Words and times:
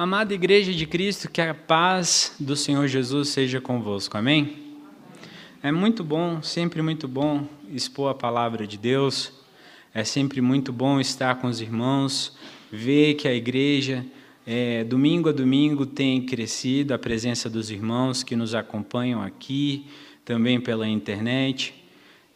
Amada 0.00 0.32
Igreja 0.32 0.72
de 0.72 0.86
Cristo, 0.86 1.28
que 1.28 1.40
a 1.40 1.52
paz 1.52 2.36
do 2.38 2.54
Senhor 2.54 2.86
Jesus 2.86 3.30
seja 3.30 3.60
convosco. 3.60 4.16
Amém? 4.16 4.56
É 5.60 5.72
muito 5.72 6.04
bom, 6.04 6.40
sempre 6.40 6.80
muito 6.80 7.08
bom 7.08 7.48
expor 7.68 8.12
a 8.12 8.14
palavra 8.14 8.64
de 8.64 8.78
Deus. 8.78 9.32
É 9.92 10.04
sempre 10.04 10.40
muito 10.40 10.72
bom 10.72 11.00
estar 11.00 11.34
com 11.40 11.48
os 11.48 11.60
irmãos, 11.60 12.36
ver 12.70 13.14
que 13.14 13.26
a 13.26 13.34
igreja, 13.34 14.06
é, 14.46 14.84
domingo 14.84 15.30
a 15.30 15.32
domingo, 15.32 15.84
tem 15.84 16.24
crescido 16.24 16.94
a 16.94 16.98
presença 16.98 17.50
dos 17.50 17.68
irmãos 17.68 18.22
que 18.22 18.36
nos 18.36 18.54
acompanham 18.54 19.20
aqui, 19.20 19.84
também 20.24 20.60
pela 20.60 20.86
internet. 20.86 21.74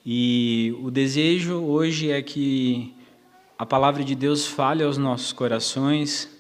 E 0.04 0.74
o 0.82 0.90
desejo 0.90 1.58
hoje 1.58 2.10
é 2.10 2.20
que 2.22 2.92
a 3.56 3.64
palavra 3.64 4.02
de 4.02 4.16
Deus 4.16 4.48
fale 4.48 4.82
aos 4.82 4.98
nossos 4.98 5.32
corações 5.32 6.32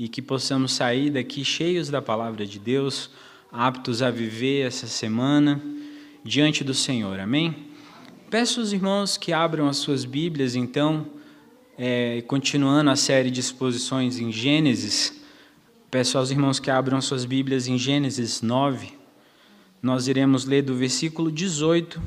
e 0.00 0.08
que 0.08 0.22
possamos 0.22 0.72
sair 0.72 1.10
daqui 1.10 1.44
cheios 1.44 1.90
da 1.90 2.00
palavra 2.00 2.46
de 2.46 2.58
Deus, 2.58 3.10
aptos 3.52 4.00
a 4.00 4.10
viver 4.10 4.66
essa 4.66 4.86
semana 4.86 5.62
diante 6.24 6.64
do 6.64 6.72
Senhor. 6.72 7.20
Amém? 7.20 7.54
Peço 8.30 8.60
aos 8.60 8.72
irmãos 8.72 9.18
que 9.18 9.30
abram 9.30 9.68
as 9.68 9.76
suas 9.76 10.06
Bíblias, 10.06 10.54
então, 10.54 11.06
é, 11.76 12.22
continuando 12.22 12.88
a 12.88 12.96
série 12.96 13.30
de 13.30 13.40
exposições 13.40 14.18
em 14.18 14.32
Gênesis. 14.32 15.20
Peço 15.90 16.16
aos 16.16 16.30
irmãos 16.30 16.58
que 16.58 16.70
abram 16.70 16.96
as 16.96 17.04
suas 17.04 17.26
Bíblias 17.26 17.68
em 17.68 17.76
Gênesis 17.76 18.40
9. 18.40 18.94
Nós 19.82 20.08
iremos 20.08 20.46
ler 20.46 20.62
do 20.62 20.74
versículo 20.74 21.30
18 21.30 22.00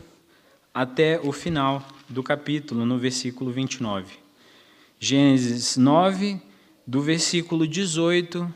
até 0.73 1.19
o 1.21 1.31
final 1.31 1.87
do 2.09 2.23
capítulo, 2.23 2.87
no 2.87 2.97
versículo 2.97 3.51
29. 3.51 4.15
Gênesis 4.99 5.77
9, 5.77 6.41
do 6.85 7.01
versículo 7.01 7.67
18 7.67 8.53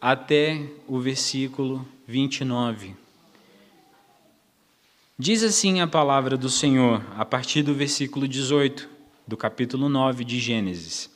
até 0.00 0.66
o 0.86 0.98
versículo 0.98 1.86
29. 2.06 2.94
Diz 5.18 5.42
assim 5.42 5.80
a 5.80 5.86
palavra 5.86 6.36
do 6.36 6.48
Senhor, 6.48 7.04
a 7.16 7.24
partir 7.24 7.62
do 7.62 7.74
versículo 7.74 8.26
18 8.26 8.88
do 9.26 9.36
capítulo 9.36 9.88
9 9.88 10.24
de 10.24 10.40
Gênesis. 10.40 11.10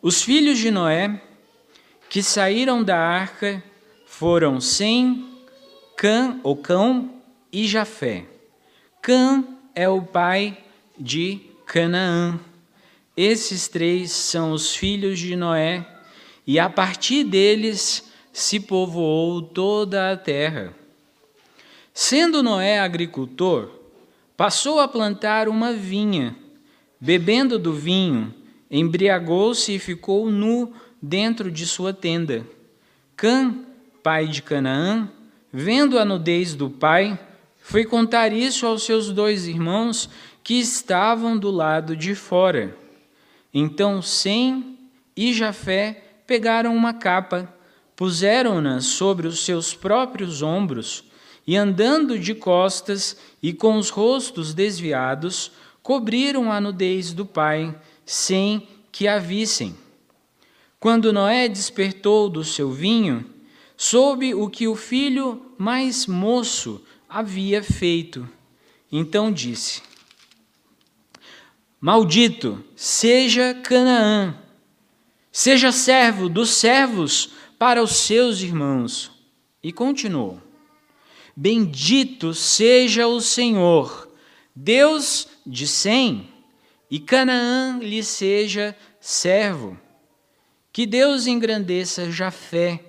Os 0.00 0.22
filhos 0.22 0.58
de 0.58 0.70
Noé 0.70 1.22
que 2.08 2.22
saíram 2.22 2.82
da 2.82 2.98
arca 2.98 3.62
foram 4.06 4.60
Sem, 4.60 5.28
Cã, 5.96 6.40
ou 6.42 6.56
Cão 6.56 7.22
e 7.52 7.66
Jafé. 7.66 8.26
Cã 9.02 9.44
é 9.74 9.88
o 9.88 10.00
pai 10.02 10.56
de 10.98 11.40
Canaã. 11.66 12.38
Esses 13.16 13.66
três 13.66 14.10
são 14.10 14.52
os 14.52 14.76
filhos 14.76 15.18
de 15.18 15.34
Noé, 15.34 15.86
e 16.46 16.58
a 16.58 16.68
partir 16.68 17.24
deles 17.24 18.12
se 18.30 18.60
povoou 18.60 19.40
toda 19.40 20.12
a 20.12 20.16
terra. 20.16 20.74
Sendo 21.94 22.42
Noé 22.42 22.78
agricultor, 22.78 23.70
passou 24.36 24.78
a 24.78 24.86
plantar 24.86 25.48
uma 25.48 25.72
vinha. 25.72 26.36
Bebendo 27.00 27.58
do 27.58 27.72
vinho, 27.72 28.34
embriagou-se 28.70 29.74
e 29.74 29.78
ficou 29.78 30.30
nu 30.30 30.74
dentro 31.00 31.50
de 31.50 31.66
sua 31.66 31.94
tenda. 31.94 32.46
Cã, 33.16 33.54
pai 34.02 34.26
de 34.26 34.42
Canaã, 34.42 35.10
vendo 35.50 35.98
a 35.98 36.04
nudez 36.04 36.54
do 36.54 36.68
pai, 36.68 37.18
foi 37.56 37.86
contar 37.86 38.30
isso 38.30 38.66
aos 38.66 38.82
seus 38.82 39.10
dois 39.10 39.46
irmãos 39.46 40.10
que 40.44 40.60
estavam 40.60 41.36
do 41.38 41.50
lado 41.50 41.96
de 41.96 42.14
fora. 42.14 42.76
Então 43.58 44.02
Sem 44.02 44.76
e 45.16 45.32
Jafé 45.32 46.20
pegaram 46.26 46.76
uma 46.76 46.92
capa, 46.92 47.50
puseram-na 47.96 48.82
sobre 48.82 49.26
os 49.26 49.46
seus 49.46 49.72
próprios 49.72 50.42
ombros 50.42 51.04
e, 51.46 51.56
andando 51.56 52.18
de 52.18 52.34
costas 52.34 53.16
e 53.42 53.54
com 53.54 53.78
os 53.78 53.88
rostos 53.88 54.52
desviados, 54.52 55.52
cobriram 55.82 56.52
a 56.52 56.60
nudez 56.60 57.14
do 57.14 57.24
pai, 57.24 57.74
sem 58.04 58.68
que 58.92 59.08
a 59.08 59.18
vissem. 59.18 59.74
Quando 60.78 61.10
Noé 61.10 61.48
despertou 61.48 62.28
do 62.28 62.44
seu 62.44 62.70
vinho, 62.70 63.24
soube 63.74 64.34
o 64.34 64.50
que 64.50 64.68
o 64.68 64.76
filho 64.76 65.40
mais 65.56 66.06
moço 66.06 66.84
havia 67.08 67.62
feito. 67.62 68.28
Então 68.92 69.32
disse: 69.32 69.80
Maldito 71.86 72.64
seja 72.74 73.54
Canaã, 73.62 74.36
seja 75.30 75.70
servo 75.70 76.28
dos 76.28 76.50
servos 76.50 77.30
para 77.60 77.80
os 77.80 77.94
seus 77.98 78.40
irmãos. 78.40 79.12
E 79.62 79.72
continuou: 79.72 80.42
Bendito 81.36 82.34
seja 82.34 83.06
o 83.06 83.20
Senhor, 83.20 84.12
Deus 84.52 85.28
de 85.46 85.64
Sem, 85.68 86.28
e 86.90 86.98
Canaã 86.98 87.78
lhe 87.78 88.02
seja 88.02 88.76
servo. 88.98 89.78
Que 90.72 90.86
Deus 90.86 91.28
engrandeça 91.28 92.10
Jafé, 92.10 92.82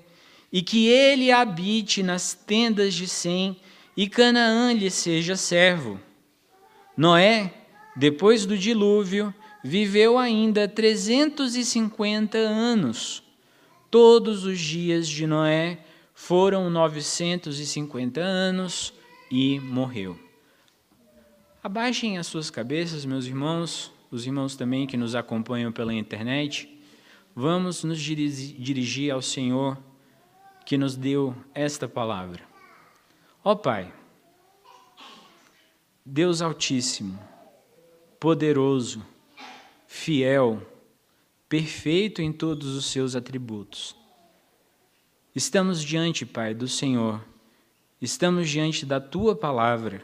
e 0.52 0.64
que 0.64 0.88
ele 0.88 1.32
habite 1.32 2.02
nas 2.02 2.34
tendas 2.34 2.96
de 2.96 3.08
Sem, 3.08 3.62
e 3.96 4.10
Canaã 4.10 4.74
lhe 4.74 4.90
seja 4.90 5.36
servo. 5.36 6.02
Noé 6.98 7.54
depois 7.98 8.46
do 8.46 8.56
dilúvio, 8.56 9.34
viveu 9.64 10.20
ainda 10.20 10.68
350 10.68 12.38
anos. 12.38 13.24
Todos 13.90 14.46
os 14.46 14.60
dias 14.60 15.08
de 15.08 15.26
Noé 15.26 15.80
foram 16.14 16.70
950 16.70 18.22
anos 18.22 18.94
e 19.32 19.60
morreu. 19.60 20.18
Abaixem 21.64 22.20
as 22.20 22.28
suas 22.28 22.52
cabeças, 22.52 23.04
meus 23.04 23.26
irmãos, 23.26 23.92
os 24.12 24.28
irmãos 24.28 24.56
também 24.56 24.86
que 24.86 24.96
nos 24.96 25.16
acompanham 25.16 25.72
pela 25.72 25.92
internet. 25.92 26.70
Vamos 27.36 27.84
nos 27.84 28.00
dirigir 28.00 29.12
ao 29.12 29.24
Senhor 29.24 29.76
que 30.68 30.78
nos 30.78 30.96
deu 30.96 31.36
esta 31.52 31.88
palavra. 31.88 32.44
Ó 33.44 33.56
Pai, 33.56 33.92
Deus 36.06 36.42
Altíssimo, 36.44 37.20
poderoso, 38.20 39.06
fiel, 39.88 40.62
perfeito 41.48 42.22
em 42.22 42.32
todos 42.32 42.76
os 42.76 42.86
seus 42.86 43.16
atributos. 43.16 43.96
Estamos 45.36 45.84
diante, 45.84 46.26
Pai, 46.26 46.54
do 46.54 46.68
Senhor, 46.68 47.24
estamos 48.02 48.50
diante 48.50 48.86
da 48.86 49.00
tua 49.00 49.36
palavra. 49.36 50.04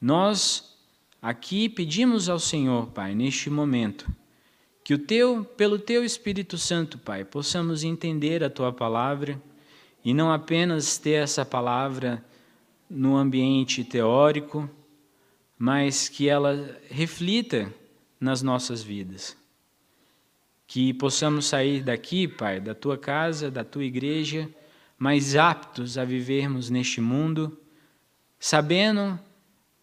Nós 0.00 0.76
aqui 1.20 1.68
pedimos 1.68 2.28
ao 2.28 2.38
Senhor, 2.38 2.86
Pai, 2.88 3.14
neste 3.14 3.50
momento, 3.50 4.10
que 4.82 4.94
o 4.94 4.98
teu, 4.98 5.44
pelo 5.44 5.78
teu 5.78 6.02
Espírito 6.02 6.56
Santo, 6.56 6.98
Pai, 6.98 7.24
possamos 7.24 7.84
entender 7.84 8.42
a 8.42 8.50
tua 8.50 8.72
palavra 8.72 9.40
e 10.04 10.14
não 10.14 10.32
apenas 10.32 10.96
ter 10.96 11.22
essa 11.22 11.44
palavra 11.44 12.24
no 12.88 13.16
ambiente 13.16 13.84
teórico, 13.84 14.68
mas 15.62 16.08
que 16.08 16.26
ela 16.26 16.80
reflita 16.88 17.70
nas 18.18 18.40
nossas 18.40 18.82
vidas. 18.82 19.36
Que 20.66 20.94
possamos 20.94 21.44
sair 21.44 21.82
daqui, 21.82 22.26
Pai, 22.26 22.58
da 22.58 22.74
tua 22.74 22.96
casa, 22.96 23.50
da 23.50 23.62
tua 23.62 23.84
igreja, 23.84 24.48
mais 24.96 25.36
aptos 25.36 25.98
a 25.98 26.04
vivermos 26.04 26.70
neste 26.70 27.02
mundo, 27.02 27.58
sabendo 28.38 29.20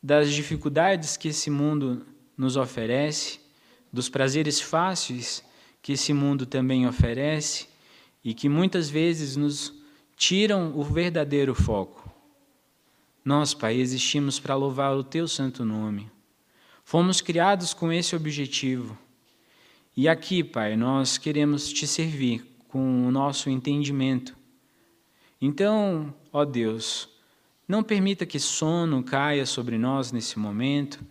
das 0.02 0.34
dificuldades 0.34 1.16
que 1.16 1.28
esse 1.28 1.52
mundo 1.52 2.08
nos 2.36 2.58
oferece, 2.58 3.40
dos 3.94 4.10
prazeres 4.10 4.60
fáceis 4.60 5.44
que 5.80 5.94
esse 5.94 6.12
mundo 6.12 6.48
também 6.48 6.88
oferece 6.88 7.68
e 8.24 8.34
que 8.34 8.50
muitas 8.50 8.90
vezes 8.90 9.36
nos 9.36 9.76
tiram 10.16 10.76
o 10.76 10.84
verdadeiro 10.84 11.54
foco. 11.54 12.07
Nós, 13.28 13.54
Pai, 13.54 13.76
existimos 13.76 14.40
para 14.40 14.56
louvar 14.56 14.96
o 14.96 15.04
Teu 15.04 15.28
santo 15.28 15.66
nome. 15.66 16.10
Fomos 16.86 17.20
criados 17.20 17.74
com 17.74 17.92
esse 17.92 18.16
objetivo. 18.16 18.98
E 19.98 20.08
aqui, 20.08 20.42
Pai, 20.42 20.78
nós 20.78 21.18
queremos 21.18 21.68
Te 21.74 21.86
servir 21.86 22.46
com 22.70 23.06
o 23.06 23.12
nosso 23.12 23.50
entendimento. 23.50 24.34
Então, 25.42 26.16
ó 26.32 26.46
Deus, 26.46 27.10
não 27.68 27.84
permita 27.84 28.26
que 28.26 28.40
sono 28.40 29.04
caia 29.04 29.46
sobre 29.46 29.78
nós 29.78 30.14
nesse 30.14 30.40
momento, 30.40 31.06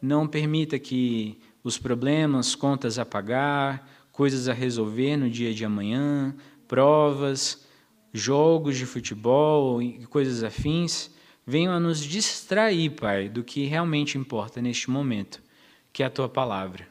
não 0.00 0.26
permita 0.26 0.78
que 0.78 1.38
os 1.62 1.76
problemas, 1.76 2.54
contas 2.54 2.98
a 2.98 3.04
pagar, 3.04 3.86
coisas 4.10 4.48
a 4.48 4.54
resolver 4.54 5.18
no 5.18 5.28
dia 5.28 5.52
de 5.52 5.66
amanhã, 5.66 6.34
provas, 6.66 7.66
jogos 8.10 8.78
de 8.78 8.86
futebol 8.86 9.82
e 9.82 10.06
coisas 10.06 10.42
afins, 10.42 11.10
venham 11.48 11.72
a 11.72 11.80
nos 11.80 12.04
distrair, 12.04 12.90
Pai, 12.90 13.26
do 13.26 13.42
que 13.42 13.64
realmente 13.64 14.18
importa 14.18 14.60
neste 14.60 14.90
momento, 14.90 15.42
que 15.90 16.02
é 16.02 16.06
a 16.06 16.10
tua 16.10 16.28
palavra. 16.28 16.86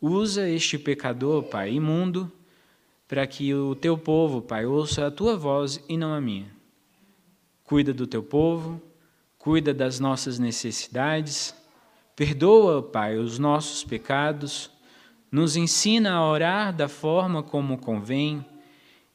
Usa 0.00 0.48
este 0.48 0.78
pecador, 0.78 1.42
Pai, 1.42 1.74
imundo, 1.74 2.32
para 3.06 3.26
que 3.26 3.52
o 3.52 3.74
teu 3.74 3.98
povo, 3.98 4.40
Pai, 4.40 4.64
ouça 4.64 5.06
a 5.06 5.10
tua 5.10 5.36
voz 5.36 5.84
e 5.86 5.98
não 5.98 6.14
a 6.14 6.20
minha. 6.20 6.50
Cuida 7.62 7.92
do 7.92 8.06
teu 8.06 8.22
povo, 8.22 8.80
cuida 9.36 9.74
das 9.74 10.00
nossas 10.00 10.38
necessidades, 10.38 11.54
perdoa, 12.16 12.82
Pai, 12.82 13.18
os 13.18 13.38
nossos 13.38 13.84
pecados, 13.84 14.70
nos 15.30 15.56
ensina 15.56 16.14
a 16.14 16.26
orar 16.26 16.74
da 16.74 16.88
forma 16.88 17.42
como 17.42 17.76
convém 17.76 18.42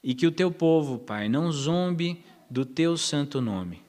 e 0.04 0.14
que 0.14 0.28
o 0.28 0.32
teu 0.32 0.52
povo, 0.52 1.00
Pai, 1.00 1.28
não 1.28 1.52
zombe 1.52 2.24
do 2.48 2.64
teu 2.64 2.96
santo 2.96 3.42
nome. 3.42 3.89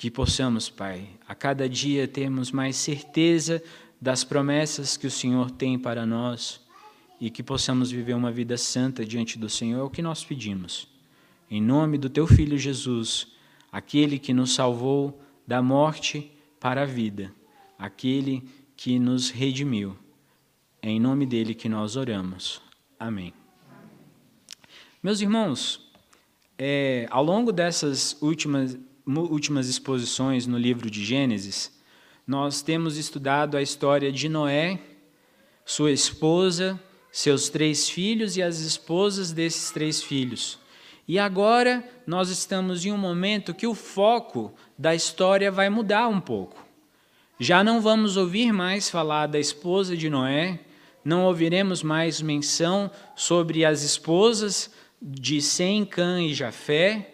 Que 0.00 0.10
possamos, 0.10 0.70
Pai, 0.70 1.10
a 1.28 1.34
cada 1.34 1.68
dia 1.68 2.08
termos 2.08 2.50
mais 2.50 2.76
certeza 2.76 3.62
das 4.00 4.24
promessas 4.24 4.96
que 4.96 5.06
o 5.06 5.10
Senhor 5.10 5.50
tem 5.50 5.78
para 5.78 6.06
nós 6.06 6.58
e 7.20 7.28
que 7.28 7.42
possamos 7.42 7.90
viver 7.90 8.14
uma 8.14 8.32
vida 8.32 8.56
santa 8.56 9.04
diante 9.04 9.38
do 9.38 9.46
Senhor, 9.46 9.78
é 9.78 9.82
o 9.82 9.90
que 9.90 10.00
nós 10.00 10.24
pedimos. 10.24 10.88
Em 11.50 11.60
nome 11.60 11.98
do 11.98 12.08
teu 12.08 12.26
filho 12.26 12.56
Jesus, 12.56 13.28
aquele 13.70 14.18
que 14.18 14.32
nos 14.32 14.54
salvou 14.54 15.20
da 15.46 15.60
morte 15.60 16.32
para 16.58 16.84
a 16.84 16.86
vida, 16.86 17.30
aquele 17.78 18.42
que 18.74 18.98
nos 18.98 19.28
redimiu. 19.28 19.94
É 20.80 20.88
em 20.88 20.98
nome 20.98 21.26
dele 21.26 21.54
que 21.54 21.68
nós 21.68 21.96
oramos. 21.96 22.62
Amém. 22.98 23.34
Meus 25.02 25.20
irmãos, 25.20 25.92
é, 26.56 27.06
ao 27.10 27.22
longo 27.22 27.52
dessas 27.52 28.16
últimas, 28.22 28.78
últimas 29.18 29.68
exposições 29.68 30.46
no 30.46 30.58
livro 30.58 30.90
de 30.90 31.04
Gênesis, 31.04 31.72
nós 32.26 32.62
temos 32.62 32.96
estudado 32.96 33.56
a 33.56 33.62
história 33.62 34.12
de 34.12 34.28
Noé, 34.28 34.78
sua 35.64 35.90
esposa, 35.90 36.80
seus 37.10 37.48
três 37.48 37.88
filhos 37.88 38.36
e 38.36 38.42
as 38.42 38.60
esposas 38.60 39.32
desses 39.32 39.70
três 39.70 40.02
filhos. 40.02 40.58
E 41.08 41.18
agora 41.18 41.84
nós 42.06 42.30
estamos 42.30 42.84
em 42.86 42.92
um 42.92 42.96
momento 42.96 43.52
que 43.52 43.66
o 43.66 43.74
foco 43.74 44.54
da 44.78 44.94
história 44.94 45.50
vai 45.50 45.68
mudar 45.68 46.06
um 46.06 46.20
pouco. 46.20 46.64
Já 47.38 47.64
não 47.64 47.80
vamos 47.80 48.16
ouvir 48.16 48.52
mais 48.52 48.88
falar 48.90 49.26
da 49.26 49.38
esposa 49.38 49.96
de 49.96 50.08
Noé, 50.08 50.60
não 51.04 51.24
ouviremos 51.24 51.82
mais 51.82 52.20
menção 52.20 52.90
sobre 53.16 53.64
as 53.64 53.82
esposas 53.82 54.70
de 55.00 55.40
Sem, 55.40 55.84
Cã 55.84 56.22
e 56.22 56.34
Jafé, 56.34 57.09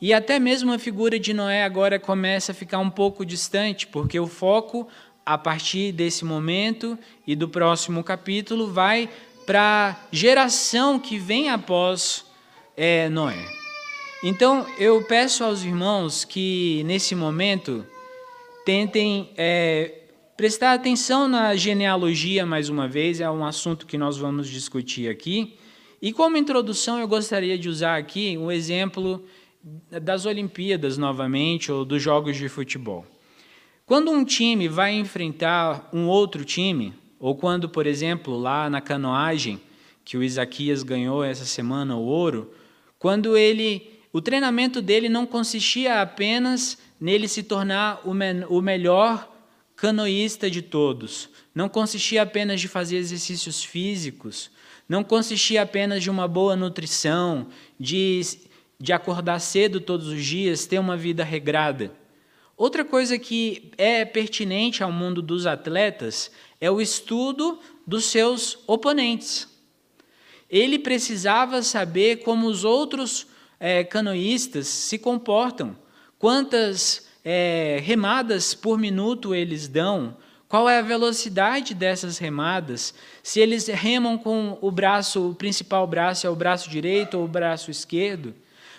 e 0.00 0.12
até 0.12 0.38
mesmo 0.38 0.72
a 0.72 0.78
figura 0.78 1.18
de 1.18 1.34
Noé 1.34 1.64
agora 1.64 1.98
começa 1.98 2.52
a 2.52 2.54
ficar 2.54 2.78
um 2.78 2.90
pouco 2.90 3.26
distante, 3.26 3.86
porque 3.86 4.18
o 4.18 4.26
foco, 4.26 4.86
a 5.26 5.36
partir 5.36 5.92
desse 5.92 6.24
momento 6.24 6.98
e 7.26 7.34
do 7.34 7.48
próximo 7.48 8.04
capítulo, 8.04 8.72
vai 8.72 9.08
para 9.44 9.90
a 9.90 9.96
geração 10.12 10.98
que 11.00 11.18
vem 11.18 11.50
após 11.50 12.24
é, 12.76 13.08
Noé. 13.08 13.44
Então, 14.22 14.66
eu 14.78 15.02
peço 15.04 15.42
aos 15.42 15.62
irmãos 15.62 16.24
que, 16.24 16.82
nesse 16.84 17.14
momento, 17.14 17.86
tentem 18.64 19.30
é, 19.36 20.02
prestar 20.36 20.74
atenção 20.74 21.26
na 21.26 21.56
genealogia 21.56 22.46
mais 22.46 22.68
uma 22.68 22.86
vez, 22.86 23.20
é 23.20 23.28
um 23.28 23.44
assunto 23.44 23.86
que 23.86 23.98
nós 23.98 24.16
vamos 24.16 24.48
discutir 24.48 25.08
aqui. 25.08 25.56
E 26.00 26.12
como 26.12 26.36
introdução, 26.36 27.00
eu 27.00 27.08
gostaria 27.08 27.58
de 27.58 27.68
usar 27.68 27.96
aqui 27.96 28.38
um 28.38 28.50
exemplo 28.50 29.24
das 29.62 30.24
Olimpíadas 30.26 30.96
novamente 30.96 31.70
ou 31.70 31.84
dos 31.84 32.02
jogos 32.02 32.36
de 32.36 32.48
futebol. 32.48 33.06
Quando 33.84 34.10
um 34.10 34.24
time 34.24 34.68
vai 34.68 34.94
enfrentar 34.94 35.88
um 35.92 36.06
outro 36.06 36.44
time, 36.44 36.94
ou 37.18 37.34
quando, 37.34 37.68
por 37.68 37.86
exemplo, 37.86 38.38
lá 38.38 38.68
na 38.68 38.80
canoagem, 38.80 39.60
que 40.04 40.16
o 40.16 40.22
Isaquias 40.22 40.82
ganhou 40.82 41.24
essa 41.24 41.44
semana 41.44 41.96
o 41.96 42.02
ouro, 42.02 42.52
quando 42.98 43.36
ele, 43.36 43.90
o 44.12 44.20
treinamento 44.20 44.80
dele 44.80 45.08
não 45.08 45.26
consistia 45.26 46.00
apenas 46.00 46.78
nele 47.00 47.28
se 47.28 47.42
tornar 47.42 48.00
o, 48.04 48.14
me, 48.14 48.44
o 48.48 48.60
melhor 48.60 49.30
canoísta 49.76 50.50
de 50.50 50.62
todos, 50.62 51.30
não 51.54 51.68
consistia 51.68 52.22
apenas 52.22 52.60
de 52.60 52.68
fazer 52.68 52.96
exercícios 52.96 53.62
físicos, 53.62 54.50
não 54.88 55.04
consistia 55.04 55.62
apenas 55.62 56.02
de 56.02 56.10
uma 56.10 56.26
boa 56.26 56.56
nutrição, 56.56 57.48
de, 57.78 58.20
de 58.80 58.92
acordar 58.92 59.40
cedo 59.40 59.80
todos 59.80 60.06
os 60.06 60.24
dias, 60.24 60.66
ter 60.66 60.78
uma 60.78 60.96
vida 60.96 61.24
regrada. 61.24 61.92
Outra 62.56 62.84
coisa 62.84 63.18
que 63.18 63.72
é 63.76 64.04
pertinente 64.04 64.82
ao 64.82 64.92
mundo 64.92 65.20
dos 65.20 65.46
atletas 65.46 66.30
é 66.60 66.70
o 66.70 66.80
estudo 66.80 67.58
dos 67.86 68.04
seus 68.04 68.58
oponentes. 68.66 69.48
Ele 70.48 70.78
precisava 70.78 71.62
saber 71.62 72.22
como 72.22 72.46
os 72.46 72.64
outros 72.64 73.26
é, 73.60 73.84
canoístas 73.84 74.66
se 74.66 74.98
comportam, 74.98 75.76
quantas 76.18 77.08
é, 77.24 77.80
remadas 77.82 78.54
por 78.54 78.78
minuto 78.78 79.34
eles 79.34 79.68
dão, 79.68 80.16
qual 80.48 80.68
é 80.68 80.78
a 80.78 80.82
velocidade 80.82 81.74
dessas 81.74 82.16
remadas? 82.16 82.94
Se 83.22 83.38
eles 83.38 83.66
remam 83.66 84.16
com 84.16 84.56
o 84.62 84.70
braço, 84.70 85.30
o 85.30 85.34
principal 85.34 85.86
braço 85.86 86.26
é 86.26 86.30
o 86.30 86.36
braço 86.36 86.70
direito 86.70 87.18
ou 87.18 87.24
o 87.24 87.28
braço 87.28 87.70
esquerdo? 87.70 88.34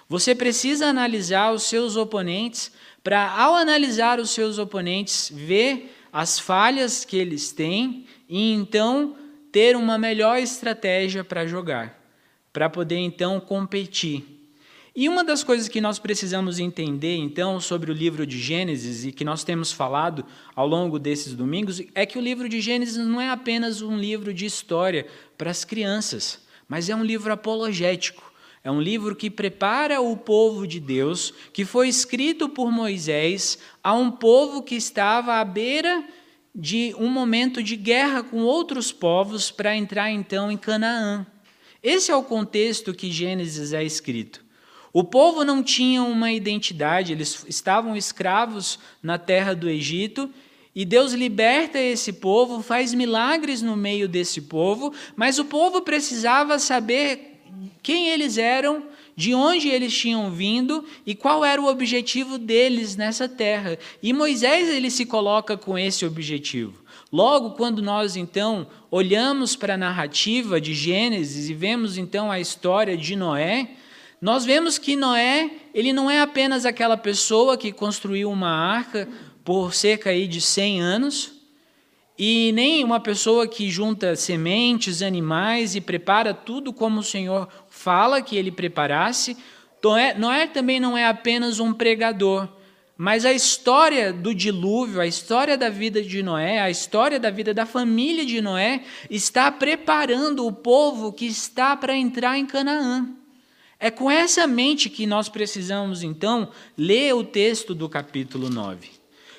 Você 0.10 0.34
precisa 0.34 0.88
analisar 0.88 1.54
os 1.54 1.64
seus 1.64 1.96
oponentes 1.96 2.72
para, 3.04 3.32
ao 3.32 3.54
analisar 3.54 4.20
os 4.20 4.32
seus 4.32 4.58
oponentes, 4.58 5.32
ver 5.32 5.96
as 6.12 6.40
falhas 6.40 7.06
que 7.06 7.16
eles 7.16 7.52
têm 7.52 8.08
e 8.28 8.52
então 8.52 9.16
ter 9.52 9.76
uma 9.76 10.00
melhor 10.00 10.40
estratégia 10.40 11.24
para 11.24 11.46
jogar, 11.46 12.04
para 12.52 12.68
poder 12.68 12.98
então 12.98 13.40
competir. 13.40 14.38
E 14.96 15.08
uma 15.08 15.24
das 15.24 15.44
coisas 15.44 15.68
que 15.68 15.80
nós 15.80 16.00
precisamos 16.00 16.60
entender, 16.60 17.16
então, 17.16 17.60
sobre 17.60 17.92
o 17.92 17.94
livro 17.94 18.26
de 18.26 18.40
Gênesis 18.40 19.06
e 19.06 19.12
que 19.12 19.24
nós 19.24 19.44
temos 19.44 19.72
falado 19.72 20.26
ao 20.56 20.68
longo 20.68 20.98
desses 20.98 21.34
domingos, 21.34 21.82
é 21.94 22.04
que 22.06 22.18
o 22.18 22.22
livro 22.22 22.50
de 22.50 22.60
Gênesis 22.60 22.98
não 22.98 23.22
é 23.22 23.30
apenas 23.30 23.84
um 23.84 23.96
livro 23.96 24.34
de 24.34 24.48
história 24.48 25.06
para 25.38 25.52
as 25.52 25.64
crianças, 25.64 26.44
mas 26.68 26.90
é 26.90 26.96
um 26.96 27.04
livro 27.04 27.32
apologético. 27.32 28.29
É 28.69 28.71
um 28.71 28.80
livro 28.80 29.16
que 29.16 29.31
prepara 29.31 30.00
o 30.00 30.16
povo 30.16 30.68
de 30.68 30.80
Deus, 30.80 31.33
que 31.51 31.66
foi 31.66 31.89
escrito 31.89 32.48
por 32.48 32.71
Moisés 32.71 33.57
a 33.83 33.95
um 33.95 34.12
povo 34.12 34.62
que 34.62 34.75
estava 34.75 35.39
à 35.39 35.44
beira 35.44 36.06
de 36.54 36.94
um 37.00 37.07
momento 37.07 37.63
de 37.63 37.75
guerra 37.75 38.21
com 38.21 38.44
outros 38.44 38.92
povos 38.92 39.50
para 39.50 39.75
entrar 39.75 40.12
então 40.12 40.51
em 40.51 40.56
Canaã. 40.56 41.25
Esse 41.81 42.12
é 42.12 42.16
o 42.16 42.21
contexto 42.21 42.94
que 42.94 43.12
Gênesis 43.12 43.74
é 43.74 43.83
escrito. 43.83 44.45
O 44.94 45.04
povo 45.04 45.44
não 45.44 45.64
tinha 45.64 46.04
uma 46.04 46.31
identidade, 46.31 47.11
eles 47.11 47.44
estavam 47.49 47.97
escravos 47.97 48.78
na 49.02 49.18
terra 49.18 49.56
do 49.56 49.68
Egito, 49.68 50.30
e 50.76 50.85
Deus 50.85 51.14
liberta 51.14 51.80
esse 51.80 52.14
povo, 52.14 52.61
faz 52.61 52.94
milagres 52.94 53.64
no 53.64 53.76
meio 53.76 54.07
desse 54.07 54.42
povo, 54.42 54.94
mas 55.16 55.40
o 55.40 55.45
povo 55.45 55.81
precisava 55.81 56.59
saber 56.59 57.39
quem 57.82 58.10
eles 58.10 58.38
eram, 58.38 58.84
de 59.16 59.34
onde 59.34 59.68
eles 59.68 59.98
tinham 59.98 60.32
vindo 60.32 60.86
e 61.06 61.14
qual 61.14 61.44
era 61.44 61.62
o 61.62 61.68
objetivo 61.68 62.38
deles 62.38 62.96
nessa 62.96 63.28
terra. 63.28 63.78
E 64.02 64.14
Moisés 64.14 64.70
ele 64.70 64.90
se 64.90 65.06
coloca 65.06 65.58
com 65.58 65.78
esse 65.78 66.06
objetivo. 66.06 66.84
Logo, 67.12 67.52
quando 67.52 67.82
nós 67.82 68.16
então 68.16 68.68
olhamos 68.90 69.56
para 69.56 69.74
a 69.74 69.78
narrativa 69.78 70.62
de 70.62 70.74
Gênesis 70.74 71.50
e 71.50 71.54
vemos 71.54 71.98
então 71.98 72.32
a 72.32 72.40
história 72.40 72.96
de 72.96 73.16
Noé, 73.16 73.72
nós 74.22 74.46
vemos 74.46 74.78
que 74.78 74.96
Noé, 74.96 75.50
ele 75.74 75.92
não 75.92 76.10
é 76.10 76.22
apenas 76.22 76.66
aquela 76.66 76.98
pessoa 76.98 77.58
que 77.58 77.72
construiu 77.72 78.30
uma 78.30 78.50
arca 78.50 79.08
por 79.44 79.74
cerca 79.74 80.12
aí 80.12 80.28
de 80.28 80.40
100 80.40 80.82
anos, 80.82 81.39
e 82.21 82.52
nem 82.52 82.83
uma 82.83 82.99
pessoa 82.99 83.47
que 83.47 83.69
junta 83.69 84.14
sementes, 84.14 85.02
animais 85.02 85.73
e 85.73 85.80
prepara 85.80 86.33
tudo 86.33 86.73
como 86.73 86.99
o 86.99 87.04
Senhor 87.04 87.47
fala 87.69 88.21
que 88.21 88.35
ele 88.35 88.52
preparasse. 88.52 89.38
Noé, 89.81 90.14
Noé 90.16 90.45
também 90.45 90.81
não 90.81 90.97
é 90.97 91.07
apenas 91.07 91.61
um 91.61 91.71
pregador, 91.71 92.49
mas 92.97 93.23
a 93.23 93.31
história 93.31 94.11
do 94.11 94.35
dilúvio, 94.35 94.99
a 94.99 95.07
história 95.07 95.57
da 95.57 95.69
vida 95.69 96.02
de 96.02 96.21
Noé, 96.21 96.59
a 96.59 96.69
história 96.69 97.18
da 97.18 97.30
vida 97.30 97.54
da 97.54 97.66
família 97.66 98.26
de 98.26 98.42
Noé 98.42 98.83
está 99.09 99.49
preparando 99.49 100.45
o 100.45 100.52
povo 100.52 101.14
que 101.14 101.26
está 101.26 101.78
para 101.78 101.95
entrar 101.95 102.38
em 102.38 102.45
Canaã. 102.45 103.07
É 103.80 103.90
com 103.90 104.11
essa 104.11 104.45
mente 104.45 104.90
que 104.90 105.07
nós 105.07 105.30
precisamos, 105.30 106.04
então, 106.04 106.49
ler 106.78 107.16
o 107.16 107.23
texto 107.23 107.73
do 107.73 107.88
capítulo 107.88 108.49
9. 108.49 108.90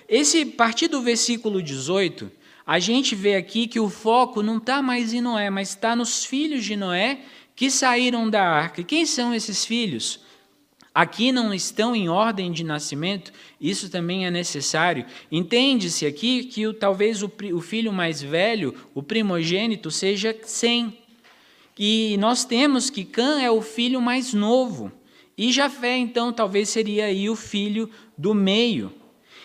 Esse, 0.09 0.47
partir 0.47 0.89
do 0.89 1.03
versículo 1.03 1.63
18, 1.63 2.40
a 2.67 2.79
gente 2.79 3.15
vê 3.15 3.37
aqui 3.37 3.67
que 3.67 3.81
o 3.81 3.89
foco 3.89 4.43
não 4.43 4.59
está 4.59 4.83
mais 4.83 5.13
em 5.13 5.21
Noé, 5.21 5.51
mas 5.51 5.71
está 5.71 5.97
nos 5.97 6.25
filhos 6.25 6.65
de 6.65 6.77
Noé 6.77 7.21
que 7.57 7.71
saíram 7.71 8.29
da 8.29 8.43
arca. 8.43 8.81
E 8.81 8.85
quem 8.85 9.05
são 9.05 9.35
esses 9.35 9.65
filhos? 9.65 10.21
Aqui 10.95 11.31
não 11.31 11.55
estão 11.55 11.95
em 11.95 12.09
ordem 12.09 12.51
de 12.51 12.65
nascimento, 12.65 13.33
isso 13.61 13.89
também 13.89 14.27
é 14.27 14.31
necessário. 14.31 15.07
Entende-se 15.31 16.05
aqui 16.05 16.45
que 16.45 16.67
o, 16.67 16.75
talvez 16.75 17.23
o, 17.23 17.31
o 17.55 17.61
filho 17.61 17.93
mais 17.93 18.21
velho, 18.21 18.75
o 18.93 19.03
primogênito, 19.03 19.91
seja 19.91 20.37
Sem. 20.43 20.99
E 21.79 22.17
nós 22.19 22.45
temos 22.45 22.91
que 22.91 23.05
Cã 23.05 23.41
é 23.41 23.51
o 23.51 23.63
filho 23.63 24.01
mais 24.01 24.35
novo. 24.35 24.91
E 25.39 25.53
Jafé, 25.53 25.97
então, 25.97 26.33
talvez 26.33 26.69
seria 26.69 27.07
aí 27.07 27.31
o 27.31 27.37
filho 27.37 27.89
do 28.19 28.35
meio. 28.35 28.93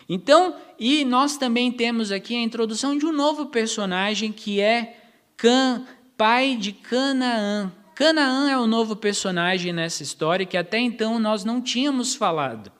Então, 0.09 0.55
e 0.79 1.05
nós 1.05 1.37
também 1.37 1.71
temos 1.71 2.11
aqui 2.11 2.35
a 2.35 2.41
introdução 2.41 2.97
de 2.97 3.05
um 3.05 3.11
novo 3.11 3.47
personagem 3.47 4.31
que 4.31 4.59
é 4.59 4.97
Cã, 5.37 5.85
pai 6.17 6.55
de 6.55 6.71
Canaã. 6.71 7.71
Canaã 7.93 8.49
é 8.49 8.57
o 8.57 8.67
novo 8.67 8.95
personagem 8.95 9.71
nessa 9.71 10.03
história 10.03 10.45
que 10.45 10.57
até 10.57 10.79
então 10.79 11.17
nós 11.19 11.45
não 11.45 11.61
tínhamos 11.61 12.15
falado. 12.15 12.71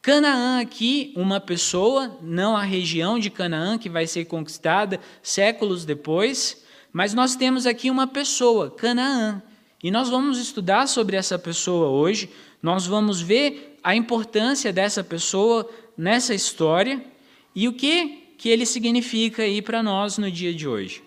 Canaã 0.00 0.60
aqui, 0.60 1.12
uma 1.16 1.38
pessoa, 1.38 2.18
não 2.20 2.56
a 2.56 2.62
região 2.62 3.20
de 3.20 3.30
Canaã 3.30 3.78
que 3.78 3.88
vai 3.88 4.06
ser 4.06 4.24
conquistada 4.24 4.98
séculos 5.22 5.84
depois, 5.84 6.64
mas 6.92 7.14
nós 7.14 7.36
temos 7.36 7.66
aqui 7.66 7.88
uma 7.88 8.08
pessoa, 8.08 8.70
Canaã. 8.70 9.40
E 9.80 9.90
nós 9.90 10.08
vamos 10.08 10.38
estudar 10.38 10.88
sobre 10.88 11.16
essa 11.16 11.38
pessoa 11.38 11.88
hoje, 11.88 12.28
nós 12.60 12.84
vamos 12.84 13.20
ver 13.20 13.78
a 13.82 13.94
importância 13.94 14.72
dessa 14.72 15.04
pessoa 15.04 15.68
nessa 15.96 16.34
história 16.34 17.11
e 17.54 17.68
o 17.68 17.72
que, 17.72 18.34
que 18.38 18.48
ele 18.48 18.66
significa 18.66 19.42
aí 19.42 19.62
para 19.62 19.82
nós 19.82 20.18
no 20.18 20.30
dia 20.30 20.52
de 20.52 20.66
hoje. 20.66 21.02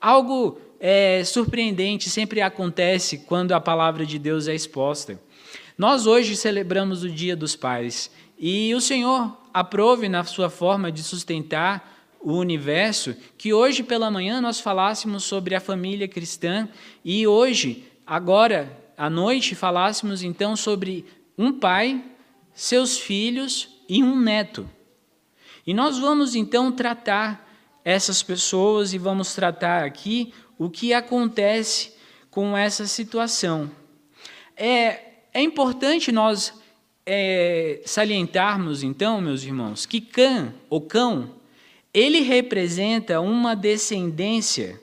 Algo 0.00 0.58
é, 0.80 1.22
surpreendente 1.24 2.08
sempre 2.08 2.40
acontece 2.40 3.18
quando 3.18 3.52
a 3.52 3.60
palavra 3.60 4.06
de 4.06 4.18
Deus 4.18 4.48
é 4.48 4.54
exposta. 4.54 5.20
Nós 5.76 6.06
hoje 6.06 6.36
celebramos 6.36 7.02
o 7.02 7.10
Dia 7.10 7.36
dos 7.36 7.54
Pais 7.56 8.10
e 8.38 8.74
o 8.74 8.80
Senhor 8.80 9.36
aprove 9.52 10.08
na 10.08 10.24
sua 10.24 10.48
forma 10.48 10.90
de 10.90 11.02
sustentar 11.02 11.96
o 12.20 12.32
universo 12.34 13.16
que 13.36 13.52
hoje 13.52 13.82
pela 13.82 14.10
manhã 14.10 14.40
nós 14.40 14.60
falássemos 14.60 15.24
sobre 15.24 15.54
a 15.54 15.60
família 15.60 16.08
cristã 16.08 16.68
e 17.04 17.26
hoje, 17.26 17.84
agora 18.06 18.76
à 18.96 19.08
noite, 19.08 19.54
falássemos 19.54 20.24
então 20.24 20.56
sobre 20.56 21.04
um 21.36 21.52
pai, 21.52 22.04
seus 22.52 22.98
filhos 22.98 23.68
e 23.88 24.02
um 24.02 24.18
neto. 24.18 24.68
E 25.68 25.74
nós 25.74 25.98
vamos 25.98 26.34
então 26.34 26.72
tratar 26.72 27.46
essas 27.84 28.22
pessoas 28.22 28.94
e 28.94 28.98
vamos 28.98 29.34
tratar 29.34 29.84
aqui 29.84 30.32
o 30.58 30.70
que 30.70 30.94
acontece 30.94 31.92
com 32.30 32.56
essa 32.56 32.86
situação. 32.86 33.70
É, 34.56 34.98
é 35.30 35.42
importante 35.42 36.10
nós 36.10 36.54
é, 37.04 37.82
salientarmos, 37.84 38.82
então, 38.82 39.20
meus 39.20 39.44
irmãos, 39.44 39.84
que 39.84 40.00
Cã, 40.00 40.54
o 40.70 40.80
cão, 40.80 41.34
ele 41.92 42.20
representa 42.20 43.20
uma 43.20 43.54
descendência 43.54 44.80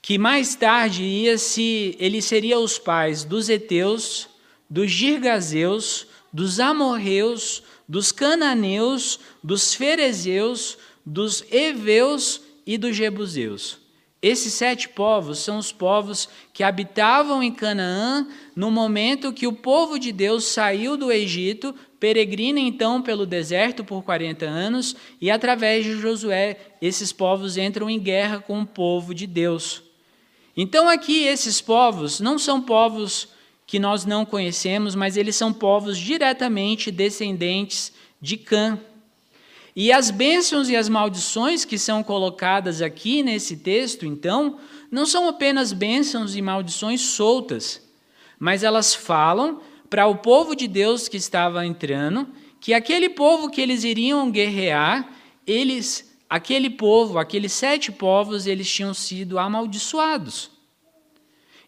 que 0.00 0.16
mais 0.18 0.54
tarde 0.54 1.02
ia 1.02 1.36
se 1.36 1.96
ele 1.98 2.22
seria 2.22 2.60
os 2.60 2.78
pais 2.78 3.24
dos 3.24 3.48
heteus, 3.48 4.28
dos 4.70 4.88
girgazeus, 4.88 6.06
dos 6.32 6.60
amorreus, 6.60 7.64
dos 7.88 8.12
cananeus, 8.12 9.20
dos 9.42 9.74
ferezeus, 9.74 10.78
dos 11.04 11.44
heveus 11.50 12.40
e 12.66 12.78
dos 12.78 12.96
jebuseus. 12.96 13.84
Esses 14.24 14.54
sete 14.54 14.88
povos 14.88 15.40
são 15.40 15.58
os 15.58 15.70
povos 15.70 16.30
que 16.54 16.62
habitavam 16.62 17.42
em 17.42 17.52
Canaã 17.52 18.26
no 18.56 18.70
momento 18.70 19.34
que 19.34 19.46
o 19.46 19.52
povo 19.52 19.98
de 19.98 20.12
Deus 20.12 20.46
saiu 20.46 20.96
do 20.96 21.12
Egito, 21.12 21.74
peregrina 22.00 22.58
então 22.58 23.02
pelo 23.02 23.26
deserto 23.26 23.84
por 23.84 24.02
40 24.02 24.46
anos, 24.46 24.96
e 25.20 25.30
através 25.30 25.84
de 25.84 26.00
Josué, 26.00 26.56
esses 26.80 27.12
povos 27.12 27.58
entram 27.58 27.90
em 27.90 28.00
guerra 28.00 28.40
com 28.40 28.62
o 28.62 28.66
povo 28.66 29.14
de 29.14 29.26
Deus. 29.26 29.82
Então, 30.56 30.88
aqui, 30.88 31.24
esses 31.24 31.60
povos 31.60 32.18
não 32.18 32.38
são 32.38 32.62
povos 32.62 33.28
que 33.66 33.78
nós 33.78 34.04
não 34.04 34.24
conhecemos, 34.24 34.94
mas 34.94 35.16
eles 35.16 35.36
são 35.36 35.52
povos 35.52 35.98
diretamente 35.98 36.90
descendentes 36.90 37.92
de 38.20 38.36
Cã. 38.36 38.78
E 39.76 39.90
as 39.90 40.10
bênçãos 40.10 40.68
e 40.68 40.76
as 40.76 40.88
maldições 40.88 41.64
que 41.64 41.78
são 41.78 42.02
colocadas 42.02 42.80
aqui 42.80 43.22
nesse 43.22 43.56
texto, 43.56 44.06
então, 44.06 44.58
não 44.90 45.04
são 45.04 45.28
apenas 45.28 45.72
bênçãos 45.72 46.36
e 46.36 46.42
maldições 46.42 47.00
soltas, 47.00 47.82
mas 48.38 48.62
elas 48.62 48.94
falam 48.94 49.60
para 49.90 50.06
o 50.06 50.16
povo 50.16 50.54
de 50.54 50.68
Deus 50.68 51.08
que 51.08 51.16
estava 51.16 51.66
entrando 51.66 52.28
que 52.60 52.72
aquele 52.72 53.08
povo 53.08 53.50
que 53.50 53.60
eles 53.60 53.84
iriam 53.84 54.30
guerrear, 54.30 55.08
eles, 55.46 56.16
aquele 56.30 56.70
povo, 56.70 57.18
aqueles 57.18 57.52
sete 57.52 57.92
povos, 57.92 58.46
eles 58.46 58.72
tinham 58.72 58.94
sido 58.94 59.38
amaldiçoados. 59.38 60.53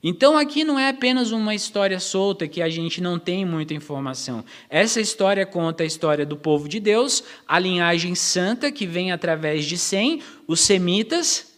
Então 0.03 0.37
aqui 0.37 0.63
não 0.63 0.79
é 0.79 0.89
apenas 0.89 1.33
uma 1.33 1.55
história 1.55 1.99
solta 1.99 2.47
que 2.47 2.63
a 2.63 2.69
gente 2.69 3.01
não 3.01 3.19
tem 3.19 3.45
muita 3.45 3.75
informação. 3.75 4.45
Essa 4.69 5.01
história 5.01 5.45
conta 5.45 5.83
a 5.83 5.87
história 5.87 6.25
do 6.25 6.37
povo 6.37 6.69
de 6.69 6.79
Deus, 6.79 7.25
a 7.47 7.59
linhagem 7.59 8.15
santa 8.15 8.71
que 8.71 8.87
vem 8.87 9.11
através 9.11 9.65
de 9.65 9.77
Sem, 9.77 10.23
os 10.47 10.61
semitas, 10.61 11.57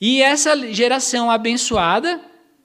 e 0.00 0.22
essa 0.22 0.72
geração 0.72 1.30
abençoada, 1.30 2.20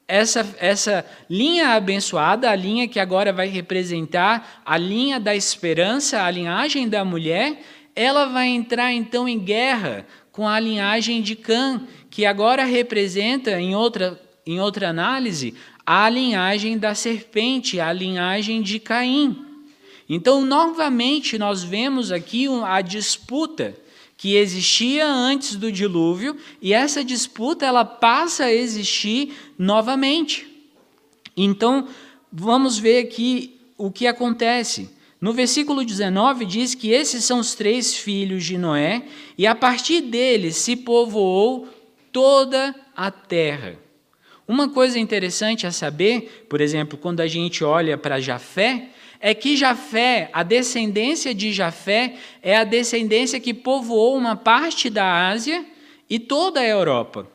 essa, 0.07 0.55
essa 0.57 1.05
linha 1.29 1.69
abençoada, 1.69 2.49
a 2.49 2.55
linha 2.55 2.87
que 2.87 2.99
agora 2.99 3.33
vai 3.33 3.47
representar 3.47 4.61
a 4.65 4.77
linha 4.77 5.19
da 5.19 5.35
esperança, 5.35 6.23
a 6.23 6.31
linhagem 6.31 6.87
da 6.87 7.03
mulher, 7.03 7.61
ela 7.93 8.25
vai 8.25 8.47
entrar 8.47 8.93
então 8.93 9.27
em 9.27 9.37
guerra 9.37 10.05
com 10.31 10.47
a 10.47 10.59
linhagem 10.59 11.21
de 11.21 11.35
Cã, 11.35 11.81
que 12.09 12.25
agora 12.25 12.63
representa, 12.63 13.59
em 13.59 13.75
outra 13.75 14.21
em 14.45 14.59
outra 14.59 14.89
análise, 14.89 15.55
a 15.85 16.09
linhagem 16.09 16.77
da 16.77 16.93
serpente, 16.93 17.79
a 17.79 17.91
linhagem 17.91 18.61
de 18.61 18.79
Caim. 18.79 19.45
Então, 20.07 20.45
novamente, 20.45 21.37
nós 21.37 21.63
vemos 21.63 22.11
aqui 22.11 22.47
a 22.63 22.81
disputa 22.81 23.75
que 24.17 24.35
existia 24.35 25.07
antes 25.07 25.55
do 25.55 25.71
dilúvio 25.71 26.37
e 26.61 26.73
essa 26.73 27.03
disputa 27.03 27.65
ela 27.65 27.83
passa 27.83 28.45
a 28.45 28.53
existir 28.53 29.33
novamente. 29.57 30.47
Então, 31.35 31.87
vamos 32.31 32.77
ver 32.77 32.99
aqui 32.99 33.59
o 33.77 33.91
que 33.91 34.07
acontece. 34.07 34.89
No 35.19 35.33
versículo 35.33 35.83
19 35.83 36.45
diz 36.45 36.75
que 36.75 36.91
esses 36.91 37.25
são 37.25 37.39
os 37.39 37.55
três 37.55 37.95
filhos 37.95 38.43
de 38.43 38.57
Noé 38.57 39.05
e 39.37 39.47
a 39.47 39.55
partir 39.55 40.01
deles 40.01 40.55
se 40.55 40.75
povoou 40.75 41.67
toda 42.11 42.75
a 42.95 43.09
terra. 43.09 43.84
Uma 44.47 44.69
coisa 44.69 44.99
interessante 44.99 45.65
a 45.65 45.71
saber, 45.71 46.45
por 46.47 46.61
exemplo, 46.61 46.97
quando 46.97 47.21
a 47.21 47.27
gente 47.27 47.63
olha 47.63 47.97
para 47.97 48.19
Jafé, 48.19 48.89
é 49.19 49.33
que 49.33 49.57
Jafé, 49.57 50.29
a 50.31 50.43
descendência 50.43 51.33
de 51.33 51.51
Jafé, 51.51 52.15
é 52.43 52.55
a 52.55 52.63
descendência 52.63 53.39
que 53.39 53.53
povoou 53.53 54.15
uma 54.15 54.35
parte 54.35 54.89
da 54.89 55.29
Ásia 55.29 55.65
e 56.07 56.19
toda 56.19 56.59
a 56.59 56.67
Europa. 56.67 57.27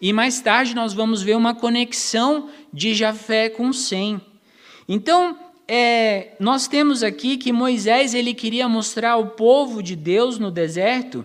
E 0.00 0.12
mais 0.12 0.40
tarde 0.40 0.74
nós 0.74 0.94
vamos 0.94 1.22
ver 1.22 1.36
uma 1.36 1.54
conexão 1.54 2.48
de 2.72 2.94
Jafé 2.94 3.50
com 3.50 3.72
Sem. 3.72 4.20
Então, 4.88 5.38
é, 5.68 6.34
nós 6.38 6.66
temos 6.66 7.02
aqui 7.02 7.36
que 7.36 7.52
Moisés 7.52 8.14
ele 8.14 8.32
queria 8.32 8.68
mostrar 8.68 9.12
ao 9.12 9.28
povo 9.28 9.82
de 9.82 9.96
Deus 9.96 10.38
no 10.38 10.50
deserto 10.50 11.24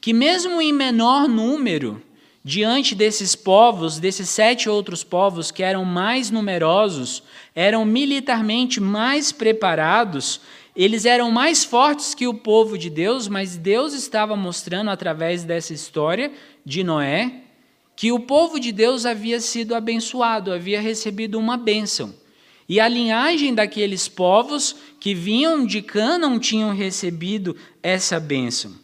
que 0.00 0.12
mesmo 0.12 0.60
em 0.60 0.72
menor 0.72 1.28
número, 1.28 2.02
diante 2.44 2.94
desses 2.94 3.36
povos, 3.36 3.98
desses 3.98 4.28
sete 4.28 4.68
outros 4.68 5.04
povos 5.04 5.50
que 5.50 5.62
eram 5.62 5.84
mais 5.84 6.30
numerosos, 6.30 7.22
eram 7.54 7.84
militarmente 7.84 8.80
mais 8.80 9.30
preparados, 9.30 10.40
eles 10.74 11.04
eram 11.04 11.30
mais 11.30 11.64
fortes 11.64 12.14
que 12.14 12.26
o 12.26 12.34
povo 12.34 12.76
de 12.76 12.90
Deus, 12.90 13.28
mas 13.28 13.56
Deus 13.56 13.92
estava 13.92 14.34
mostrando 14.34 14.90
através 14.90 15.44
dessa 15.44 15.72
história 15.72 16.32
de 16.64 16.82
Noé 16.82 17.42
que 17.94 18.10
o 18.10 18.18
povo 18.18 18.58
de 18.58 18.72
Deus 18.72 19.06
havia 19.06 19.38
sido 19.38 19.74
abençoado, 19.74 20.52
havia 20.52 20.80
recebido 20.80 21.38
uma 21.38 21.56
bênção. 21.56 22.12
E 22.68 22.80
a 22.80 22.88
linhagem 22.88 23.54
daqueles 23.54 24.08
povos 24.08 24.74
que 24.98 25.14
vinham 25.14 25.66
de 25.66 25.82
Canaã 25.82 26.38
tinham 26.38 26.74
recebido 26.74 27.54
essa 27.82 28.18
bênção. 28.18 28.81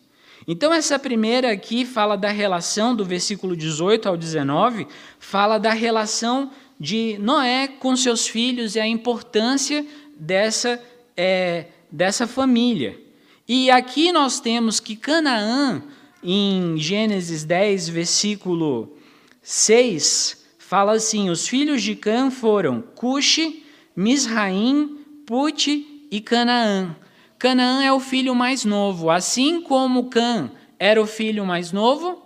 Então, 0.50 0.72
essa 0.72 0.98
primeira 0.98 1.52
aqui 1.52 1.84
fala 1.84 2.16
da 2.16 2.30
relação, 2.30 2.96
do 2.96 3.04
versículo 3.04 3.54
18 3.54 4.08
ao 4.08 4.16
19, 4.16 4.88
fala 5.18 5.58
da 5.58 5.74
relação 5.74 6.50
de 6.80 7.18
Noé 7.20 7.68
com 7.68 7.94
seus 7.94 8.26
filhos 8.26 8.74
e 8.74 8.80
a 8.80 8.86
importância 8.86 9.84
dessa, 10.18 10.82
é, 11.14 11.66
dessa 11.92 12.26
família. 12.26 12.98
E 13.46 13.70
aqui 13.70 14.10
nós 14.10 14.40
temos 14.40 14.80
que 14.80 14.96
Canaã, 14.96 15.82
em 16.24 16.78
Gênesis 16.78 17.44
10, 17.44 17.90
versículo 17.90 18.96
6, 19.42 20.46
fala 20.56 20.92
assim: 20.92 21.28
Os 21.28 21.46
filhos 21.46 21.82
de 21.82 21.94
Cã 21.94 22.30
foram 22.30 22.80
Cuxi, 22.80 23.64
Misraim, 23.94 24.96
Pute 25.26 26.06
e 26.10 26.22
Canaã. 26.22 26.96
Canaã 27.38 27.84
é 27.84 27.92
o 27.92 28.00
filho 28.00 28.34
mais 28.34 28.64
novo, 28.64 29.10
assim 29.10 29.60
como 29.62 30.10
Cã 30.10 30.50
era 30.76 31.00
o 31.00 31.06
filho 31.06 31.46
mais 31.46 31.70
novo, 31.70 32.20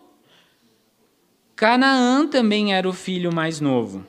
Canaã 1.54 2.26
também 2.26 2.72
era 2.74 2.88
o 2.88 2.92
filho 2.94 3.32
mais 3.32 3.60
novo. 3.60 4.06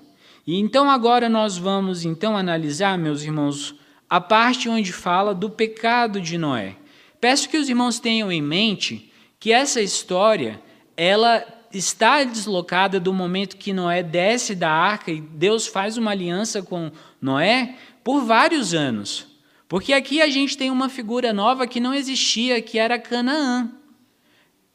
E 0.48 0.58
então 0.58 0.90
agora 0.90 1.28
nós 1.28 1.58
vamos 1.58 2.06
então 2.06 2.38
analisar, 2.38 2.98
meus 2.98 3.22
irmãos, 3.22 3.76
a 4.10 4.22
parte 4.22 4.70
onde 4.70 4.94
fala 4.94 5.36
do 5.36 5.50
pecado 5.50 6.22
de 6.22 6.38
Noé. 6.38 6.78
Peço 7.20 7.50
que 7.50 7.58
os 7.58 7.68
irmãos 7.68 8.00
tenham 8.00 8.32
em 8.32 8.42
mente 8.42 9.12
que 9.40 9.52
essa 9.52 9.82
história, 9.82 10.62
ela 10.96 11.46
está 11.74 12.24
deslocada 12.24 12.98
do 12.98 13.12
momento 13.12 13.58
que 13.58 13.74
Noé 13.74 14.02
desce 14.02 14.56
da 14.56 14.72
arca 14.72 15.12
e 15.12 15.20
Deus 15.20 15.68
faz 15.68 15.98
uma 15.98 16.12
aliança 16.12 16.62
com 16.62 16.92
Noé 17.22 17.76
por 18.04 18.22
vários 18.22 18.74
anos. 18.74 19.33
Porque 19.68 19.94
aqui 19.94 20.22
a 20.22 20.30
gente 20.30 20.58
tem 20.58 20.70
uma 20.70 20.90
figura 20.90 21.34
nova 21.34 21.66
que 21.66 21.80
não 21.80 21.94
existia, 21.94 22.62
que 22.62 22.78
era 22.78 23.00
Canaã, 23.00 23.72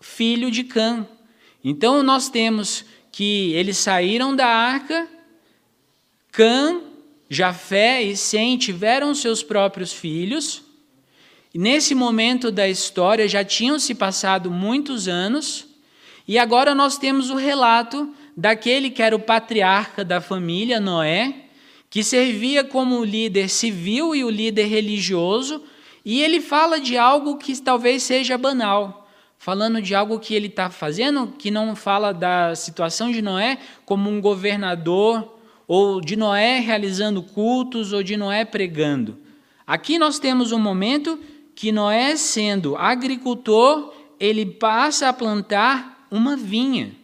filho 0.01 0.51
de 0.51 0.65
Cã. 0.65 1.07
Então 1.63 2.03
nós 2.03 2.29
temos 2.29 2.85
que 3.13 3.53
eles 3.53 3.77
saíram 3.77 4.35
da 4.35 4.47
arca, 4.47 5.09
Cã, 6.33 6.81
Jafé 7.29 8.03
e 8.03 8.17
Sem 8.17 8.57
tiveram 8.57 9.15
seus 9.15 9.43
próprios 9.43 9.93
filhos. 9.93 10.63
Nesse 11.55 11.95
momento 11.95 12.51
da 12.51 12.69
história 12.69 13.27
já 13.27 13.45
tinham 13.45 13.79
se 13.79 13.95
passado 13.95 14.51
muitos 14.51 15.09
anos, 15.09 15.67
e 16.27 16.39
agora 16.39 16.75
nós 16.75 16.99
temos 16.99 17.31
o 17.31 17.37
relato 17.37 18.15
daquele 18.37 18.91
que 18.91 19.03
era 19.03 19.17
o 19.17 19.21
patriarca 19.21 20.05
da 20.05 20.21
família, 20.21 20.79
Noé, 20.79 21.48
que 21.91 22.03
servia 22.05 22.63
como 22.63 23.05
líder 23.05 23.49
civil 23.49 24.15
e 24.15 24.23
o 24.25 24.31
líder 24.31 24.67
religioso, 24.67 25.63
e 26.05 26.23
ele 26.23 26.41
fala 26.41 26.81
de 26.81 26.97
algo 26.97 27.37
que 27.37 27.61
talvez 27.61 28.03
seja 28.03 28.39
banal, 28.39 29.09
falando 29.39 29.81
de 29.81 29.95
algo 29.95 30.19
que 30.19 30.35
ele 30.35 30.47
está 30.47 30.71
fazendo, 30.71 31.29
que 31.39 31.51
não 31.51 31.75
fala 31.77 32.13
da 32.13 32.55
situação 32.55 33.11
de 33.11 33.23
Noé 33.23 33.59
como 33.85 34.11
um 34.11 34.21
governador, 34.21 35.37
ou 35.67 36.01
de 36.01 36.17
Noé 36.17 36.61
realizando 36.61 37.23
cultos, 37.23 37.93
ou 37.93 38.03
de 38.03 38.17
Noé 38.17 38.45
pregando. 38.45 39.19
Aqui 39.67 39.99
nós 39.99 40.19
temos 40.19 40.51
um 40.51 40.59
momento 40.59 41.19
que 41.55 41.71
Noé, 41.71 42.17
sendo 42.17 42.77
agricultor, 42.77 43.93
ele 44.19 44.47
passa 44.47 45.09
a 45.09 45.13
plantar 45.13 46.07
uma 46.11 46.37
vinha. 46.37 46.98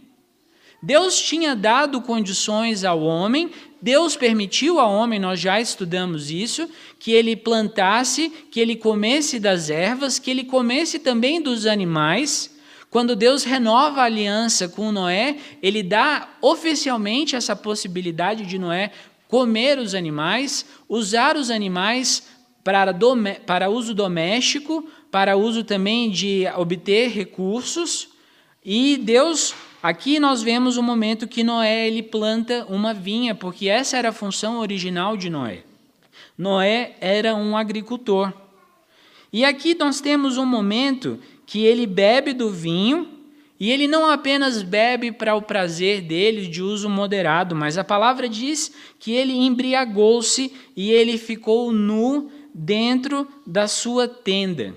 Deus 0.85 1.19
tinha 1.19 1.57
dado 1.57 2.03
condições 2.03 2.85
ao 2.85 3.01
homem, 3.01 3.51
Deus 3.81 4.17
permitiu 4.17 4.79
ao 4.79 4.93
homem, 4.93 5.19
nós 5.19 5.41
já 5.41 5.59
estudamos 5.59 6.31
isso, 6.31 6.69
que 6.99 7.11
ele 7.11 7.35
plantasse, 7.35 8.31
que 8.51 8.61
ele 8.61 8.77
comesse 8.77 9.41
das 9.41 9.71
ervas, 9.71 10.19
que 10.19 10.31
ele 10.31 10.45
comesse 10.45 10.99
também 10.99 11.41
dos 11.41 11.65
animais. 11.65 12.55
Quando 12.91 13.17
Deus 13.17 13.45
renova 13.45 14.03
a 14.03 14.05
aliança 14.05 14.69
com 14.69 14.93
Noé, 14.93 15.39
ele 15.63 15.83
dá 15.83 16.29
oficialmente 16.43 17.35
essa 17.35 17.57
possibilidade 17.57 18.45
de 18.45 18.59
Noé 18.59 18.91
comer 19.27 19.79
os 19.79 19.95
animais, 19.95 20.67
usar 20.87 21.35
os 21.35 21.51
animais 21.51 22.29
para, 22.63 22.95
para 23.47 23.71
uso 23.71 23.95
doméstico, 23.95 24.87
para 25.11 25.35
uso 25.35 25.65
também 25.65 26.11
de 26.11 26.45
obter 26.59 27.09
recursos. 27.09 28.09
E 28.63 28.99
Deus, 28.99 29.55
aqui 29.85 30.19
nós 30.19 30.43
vemos 30.43 30.79
o 30.79 30.83
momento 30.83 31.29
que 31.29 31.45
Noé 31.45 31.87
ele 31.87 32.03
planta 32.03 32.65
uma 32.71 32.95
vinha, 32.95 33.35
porque 33.35 33.69
essa 33.69 33.99
era 33.99 34.09
a 34.09 34.13
função 34.13 34.59
original 34.61 35.15
de 35.15 35.29
Noé. 35.29 35.63
Noé 36.39 36.97
era 37.03 37.35
um 37.35 37.55
agricultor. 37.55 38.33
E 39.31 39.45
aqui 39.45 39.75
nós 39.75 40.01
temos 40.01 40.39
um 40.39 40.47
momento 40.47 41.21
que 41.45 41.67
ele 41.67 41.87
bebe 41.87 42.33
do 42.33 42.49
vinho, 42.49 43.11
e 43.61 43.71
ele 43.71 43.87
não 43.87 44.09
apenas 44.11 44.63
bebe 44.63 45.13
para 45.13 45.35
o 45.35 45.43
prazer 45.43 46.01
dele 46.01 46.47
de 46.47 46.63
uso 46.63 46.89
moderado, 46.89 47.55
mas 47.55 47.77
a 47.77 47.85
palavra 47.85 48.27
diz 48.27 48.73
que 48.99 49.13
ele 49.13 49.35
embriagou-se 49.35 50.51
e 50.75 50.91
ele 50.91 51.19
ficou 51.19 51.71
nu 51.71 52.31
dentro 52.55 53.29
da 53.47 53.69
sua 53.69 54.09
tenda. 54.09 54.75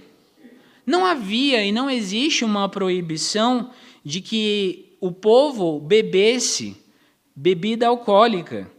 Não 0.86 1.06
havia 1.06 1.64
e 1.64 1.72
não 1.72 1.90
existe 1.90 2.44
uma 2.44 2.68
proibição 2.68 3.72
de 4.04 4.20
que 4.22 4.87
o 5.00 5.12
povo 5.12 5.80
bebesse 5.80 6.78
bebida 7.36 7.88
alcoólica, 7.88 8.70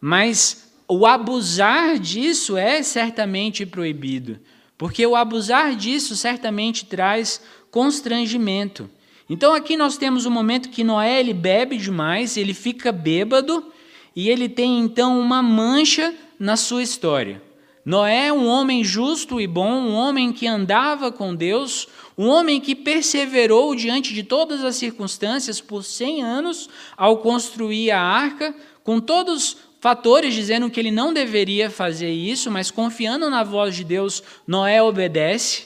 mas 0.00 0.72
o 0.88 1.04
abusar 1.04 1.98
disso 1.98 2.56
é 2.56 2.82
certamente 2.82 3.66
proibido, 3.66 4.38
porque 4.78 5.04
o 5.04 5.16
abusar 5.16 5.74
disso 5.74 6.14
certamente 6.14 6.86
traz 6.86 7.40
constrangimento. 7.70 8.88
Então 9.28 9.52
aqui 9.52 9.76
nós 9.76 9.96
temos 9.96 10.24
um 10.24 10.30
momento 10.30 10.68
que 10.68 10.84
Noé 10.84 11.18
ele 11.18 11.34
bebe 11.34 11.76
demais, 11.76 12.36
ele 12.36 12.54
fica 12.54 12.92
bêbado 12.92 13.72
e 14.14 14.30
ele 14.30 14.48
tem 14.48 14.78
então 14.78 15.18
uma 15.18 15.42
mancha 15.42 16.14
na 16.38 16.56
sua 16.56 16.82
história. 16.82 17.42
Noé, 17.84 18.32
um 18.32 18.46
homem 18.46 18.82
justo 18.82 19.40
e 19.40 19.46
bom, 19.46 19.70
um 19.70 19.94
homem 19.94 20.32
que 20.32 20.46
andava 20.46 21.12
com 21.12 21.34
Deus, 21.34 21.86
um 22.16 22.28
homem 22.28 22.60
que 22.60 22.74
perseverou 22.74 23.74
diante 23.74 24.14
de 24.14 24.22
todas 24.22 24.64
as 24.64 24.76
circunstâncias 24.76 25.60
por 25.60 25.84
100 25.84 26.22
anos 26.22 26.68
ao 26.96 27.18
construir 27.18 27.90
a 27.90 28.00
arca, 28.00 28.54
com 28.82 29.00
todos 29.00 29.34
os 29.34 29.56
fatores 29.80 30.32
dizendo 30.32 30.70
que 30.70 30.80
ele 30.80 30.90
não 30.90 31.12
deveria 31.12 31.70
fazer 31.70 32.10
isso, 32.10 32.50
mas 32.50 32.70
confiando 32.70 33.28
na 33.28 33.44
voz 33.44 33.76
de 33.76 33.84
Deus, 33.84 34.22
Noé 34.46 34.82
obedece. 34.82 35.64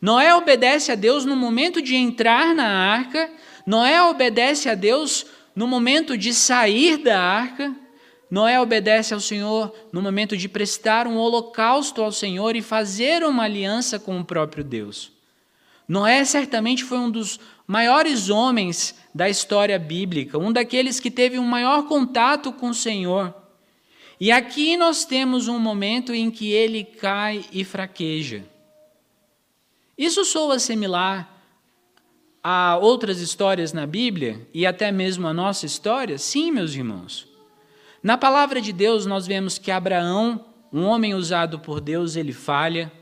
Noé 0.00 0.32
obedece 0.34 0.92
a 0.92 0.94
Deus 0.94 1.24
no 1.24 1.34
momento 1.34 1.82
de 1.82 1.96
entrar 1.96 2.54
na 2.54 2.66
arca, 2.66 3.28
Noé 3.66 4.00
obedece 4.02 4.68
a 4.68 4.74
Deus 4.74 5.26
no 5.54 5.66
momento 5.66 6.16
de 6.16 6.32
sair 6.32 6.98
da 6.98 7.20
arca. 7.20 7.74
Noé 8.30 8.60
obedece 8.60 9.12
ao 9.12 9.20
Senhor 9.20 9.74
no 9.92 10.00
momento 10.00 10.36
de 10.36 10.48
prestar 10.48 11.06
um 11.06 11.16
holocausto 11.16 12.00
ao 12.00 12.12
Senhor 12.12 12.54
e 12.54 12.62
fazer 12.62 13.24
uma 13.24 13.42
aliança 13.42 13.98
com 13.98 14.18
o 14.20 14.24
próprio 14.24 14.62
Deus. 14.62 15.17
Noé 15.88 16.22
certamente 16.24 16.84
foi 16.84 16.98
um 16.98 17.10
dos 17.10 17.40
maiores 17.66 18.28
homens 18.28 18.94
da 19.14 19.28
história 19.28 19.78
bíblica, 19.78 20.36
um 20.38 20.52
daqueles 20.52 21.00
que 21.00 21.10
teve 21.10 21.38
um 21.38 21.44
maior 21.44 21.88
contato 21.88 22.52
com 22.52 22.68
o 22.68 22.74
Senhor. 22.74 23.34
E 24.20 24.30
aqui 24.30 24.76
nós 24.76 25.04
temos 25.04 25.48
um 25.48 25.58
momento 25.58 26.12
em 26.12 26.30
que 26.30 26.52
ele 26.52 26.84
cai 26.84 27.44
e 27.50 27.64
fraqueja. 27.64 28.44
Isso 29.96 30.24
soa 30.24 30.58
similar 30.58 31.36
a 32.42 32.76
outras 32.76 33.20
histórias 33.20 33.72
na 33.72 33.86
Bíblia 33.86 34.46
e 34.52 34.66
até 34.66 34.92
mesmo 34.92 35.26
a 35.26 35.32
nossa 35.32 35.66
história? 35.66 36.18
Sim, 36.18 36.52
meus 36.52 36.74
irmãos. 36.74 37.26
Na 38.02 38.16
palavra 38.16 38.60
de 38.60 38.72
Deus, 38.72 39.06
nós 39.06 39.26
vemos 39.26 39.58
que 39.58 39.70
Abraão, 39.70 40.44
um 40.72 40.84
homem 40.84 41.14
usado 41.14 41.58
por 41.58 41.80
Deus, 41.80 42.14
ele 42.14 42.32
falha. 42.32 42.92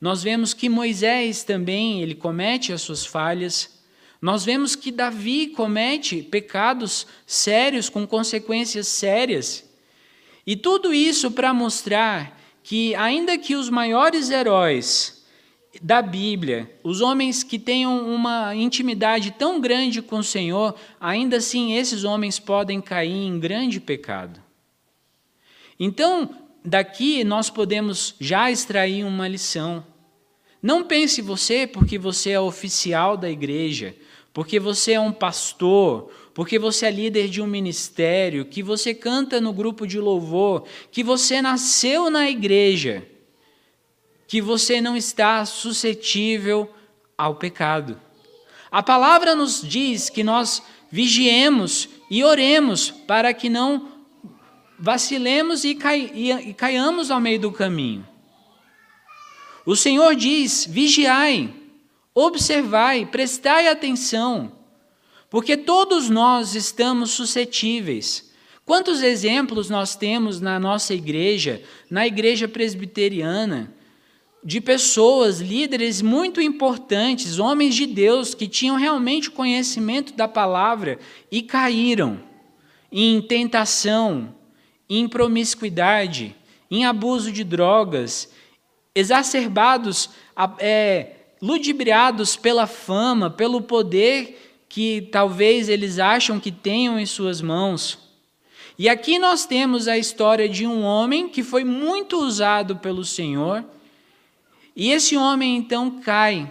Nós 0.00 0.22
vemos 0.22 0.54
que 0.54 0.68
Moisés 0.68 1.44
também, 1.44 2.00
ele 2.00 2.14
comete 2.14 2.72
as 2.72 2.80
suas 2.80 3.04
falhas. 3.04 3.78
Nós 4.20 4.44
vemos 4.44 4.74
que 4.74 4.90
Davi 4.90 5.48
comete 5.48 6.22
pecados 6.22 7.06
sérios 7.26 7.88
com 7.88 8.06
consequências 8.06 8.88
sérias. 8.88 9.68
E 10.46 10.56
tudo 10.56 10.94
isso 10.94 11.30
para 11.30 11.52
mostrar 11.52 12.40
que, 12.62 12.94
ainda 12.94 13.36
que 13.36 13.54
os 13.54 13.68
maiores 13.68 14.30
heróis 14.30 15.20
da 15.82 16.02
Bíblia, 16.02 16.70
os 16.82 17.00
homens 17.00 17.42
que 17.42 17.58
tenham 17.58 18.12
uma 18.12 18.54
intimidade 18.54 19.30
tão 19.32 19.60
grande 19.60 20.02
com 20.02 20.18
o 20.18 20.24
Senhor, 20.24 20.74
ainda 21.00 21.36
assim 21.36 21.74
esses 21.74 22.04
homens 22.04 22.38
podem 22.38 22.80
cair 22.80 23.26
em 23.26 23.38
grande 23.38 23.80
pecado. 23.80 24.40
Então, 25.78 26.34
daqui 26.64 27.22
nós 27.24 27.48
podemos 27.48 28.14
já 28.20 28.50
extrair 28.50 29.04
uma 29.04 29.28
lição. 29.28 29.84
Não 30.62 30.84
pense 30.84 31.22
você 31.22 31.66
porque 31.66 31.98
você 31.98 32.30
é 32.30 32.40
oficial 32.40 33.16
da 33.16 33.30
igreja, 33.30 33.94
porque 34.32 34.60
você 34.60 34.92
é 34.92 35.00
um 35.00 35.12
pastor, 35.12 36.10
porque 36.34 36.58
você 36.58 36.86
é 36.86 36.90
líder 36.90 37.28
de 37.28 37.40
um 37.40 37.46
ministério, 37.46 38.44
que 38.44 38.62
você 38.62 38.94
canta 38.94 39.40
no 39.40 39.52
grupo 39.52 39.86
de 39.86 39.98
louvor, 39.98 40.64
que 40.90 41.02
você 41.02 41.40
nasceu 41.40 42.10
na 42.10 42.28
igreja 42.28 43.06
que 44.30 44.40
você 44.40 44.80
não 44.80 44.96
está 44.96 45.44
suscetível 45.44 46.72
ao 47.18 47.34
pecado. 47.34 48.00
A 48.70 48.80
palavra 48.80 49.34
nos 49.34 49.60
diz 49.60 50.08
que 50.08 50.22
nós 50.22 50.62
vigiemos 50.88 51.88
e 52.08 52.22
oremos 52.22 52.92
para 52.92 53.34
que 53.34 53.48
não 53.48 53.88
vacilemos 54.78 55.64
e, 55.64 55.74
cai, 55.74 56.12
e 56.14 56.54
caiamos 56.54 57.10
ao 57.10 57.18
meio 57.18 57.40
do 57.40 57.50
caminho. 57.50 58.06
O 59.70 59.76
Senhor 59.76 60.16
diz: 60.16 60.66
vigiai, 60.68 61.54
observai, 62.12 63.06
prestai 63.06 63.68
atenção, 63.68 64.50
porque 65.30 65.56
todos 65.56 66.10
nós 66.10 66.56
estamos 66.56 67.12
suscetíveis. 67.12 68.32
Quantos 68.66 69.00
exemplos 69.00 69.70
nós 69.70 69.94
temos 69.94 70.40
na 70.40 70.58
nossa 70.58 70.92
igreja, 70.92 71.62
na 71.88 72.04
igreja 72.04 72.48
presbiteriana, 72.48 73.72
de 74.42 74.60
pessoas, 74.60 75.38
líderes 75.38 76.02
muito 76.02 76.40
importantes, 76.40 77.38
homens 77.38 77.76
de 77.76 77.86
Deus, 77.86 78.34
que 78.34 78.48
tinham 78.48 78.74
realmente 78.74 79.30
conhecimento 79.30 80.14
da 80.14 80.26
palavra 80.26 80.98
e 81.30 81.42
caíram 81.42 82.20
em 82.90 83.22
tentação, 83.22 84.34
em 84.88 85.06
promiscuidade, 85.06 86.34
em 86.68 86.84
abuso 86.84 87.30
de 87.30 87.44
drogas, 87.44 88.28
exacerbados, 88.94 90.10
é, 90.58 91.12
ludibriados 91.40 92.36
pela 92.36 92.66
fama, 92.66 93.30
pelo 93.30 93.62
poder 93.62 94.64
que 94.68 95.08
talvez 95.10 95.68
eles 95.68 95.98
acham 95.98 96.38
que 96.38 96.52
tenham 96.52 96.98
em 96.98 97.06
suas 97.06 97.40
mãos. 97.40 97.98
E 98.78 98.88
aqui 98.88 99.18
nós 99.18 99.44
temos 99.44 99.88
a 99.88 99.98
história 99.98 100.48
de 100.48 100.66
um 100.66 100.82
homem 100.82 101.28
que 101.28 101.42
foi 101.42 101.64
muito 101.64 102.16
usado 102.16 102.76
pelo 102.76 103.04
Senhor 103.04 103.64
e 104.74 104.90
esse 104.90 105.16
homem 105.16 105.56
então 105.56 106.00
cai. 106.00 106.50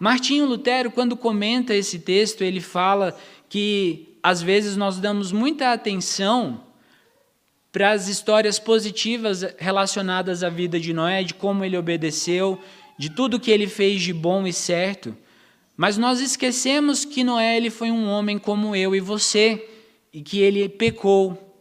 Martinho 0.00 0.46
Lutero, 0.46 0.90
quando 0.90 1.16
comenta 1.16 1.74
esse 1.74 2.00
texto, 2.00 2.42
ele 2.42 2.60
fala 2.60 3.16
que 3.48 4.16
às 4.22 4.42
vezes 4.42 4.76
nós 4.76 4.98
damos 4.98 5.30
muita 5.30 5.72
atenção 5.72 6.63
para 7.74 7.90
as 7.90 8.06
histórias 8.06 8.56
positivas 8.56 9.44
relacionadas 9.58 10.44
à 10.44 10.48
vida 10.48 10.78
de 10.78 10.92
Noé, 10.92 11.24
de 11.24 11.34
como 11.34 11.64
ele 11.64 11.76
obedeceu, 11.76 12.56
de 12.96 13.10
tudo 13.10 13.40
que 13.40 13.50
ele 13.50 13.66
fez 13.66 14.00
de 14.00 14.12
bom 14.12 14.46
e 14.46 14.52
certo. 14.52 15.12
Mas 15.76 15.98
nós 15.98 16.20
esquecemos 16.20 17.04
que 17.04 17.24
Noé 17.24 17.56
ele 17.56 17.70
foi 17.70 17.90
um 17.90 18.06
homem 18.06 18.38
como 18.38 18.76
eu 18.76 18.94
e 18.94 19.00
você, 19.00 19.68
e 20.12 20.22
que 20.22 20.38
ele 20.38 20.68
pecou. 20.68 21.52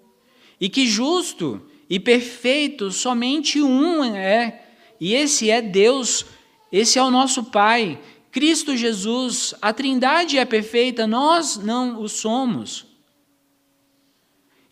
E 0.62 0.69
que 0.69 0.86
justo 0.86 1.60
e 1.89 1.99
perfeito 1.99 2.91
somente 2.91 3.60
um 3.60 4.04
é 4.04 4.65
e 5.02 5.15
esse 5.15 5.49
é 5.49 5.63
Deus, 5.63 6.28
esse 6.71 6.99
é 6.99 7.04
o 7.04 7.10
nosso 7.10 7.45
Pai, 7.45 7.99
Cristo 8.32 8.78
Jesus. 8.78 9.56
A 9.60 9.73
Trindade 9.73 10.38
é 10.38 10.45
perfeita, 10.45 11.08
nós 11.08 11.58
não 11.58 11.99
o 11.99 12.08
somos. 12.08 12.92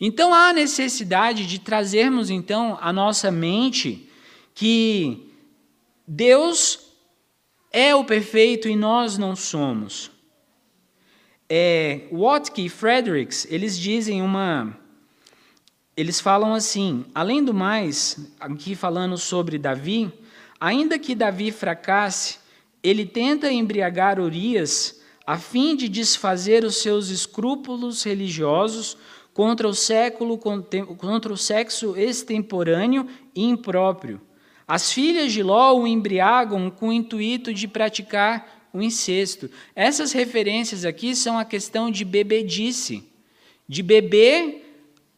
Então 0.01 0.33
há 0.33 0.51
necessidade 0.51 1.45
de 1.45 1.59
trazermos 1.59 2.31
então 2.31 2.77
a 2.81 2.91
nossa 2.91 3.31
mente 3.31 4.09
que 4.55 5.31
Deus 6.07 6.79
é 7.71 7.95
o 7.95 8.03
perfeito 8.03 8.67
e 8.67 8.75
nós 8.75 9.17
não 9.17 9.35
somos. 9.35 10.09
É, 11.47 12.07
Watke 12.11 12.65
e 12.65 12.69
Fredericks, 12.69 13.47
eles 13.49 13.77
dizem 13.77 14.21
uma 14.21 14.75
eles 15.95 16.19
falam 16.19 16.53
assim: 16.53 17.05
além 17.13 17.43
do 17.43 17.53
mais, 17.53 18.33
aqui 18.39 18.73
falando 18.75 19.17
sobre 19.17 19.59
Davi, 19.59 20.11
Ainda 20.61 20.99
que 20.99 21.15
Davi 21.15 21.51
fracasse, 21.51 22.37
ele 22.83 23.03
tenta 23.03 23.51
embriagar 23.51 24.19
Urias 24.19 25.01
a 25.25 25.39
fim 25.39 25.75
de 25.75 25.89
desfazer 25.89 26.63
os 26.63 26.75
seus 26.75 27.09
escrúpulos 27.09 28.03
religiosos 28.03 28.95
contra 29.33 29.67
o 29.67 29.73
século 29.73 30.37
contra 30.37 31.31
o 31.31 31.37
sexo 31.37 31.95
extemporâneo 31.97 33.07
e 33.35 33.43
impróprio. 33.43 34.19
As 34.67 34.91
filhas 34.91 35.31
de 35.31 35.43
Ló 35.43 35.73
o 35.73 35.87
embriagam 35.87 36.69
com 36.69 36.89
o 36.89 36.93
intuito 36.93 37.53
de 37.53 37.67
praticar 37.67 38.69
o 38.73 38.81
incesto. 38.81 39.49
Essas 39.75 40.11
referências 40.11 40.85
aqui 40.85 41.15
são 41.15 41.37
a 41.37 41.45
questão 41.45 41.91
de 41.91 42.05
bebedice, 42.05 43.03
de 43.67 43.83
beber, 43.83 44.65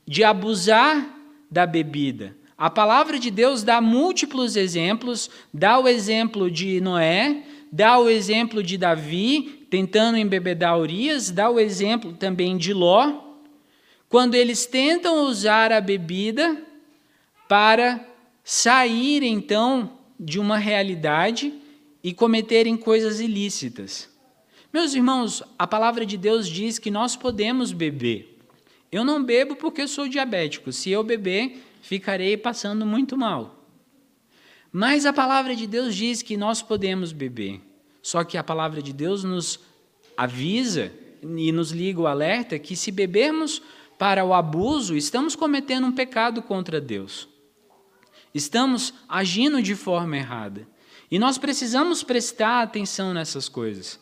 de 0.07 0.23
abusar 0.23 1.07
da 1.49 1.65
bebida. 1.65 2.35
A 2.57 2.69
palavra 2.69 3.19
de 3.19 3.29
Deus 3.29 3.63
dá 3.63 3.81
múltiplos 3.81 4.55
exemplos, 4.55 5.29
dá 5.53 5.79
o 5.79 5.87
exemplo 5.87 6.49
de 6.49 6.79
Noé, 6.81 7.43
dá 7.71 7.97
o 7.99 8.09
exemplo 8.09 8.63
de 8.63 8.77
Davi 8.77 9.67
tentando 9.69 10.17
embebedar 10.17 10.79
Urias, 10.79 11.29
dá 11.29 11.49
o 11.49 11.59
exemplo 11.59 12.13
também 12.13 12.57
de 12.57 12.73
Ló, 12.73 13.22
quando 14.13 14.35
eles 14.35 14.67
tentam 14.67 15.25
usar 15.25 15.71
a 15.71 15.81
bebida 15.81 16.61
para 17.49 18.07
sair 18.43 19.23
então 19.23 19.97
de 20.19 20.39
uma 20.39 20.55
realidade 20.55 21.51
e 22.03 22.13
cometerem 22.13 22.77
coisas 22.77 23.19
ilícitas. 23.19 24.07
Meus 24.71 24.93
irmãos, 24.93 25.41
a 25.57 25.65
palavra 25.65 26.05
de 26.05 26.15
Deus 26.15 26.47
diz 26.47 26.77
que 26.77 26.91
nós 26.91 27.15
podemos 27.15 27.71
beber. 27.71 28.37
Eu 28.91 29.03
não 29.03 29.23
bebo 29.23 29.55
porque 29.55 29.87
sou 29.87 30.07
diabético. 30.07 30.71
Se 30.71 30.91
eu 30.91 31.03
beber, 31.03 31.63
ficarei 31.81 32.37
passando 32.37 32.85
muito 32.85 33.17
mal. 33.17 33.65
Mas 34.71 35.07
a 35.07 35.11
palavra 35.11 35.55
de 35.55 35.65
Deus 35.65 35.95
diz 35.95 36.21
que 36.21 36.37
nós 36.37 36.61
podemos 36.61 37.11
beber. 37.11 37.61
Só 37.99 38.23
que 38.23 38.37
a 38.37 38.43
palavra 38.43 38.79
de 38.79 38.93
Deus 38.93 39.23
nos 39.23 39.59
avisa 40.15 40.91
e 41.23 41.51
nos 41.51 41.71
liga 41.71 41.99
o 41.99 42.05
alerta 42.05 42.59
que 42.59 42.75
se 42.75 42.91
bebermos 42.91 43.59
para 44.03 44.25
o 44.25 44.33
abuso, 44.33 44.97
estamos 44.97 45.33
cometendo 45.33 45.87
um 45.87 45.91
pecado 45.93 46.41
contra 46.41 46.81
Deus. 46.81 47.25
Estamos 48.33 48.93
agindo 49.07 49.61
de 49.61 49.75
forma 49.75 50.17
errada. 50.17 50.67
E 51.09 51.17
nós 51.17 51.37
precisamos 51.37 52.03
prestar 52.03 52.63
atenção 52.63 53.13
nessas 53.13 53.47
coisas. 53.47 53.97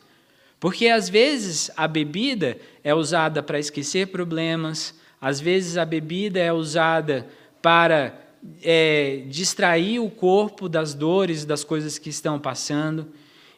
Porque 0.58 0.88
às 0.88 1.08
vezes 1.08 1.70
a 1.76 1.86
bebida 1.86 2.58
é 2.82 2.92
usada 2.92 3.44
para 3.44 3.60
esquecer 3.60 4.08
problemas, 4.08 4.92
às 5.20 5.40
vezes 5.40 5.76
a 5.76 5.84
bebida 5.84 6.40
é 6.40 6.52
usada 6.52 7.28
para 7.62 8.20
é, 8.60 9.22
distrair 9.28 10.00
o 10.00 10.10
corpo 10.10 10.68
das 10.68 10.94
dores, 10.94 11.44
das 11.44 11.62
coisas 11.62 11.96
que 11.96 12.10
estão 12.10 12.40
passando. 12.40 13.06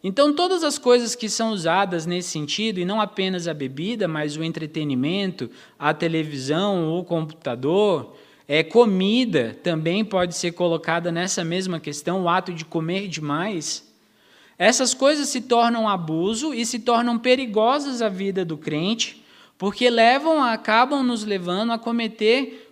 Então, 0.07 0.35
todas 0.35 0.62
as 0.62 0.77
coisas 0.77 1.14
que 1.14 1.31
são 1.31 1.51
usadas 1.51 2.05
nesse 2.05 2.29
sentido, 2.29 2.79
e 2.79 2.85
não 2.85 3.01
apenas 3.01 3.49
a 3.49 3.55
bebida, 3.55 4.07
mas 4.07 4.37
o 4.37 4.45
entretenimento, 4.45 5.51
a 5.79 5.95
televisão, 5.95 6.93
o 6.93 7.03
computador, 7.03 8.14
é, 8.47 8.62
comida 8.62 9.59
também 9.62 10.05
pode 10.05 10.37
ser 10.37 10.53
colocada 10.53 11.11
nessa 11.11 11.43
mesma 11.43 11.81
questão, 11.81 12.23
o 12.23 12.29
ato 12.29 12.53
de 12.53 12.67
comer 12.67 13.09
demais. 13.09 13.90
Essas 14.59 14.93
coisas 14.93 15.31
se 15.31 15.40
tornam 15.40 15.88
abuso 15.88 16.53
e 16.53 16.67
se 16.67 16.81
tornam 16.81 17.19
perigosas 17.19 18.03
à 18.03 18.09
vida 18.11 18.45
do 18.45 18.59
crente, 18.59 19.25
porque 19.57 19.88
levam, 19.88 20.43
acabam 20.43 21.03
nos 21.03 21.25
levando 21.25 21.73
a 21.73 21.79
cometer 21.79 22.71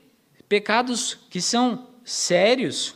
pecados 0.50 1.18
que 1.30 1.40
são 1.40 1.86
sérios. 2.04 2.94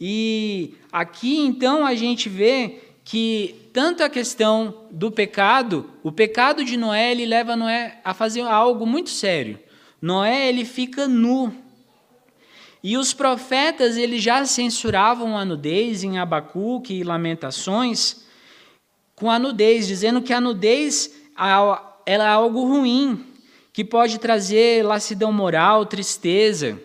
E 0.00 0.74
aqui 0.90 1.38
então 1.38 1.84
a 1.84 1.94
gente 1.94 2.30
vê 2.30 2.91
que 3.04 3.68
tanto 3.72 4.02
a 4.02 4.08
questão 4.08 4.86
do 4.90 5.10
pecado, 5.10 5.90
o 6.02 6.12
pecado 6.12 6.64
de 6.64 6.76
Noé, 6.76 7.10
ele 7.10 7.26
leva 7.26 7.56
Noé 7.56 8.00
a 8.04 8.14
fazer 8.14 8.42
algo 8.42 8.86
muito 8.86 9.10
sério. 9.10 9.58
Noé, 10.00 10.48
ele 10.48 10.64
fica 10.64 11.08
nu. 11.08 11.54
E 12.82 12.96
os 12.96 13.12
profetas, 13.14 13.96
eles 13.96 14.22
já 14.22 14.44
censuravam 14.44 15.36
a 15.36 15.44
nudez 15.44 16.02
em 16.02 16.18
Abacuque 16.18 16.94
e 16.94 17.04
Lamentações, 17.04 18.24
com 19.14 19.30
a 19.30 19.38
nudez, 19.38 19.86
dizendo 19.86 20.20
que 20.20 20.32
a 20.32 20.40
nudez 20.40 21.14
ela 21.36 22.02
é 22.04 22.16
algo 22.16 22.64
ruim, 22.66 23.24
que 23.72 23.84
pode 23.84 24.18
trazer 24.18 24.84
lassidão 24.84 25.32
moral, 25.32 25.86
tristeza, 25.86 26.80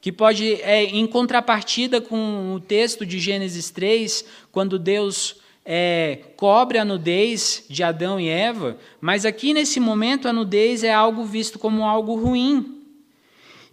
que 0.00 0.12
pode, 0.12 0.54
é, 0.62 0.84
em 0.84 1.06
contrapartida 1.06 2.00
com 2.00 2.54
o 2.54 2.60
texto 2.60 3.04
de 3.04 3.18
Gênesis 3.18 3.70
3, 3.70 4.24
quando 4.52 4.78
Deus 4.78 5.39
é, 5.64 6.18
cobre 6.36 6.78
a 6.78 6.84
nudez 6.84 7.64
de 7.68 7.82
Adão 7.82 8.18
e 8.18 8.28
Eva, 8.28 8.78
mas 9.00 9.24
aqui 9.24 9.52
nesse 9.52 9.78
momento 9.78 10.26
a 10.26 10.32
nudez 10.32 10.82
é 10.82 10.92
algo 10.92 11.24
visto 11.24 11.58
como 11.58 11.84
algo 11.84 12.14
ruim. 12.14 12.82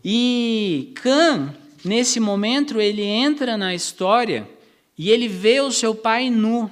E 0.04 0.92
Cã, 0.96 1.56
nesse 1.84 2.20
momento, 2.20 2.80
ele 2.80 3.04
entra 3.04 3.58
na 3.58 3.74
história 3.74 4.48
e 4.98 5.10
ele 5.10 5.28
vê 5.28 5.60
o 5.62 5.72
seu 5.72 5.96
pai 5.96 6.30
nu. 6.30 6.70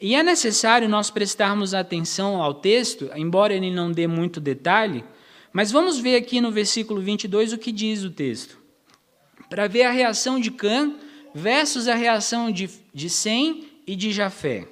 E 0.00 0.14
é 0.14 0.22
necessário 0.22 0.88
nós 0.88 1.10
prestarmos 1.10 1.74
atenção 1.74 2.40
ao 2.40 2.54
texto, 2.54 3.10
embora 3.16 3.52
ele 3.52 3.70
não 3.70 3.90
dê 3.90 4.06
muito 4.06 4.40
detalhe, 4.40 5.04
mas 5.52 5.72
vamos 5.72 5.98
ver 5.98 6.14
aqui 6.14 6.40
no 6.40 6.52
versículo 6.52 7.00
22 7.00 7.52
o 7.52 7.58
que 7.58 7.72
diz 7.72 8.04
o 8.04 8.10
texto. 8.10 8.58
Para 9.50 9.66
ver 9.66 9.82
a 9.82 9.90
reação 9.90 10.38
de 10.38 10.52
Cã 10.52 10.94
versus 11.34 11.88
a 11.88 11.94
reação 11.94 12.50
de, 12.50 12.70
de 12.94 13.10
Sem 13.10 13.67
e 13.88 13.96
de 13.96 14.12
Jafé. 14.12 14.68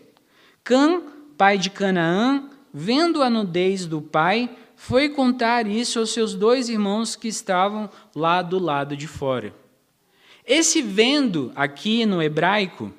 Cã, 0.63 1.03
pai 1.39 1.57
de 1.57 1.71
Canaã, 1.71 2.51
vendo 2.73 3.23
a 3.23 3.31
nudez 3.31 3.87
do 3.87 4.03
pai, 4.03 4.55
foi 4.77 5.09
contar 5.09 5.67
isso 5.67 5.99
aos 5.99 6.11
seus 6.11 6.35
dois 6.35 6.69
irmãos 6.69 7.17
que 7.17 7.27
estavam 7.27 7.89
lá 8.15 8.43
do 8.43 8.59
lado 8.59 8.95
de 8.95 9.09
fora. 9.09 9.55
Esse 10.47 10.83
vendo 10.83 11.51
aqui 11.57 12.05
no 12.05 12.23
hebraico 12.23 12.93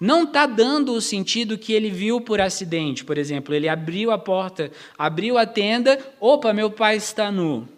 não 0.00 0.24
está 0.24 0.46
dando 0.46 0.92
o 0.92 1.00
sentido 1.00 1.56
que 1.56 1.72
ele 1.72 1.90
viu 1.90 2.20
por 2.20 2.40
acidente. 2.40 3.04
Por 3.04 3.16
exemplo, 3.16 3.54
ele 3.54 3.68
abriu 3.68 4.10
a 4.10 4.18
porta, 4.18 4.72
abriu 4.98 5.38
a 5.38 5.46
tenda, 5.46 5.96
opa, 6.18 6.52
meu 6.52 6.72
pai 6.72 6.96
está 6.96 7.30
nu. 7.30 7.68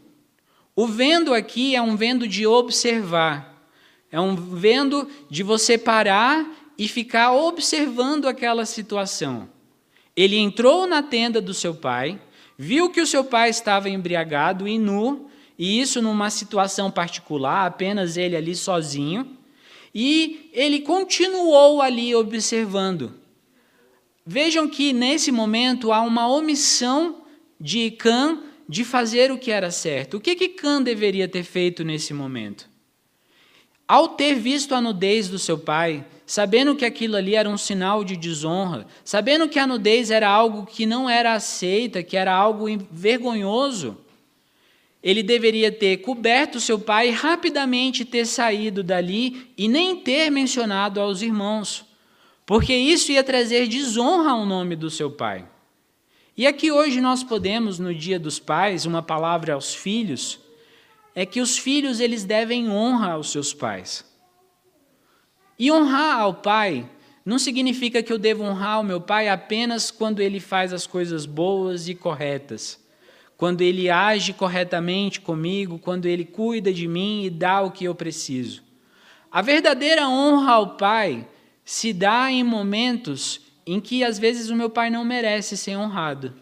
O 0.74 0.86
vendo 0.86 1.34
aqui 1.34 1.76
é 1.76 1.82
um 1.82 1.96
vendo 1.96 2.26
de 2.26 2.46
observar. 2.46 3.54
É 4.10 4.18
um 4.18 4.34
vendo 4.34 5.06
de 5.28 5.42
você 5.42 5.76
parar 5.76 6.63
e 6.78 6.88
ficar 6.88 7.32
observando 7.32 8.26
aquela 8.26 8.64
situação. 8.64 9.48
Ele 10.16 10.37
entrou 10.37 10.87
na 10.87 11.02
tenda 11.02 11.40
do 11.40 11.54
seu 11.54 11.74
pai, 11.74 12.20
viu 12.56 12.90
que 12.90 13.00
o 13.00 13.06
seu 13.06 13.24
pai 13.24 13.50
estava 13.50 13.88
embriagado 13.88 14.66
e 14.68 14.78
nu, 14.78 15.28
e 15.58 15.80
isso 15.80 16.02
numa 16.02 16.30
situação 16.30 16.90
particular, 16.90 17.66
apenas 17.66 18.16
ele 18.16 18.37
ali 18.37 18.54
sozinho, 18.54 19.38
e 19.94 20.50
ele 20.52 20.80
continuou 20.80 21.80
ali 21.80 22.14
observando. 22.14 23.14
Vejam 24.26 24.68
que 24.68 24.92
nesse 24.92 25.30
momento 25.30 25.92
há 25.92 26.00
uma 26.00 26.28
omissão 26.28 27.22
de 27.60 27.90
Cã 27.92 28.40
de 28.68 28.84
fazer 28.84 29.30
o 29.30 29.38
que 29.38 29.50
era 29.50 29.70
certo. 29.70 30.16
O 30.16 30.20
que 30.20 30.34
que 30.34 30.48
Cã 30.48 30.82
deveria 30.82 31.28
ter 31.28 31.44
feito 31.44 31.84
nesse 31.84 32.14
momento? 32.14 32.68
Ao 33.87 34.08
ter 34.08 34.34
visto 34.34 34.74
a 34.74 34.80
nudez 34.80 35.28
do 35.28 35.38
seu 35.38 35.58
pai, 35.58 36.04
sabendo 36.26 36.74
que 36.74 36.84
aquilo 36.84 37.16
ali 37.16 37.34
era 37.34 37.48
um 37.48 37.58
sinal 37.58 38.02
de 38.02 38.16
desonra, 38.16 38.87
sabendo 39.04 39.48
que 39.48 39.58
a 39.58 39.66
nudez 39.66 40.10
era 40.10 40.28
algo 40.28 40.66
que 40.66 40.87
não 40.87 41.08
era 41.08 41.34
aceita, 41.34 42.02
que 42.02 42.16
era 42.16 42.32
algo 42.32 42.66
vergonhoso, 42.90 43.98
ele 45.02 45.22
deveria 45.22 45.70
ter 45.70 45.98
coberto 45.98 46.58
seu 46.58 46.78
pai 46.78 47.08
e 47.08 47.12
rapidamente 47.12 48.06
ter 48.06 48.24
saído 48.24 48.82
dali 48.82 49.52
e 49.56 49.68
nem 49.68 49.96
ter 49.96 50.30
mencionado 50.30 50.98
aos 50.98 51.20
irmãos, 51.20 51.84
porque 52.46 52.74
isso 52.74 53.12
ia 53.12 53.22
trazer 53.22 53.68
desonra 53.68 54.30
ao 54.30 54.46
nome 54.46 54.74
do 54.74 54.88
seu 54.88 55.10
pai. 55.10 55.46
E 56.34 56.46
aqui 56.46 56.72
hoje 56.72 57.02
nós 57.02 57.22
podemos, 57.22 57.78
no 57.78 57.94
Dia 57.94 58.18
dos 58.18 58.38
Pais, 58.38 58.87
uma 58.87 59.02
palavra 59.02 59.52
aos 59.52 59.74
filhos, 59.74 60.40
é 61.14 61.26
que 61.26 61.40
os 61.40 61.58
filhos 61.58 62.00
eles 62.00 62.24
devem 62.24 62.70
honra 62.70 63.12
aos 63.12 63.30
seus 63.30 63.52
pais. 63.52 64.04
E 65.58 65.70
honrar 65.70 66.20
ao 66.20 66.34
pai 66.34 66.88
não 67.24 67.38
significa 67.38 68.02
que 68.02 68.12
eu 68.12 68.18
devo 68.18 68.42
honrar 68.42 68.80
o 68.80 68.84
meu 68.84 69.00
pai 69.00 69.28
apenas 69.28 69.90
quando 69.90 70.20
ele 70.20 70.40
faz 70.40 70.72
as 70.72 70.86
coisas 70.86 71.26
boas 71.26 71.88
e 71.88 71.94
corretas 71.94 72.82
quando 73.36 73.62
ele 73.62 73.90
age 73.90 74.32
corretamente 74.32 75.20
comigo, 75.20 75.78
quando 75.78 76.06
ele 76.06 76.24
cuida 76.24 76.72
de 76.72 76.86
mim 76.86 77.24
e 77.24 77.30
dá 77.30 77.62
o 77.62 77.70
que 77.70 77.84
eu 77.84 77.94
preciso. 77.94 78.62
A 79.30 79.42
verdadeira 79.42 80.08
honra 80.08 80.52
ao 80.52 80.76
Pai 80.76 81.26
se 81.64 81.92
dá 81.92 82.30
em 82.30 82.44
momentos 82.44 83.40
em 83.66 83.80
que 83.80 84.04
às 84.04 84.18
vezes 84.18 84.50
o 84.50 84.56
meu 84.56 84.70
pai 84.70 84.90
não 84.90 85.04
merece 85.04 85.56
ser 85.56 85.76
honrado. 85.76 86.34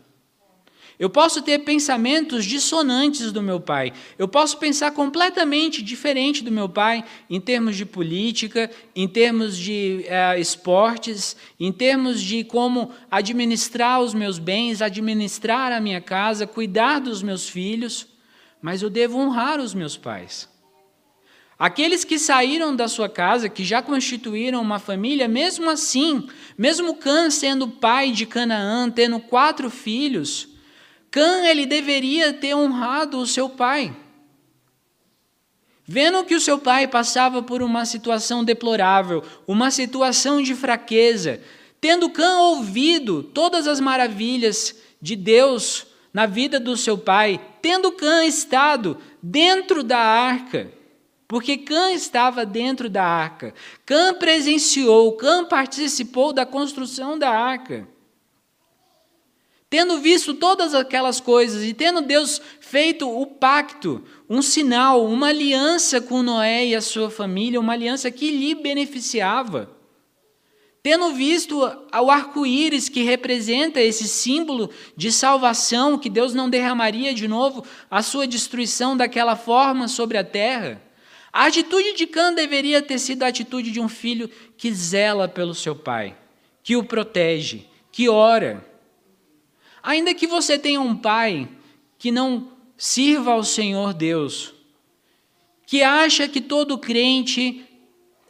Eu 1.03 1.11
posso 1.11 1.43
ter 1.43 1.59
pensamentos 1.59 2.45
dissonantes 2.45 3.33
do 3.33 3.43
meu 3.43 3.59
pai. 3.59 3.93
Eu 4.17 4.29
posso 4.29 4.57
pensar 4.59 4.93
completamente 4.93 5.83
diferente 5.83 6.45
do 6.45 6.53
meu 6.53 6.69
pai 6.69 7.05
em 7.29 7.41
termos 7.41 7.77
de 7.77 7.85
política, 7.85 8.71
em 8.95 9.09
termos 9.09 9.59
de 9.59 10.05
eh, 10.07 10.39
esportes, 10.39 11.37
em 11.59 11.73
termos 11.73 12.23
de 12.23 12.45
como 12.45 12.93
administrar 13.11 14.01
os 14.01 14.15
meus 14.15 14.39
bens, 14.39 14.81
administrar 14.81 15.73
a 15.73 15.81
minha 15.81 16.01
casa, 16.01 16.47
cuidar 16.47 17.01
dos 17.01 17.21
meus 17.21 17.49
filhos. 17.49 18.07
Mas 18.63 18.81
eu 18.81 18.89
devo 18.89 19.19
honrar 19.19 19.59
os 19.59 19.75
meus 19.75 19.97
pais. 19.97 20.49
Aqueles 21.59 22.05
que 22.05 22.17
saíram 22.17 22.77
da 22.77 22.87
sua 22.87 23.09
casa, 23.09 23.49
que 23.49 23.65
já 23.65 23.83
constituíram 23.83 24.63
uma 24.63 24.79
família, 24.79 25.27
mesmo 25.27 25.69
assim, 25.69 26.29
mesmo 26.57 26.95
Cã 26.95 27.29
sendo 27.29 27.67
pai 27.67 28.13
de 28.13 28.25
Canaã, 28.25 28.89
tendo 28.89 29.19
quatro 29.19 29.69
filhos, 29.69 30.52
Cã 31.13 31.45
ele 31.45 31.67
deveria 31.67 32.33
ter 32.33 32.55
honrado 32.55 33.19
o 33.19 33.27
seu 33.27 33.47
pai. 33.51 33.95
Vendo 35.85 36.25
que 36.25 36.35
o 36.35 36.41
seu 36.41 36.59
pai 36.59 36.89
passava 36.89 37.43
por 37.43 37.63
uma 37.63 37.85
situação 37.85 38.43
deplorável, 38.43 39.23
uma 39.47 39.71
situação 39.71 40.41
de 40.41 40.55
fraqueza, 40.55 41.39
tendo 41.79 42.09
Cã 42.09 42.39
ouvido 42.39 43.23
todas 43.23 43.69
as 43.69 43.79
maravilhas 43.79 44.75
de 45.03 45.15
Deus 45.15 45.87
na 46.15 46.25
vida 46.25 46.59
do 46.59 46.79
seu 46.79 46.97
pai, 46.97 47.39
tendo 47.61 47.93
Cã 47.93 48.25
estado 48.25 48.97
dentro 49.23 49.83
da 49.83 49.99
arca, 49.99 50.73
porque 51.29 51.59
Cã 51.59 51.93
estava 51.93 52.47
dentro 52.47 52.89
da 52.89 53.05
arca, 53.05 53.53
Cã 53.85 54.15
presenciou, 54.15 55.13
Cã 55.19 55.45
participou 55.45 56.33
da 56.33 56.47
construção 56.47 57.19
da 57.19 57.29
arca. 57.29 57.92
Tendo 59.73 59.97
visto 60.01 60.35
todas 60.35 60.75
aquelas 60.75 61.19
coisas 61.19 61.65
e 61.65 61.73
tendo 61.73 62.03
Deus 62.03 62.43
feito 62.61 63.09
o 63.09 63.25
pacto, 63.25 64.05
um 64.29 64.43
sinal, 64.43 65.07
uma 65.07 65.29
aliança 65.29 65.99
com 65.99 66.23
Noé 66.23 66.67
e 66.67 66.75
a 66.75 66.83
sua 66.83 67.11
família, 67.11 67.59
uma 67.59 67.73
aliança 67.73 68.11
que 68.11 68.31
lhe 68.31 68.55
beneficiava. 68.55 69.75
Tendo 70.83 71.15
visto 71.15 71.59
o 71.59 72.11
arco-íris 72.11 72.91
que 72.91 73.03
representa 73.03 73.81
esse 73.81 74.07
símbolo 74.07 74.69
de 74.95 75.11
salvação, 75.11 75.97
que 75.97 76.11
Deus 76.11 76.35
não 76.35 76.51
derramaria 76.51 77.15
de 77.15 77.27
novo 77.27 77.65
a 77.91 78.03
sua 78.03 78.27
destruição 78.27 78.95
daquela 78.95 79.37
forma 79.37 79.89
sobre 79.89 80.19
a 80.19 80.25
terra, 80.25 80.83
a 81.33 81.47
atitude 81.47 81.95
de 81.95 82.07
Cã 82.07 82.35
deveria 82.35 82.83
ter 82.83 82.99
sido 82.99 83.23
a 83.23 83.29
atitude 83.29 83.71
de 83.71 83.81
um 83.81 83.89
filho 83.89 84.29
que 84.55 84.71
zela 84.71 85.27
pelo 85.29 85.55
seu 85.55 85.75
pai, 85.75 86.15
que 86.63 86.77
o 86.77 86.85
protege, 86.85 87.67
que 87.91 88.07
ora 88.07 88.71
Ainda 89.83 90.15
que 90.15 90.27
você 90.27 90.59
tenha 90.59 90.81
um 90.81 90.97
pai 90.97 91.49
que 91.99 92.13
não 92.13 92.49
sirva 92.77 93.33
ao 93.33 93.43
Senhor 93.43 93.93
Deus, 93.93 94.55
que 95.67 95.83
acha 95.83 96.29
que 96.29 96.41
todo 96.41 96.79
crente 96.79 97.65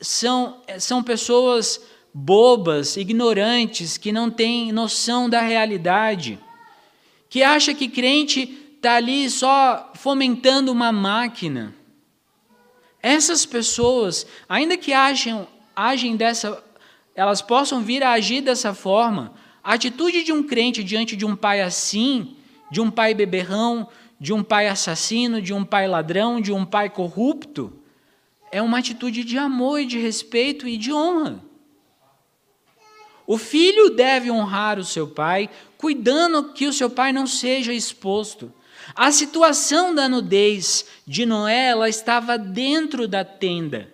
são, 0.00 0.62
são 0.78 1.02
pessoas 1.02 1.80
bobas, 2.14 2.96
ignorantes, 2.96 3.96
que 3.96 4.12
não 4.12 4.30
têm 4.30 4.72
noção 4.72 5.28
da 5.28 5.40
realidade, 5.40 6.38
que 7.28 7.42
acha 7.42 7.72
que 7.72 7.88
crente 7.88 8.58
está 8.76 8.96
ali 8.96 9.30
só 9.30 9.92
fomentando 9.94 10.72
uma 10.72 10.92
máquina. 10.92 11.74
Essas 13.02 13.46
pessoas, 13.46 14.26
ainda 14.48 14.76
que 14.76 14.92
achem, 14.92 15.46
agem 15.74 16.16
dessa, 16.16 16.62
elas 17.14 17.40
possam 17.40 17.82
vir 17.82 18.02
a 18.02 18.12
agir 18.12 18.40
dessa 18.40 18.74
forma, 18.74 19.34
a 19.62 19.74
atitude 19.74 20.24
de 20.24 20.32
um 20.32 20.42
crente 20.42 20.82
diante 20.82 21.14
de 21.14 21.24
um 21.24 21.36
pai 21.36 21.60
assim, 21.60 22.36
de 22.70 22.80
um 22.80 22.90
pai 22.90 23.14
beberrão, 23.14 23.88
de 24.18 24.32
um 24.32 24.42
pai 24.42 24.68
assassino, 24.68 25.40
de 25.42 25.52
um 25.52 25.64
pai 25.64 25.86
ladrão, 25.86 26.40
de 26.40 26.52
um 26.52 26.64
pai 26.64 26.88
corrupto, 26.90 27.72
é 28.50 28.60
uma 28.60 28.78
atitude 28.78 29.24
de 29.24 29.38
amor 29.38 29.80
e 29.80 29.86
de 29.86 29.98
respeito 29.98 30.66
e 30.66 30.76
de 30.76 30.92
honra. 30.92 31.42
O 33.26 33.38
filho 33.38 33.90
deve 33.90 34.30
honrar 34.30 34.78
o 34.78 34.84
seu 34.84 35.06
pai, 35.06 35.48
cuidando 35.78 36.52
que 36.52 36.66
o 36.66 36.72
seu 36.72 36.90
pai 36.90 37.12
não 37.12 37.26
seja 37.26 37.72
exposto. 37.72 38.52
A 38.94 39.12
situação 39.12 39.94
da 39.94 40.08
nudez 40.08 40.86
de 41.06 41.24
Noé, 41.24 41.68
ela 41.68 41.88
estava 41.88 42.36
dentro 42.36 43.06
da 43.06 43.24
tenda. 43.24 43.91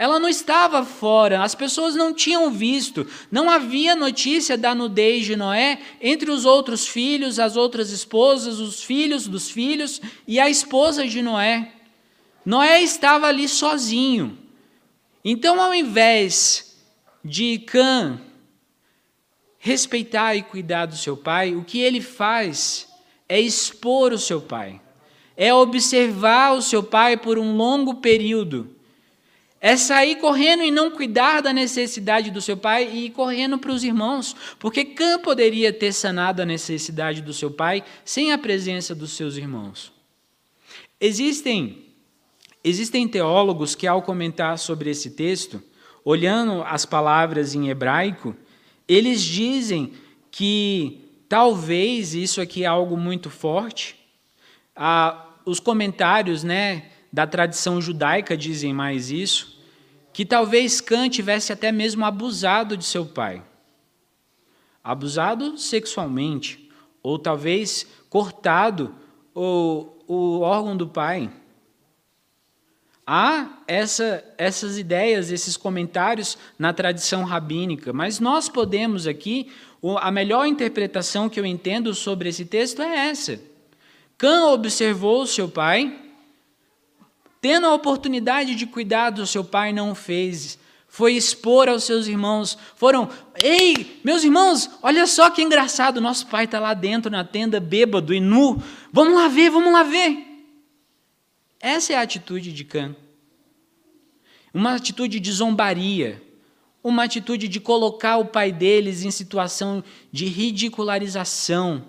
Ela 0.00 0.20
não 0.20 0.28
estava 0.28 0.84
fora, 0.84 1.42
as 1.42 1.56
pessoas 1.56 1.96
não 1.96 2.14
tinham 2.14 2.52
visto, 2.52 3.04
não 3.32 3.50
havia 3.50 3.96
notícia 3.96 4.56
da 4.56 4.72
nudez 4.72 5.26
de 5.26 5.34
Noé 5.34 5.80
entre 6.00 6.30
os 6.30 6.44
outros 6.44 6.86
filhos, 6.86 7.40
as 7.40 7.56
outras 7.56 7.90
esposas, 7.90 8.60
os 8.60 8.80
filhos 8.80 9.26
dos 9.26 9.50
filhos 9.50 10.00
e 10.24 10.38
a 10.38 10.48
esposa 10.48 11.04
de 11.04 11.20
Noé. 11.20 11.72
Noé 12.46 12.80
estava 12.80 13.26
ali 13.26 13.48
sozinho. 13.48 14.38
Então, 15.24 15.60
ao 15.60 15.74
invés 15.74 16.76
de 17.24 17.58
Cã 17.58 18.20
respeitar 19.58 20.36
e 20.36 20.44
cuidar 20.44 20.86
do 20.86 20.96
seu 20.96 21.16
pai, 21.16 21.56
o 21.56 21.64
que 21.64 21.80
ele 21.80 22.00
faz 22.00 22.86
é 23.28 23.40
expor 23.40 24.12
o 24.12 24.18
seu 24.18 24.40
pai, 24.40 24.80
é 25.36 25.52
observar 25.52 26.54
o 26.54 26.62
seu 26.62 26.84
pai 26.84 27.16
por 27.16 27.36
um 27.36 27.56
longo 27.56 27.96
período 27.96 28.77
é 29.60 29.76
sair 29.76 30.16
correndo 30.16 30.62
e 30.62 30.70
não 30.70 30.90
cuidar 30.90 31.40
da 31.40 31.52
necessidade 31.52 32.30
do 32.30 32.40
seu 32.40 32.56
pai 32.56 32.88
e 32.92 33.06
ir 33.06 33.10
correndo 33.10 33.58
para 33.58 33.72
os 33.72 33.82
irmãos, 33.82 34.36
porque 34.58 34.84
Cã 34.84 35.18
poderia 35.18 35.72
ter 35.72 35.92
sanado 35.92 36.42
a 36.42 36.46
necessidade 36.46 37.20
do 37.22 37.32
seu 37.32 37.50
pai 37.50 37.82
sem 38.04 38.32
a 38.32 38.38
presença 38.38 38.94
dos 38.94 39.12
seus 39.12 39.36
irmãos. 39.36 39.92
Existem 41.00 41.84
existem 42.62 43.08
teólogos 43.08 43.74
que 43.74 43.86
ao 43.86 44.02
comentar 44.02 44.58
sobre 44.58 44.90
esse 44.90 45.10
texto, 45.10 45.62
olhando 46.04 46.62
as 46.62 46.84
palavras 46.84 47.54
em 47.54 47.68
hebraico, 47.68 48.36
eles 48.86 49.22
dizem 49.22 49.92
que 50.30 51.08
talvez 51.28 52.14
isso 52.14 52.40
aqui 52.40 52.64
é 52.64 52.66
algo 52.66 52.96
muito 52.96 53.30
forte. 53.30 53.96
Ah, 54.74 55.26
os 55.44 55.60
comentários, 55.60 56.44
né, 56.44 56.90
da 57.12 57.26
tradição 57.26 57.80
judaica 57.80 58.36
dizem 58.36 58.72
mais 58.72 59.10
isso, 59.10 59.58
que 60.12 60.24
talvez 60.24 60.80
Cã 60.80 61.08
tivesse 61.08 61.52
até 61.52 61.70
mesmo 61.70 62.04
abusado 62.04 62.76
de 62.76 62.84
seu 62.84 63.06
pai. 63.06 63.42
Abusado 64.82 65.56
sexualmente, 65.58 66.70
ou 67.02 67.18
talvez 67.18 67.86
cortado 68.10 68.94
o, 69.34 69.86
o 70.06 70.40
órgão 70.40 70.76
do 70.76 70.88
pai. 70.88 71.30
Há 73.06 73.60
essa, 73.66 74.22
essas 74.36 74.76
ideias, 74.76 75.30
esses 75.30 75.56
comentários 75.56 76.36
na 76.58 76.72
tradição 76.72 77.24
rabínica, 77.24 77.92
mas 77.92 78.20
nós 78.20 78.48
podemos 78.48 79.06
aqui, 79.06 79.50
a 80.00 80.10
melhor 80.10 80.46
interpretação 80.46 81.28
que 81.28 81.40
eu 81.40 81.46
entendo 81.46 81.94
sobre 81.94 82.28
esse 82.28 82.44
texto 82.44 82.82
é 82.82 83.08
essa. 83.08 83.40
Cã 84.18 84.48
observou 84.48 85.24
seu 85.26 85.48
pai, 85.48 86.07
tendo 87.40 87.66
a 87.66 87.74
oportunidade 87.74 88.54
de 88.54 88.66
cuidar 88.66 89.10
do 89.10 89.26
seu 89.26 89.44
pai, 89.44 89.72
não 89.72 89.90
o 89.92 89.94
fez. 89.94 90.58
Foi 90.88 91.14
expor 91.14 91.68
aos 91.68 91.84
seus 91.84 92.06
irmãos. 92.06 92.56
Foram, 92.74 93.08
ei, 93.42 94.00
meus 94.02 94.24
irmãos, 94.24 94.70
olha 94.82 95.06
só 95.06 95.30
que 95.30 95.42
engraçado, 95.42 96.00
nosso 96.00 96.26
pai 96.26 96.44
está 96.44 96.58
lá 96.58 96.74
dentro 96.74 97.10
na 97.10 97.24
tenda, 97.24 97.60
bêbado 97.60 98.14
e 98.14 98.20
nu. 98.20 98.60
Vamos 98.92 99.14
lá 99.14 99.28
ver, 99.28 99.50
vamos 99.50 99.72
lá 99.72 99.82
ver. 99.82 100.26
Essa 101.60 101.92
é 101.92 101.96
a 101.96 102.02
atitude 102.02 102.52
de 102.52 102.64
Cã. 102.64 102.96
Uma 104.52 104.74
atitude 104.74 105.20
de 105.20 105.30
zombaria, 105.30 106.22
uma 106.82 107.04
atitude 107.04 107.48
de 107.48 107.60
colocar 107.60 108.16
o 108.16 108.24
pai 108.24 108.50
deles 108.50 109.02
em 109.02 109.10
situação 109.10 109.84
de 110.10 110.24
ridicularização. 110.24 111.84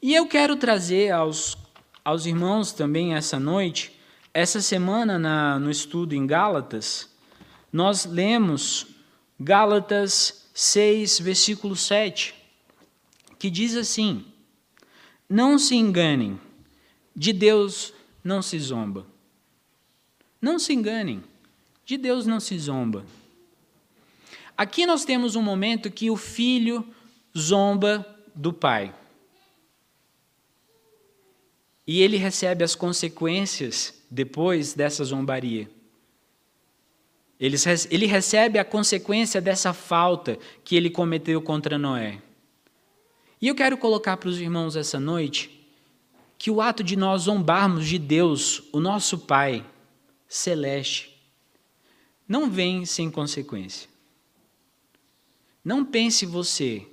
E 0.00 0.14
eu 0.14 0.26
quero 0.26 0.56
trazer 0.56 1.10
aos, 1.10 1.56
aos 2.04 2.26
irmãos 2.26 2.72
também 2.72 3.14
essa 3.14 3.38
noite, 3.38 3.92
essa 4.34 4.60
semana 4.60 5.18
na, 5.18 5.58
no 5.58 5.70
estudo 5.70 6.14
em 6.14 6.26
Gálatas, 6.26 7.08
nós 7.72 8.04
lemos 8.04 8.86
Gálatas 9.38 10.48
6, 10.54 11.20
versículo 11.20 11.74
7, 11.74 12.34
que 13.38 13.50
diz 13.50 13.76
assim: 13.76 14.24
Não 15.28 15.58
se 15.58 15.74
enganem, 15.74 16.38
de 17.14 17.32
Deus 17.32 17.92
não 18.22 18.42
se 18.42 18.58
zomba. 18.58 19.06
Não 20.40 20.58
se 20.58 20.72
enganem, 20.72 21.22
de 21.84 21.96
Deus 21.96 22.26
não 22.26 22.40
se 22.40 22.58
zomba. 22.58 23.04
Aqui 24.56 24.86
nós 24.86 25.04
temos 25.04 25.34
um 25.34 25.42
momento 25.42 25.90
que 25.90 26.10
o 26.10 26.16
filho 26.16 26.86
zomba 27.36 28.06
do 28.34 28.52
pai. 28.52 28.94
E 31.86 32.00
ele 32.00 32.16
recebe 32.16 32.62
as 32.62 32.74
consequências 32.74 33.94
depois 34.10 34.74
dessa 34.74 35.04
zombaria. 35.04 35.68
Ele, 37.40 38.06
recebe 38.06 38.58
a 38.58 38.64
consequência 38.64 39.40
dessa 39.40 39.72
falta 39.72 40.38
que 40.62 40.76
ele 40.76 40.88
cometeu 40.88 41.42
contra 41.42 41.76
Noé. 41.76 42.22
E 43.40 43.48
eu 43.48 43.54
quero 43.56 43.76
colocar 43.76 44.16
para 44.16 44.28
os 44.28 44.40
irmãos 44.40 44.76
essa 44.76 45.00
noite 45.00 45.50
que 46.38 46.52
o 46.52 46.60
ato 46.60 46.84
de 46.84 46.94
nós 46.94 47.22
zombarmos 47.22 47.88
de 47.88 47.98
Deus, 47.98 48.62
o 48.72 48.78
nosso 48.78 49.18
Pai 49.18 49.66
celeste, 50.28 51.20
não 52.28 52.48
vem 52.48 52.84
sem 52.84 53.10
consequência. 53.10 53.88
Não 55.64 55.84
pense 55.84 56.24
você 56.24 56.86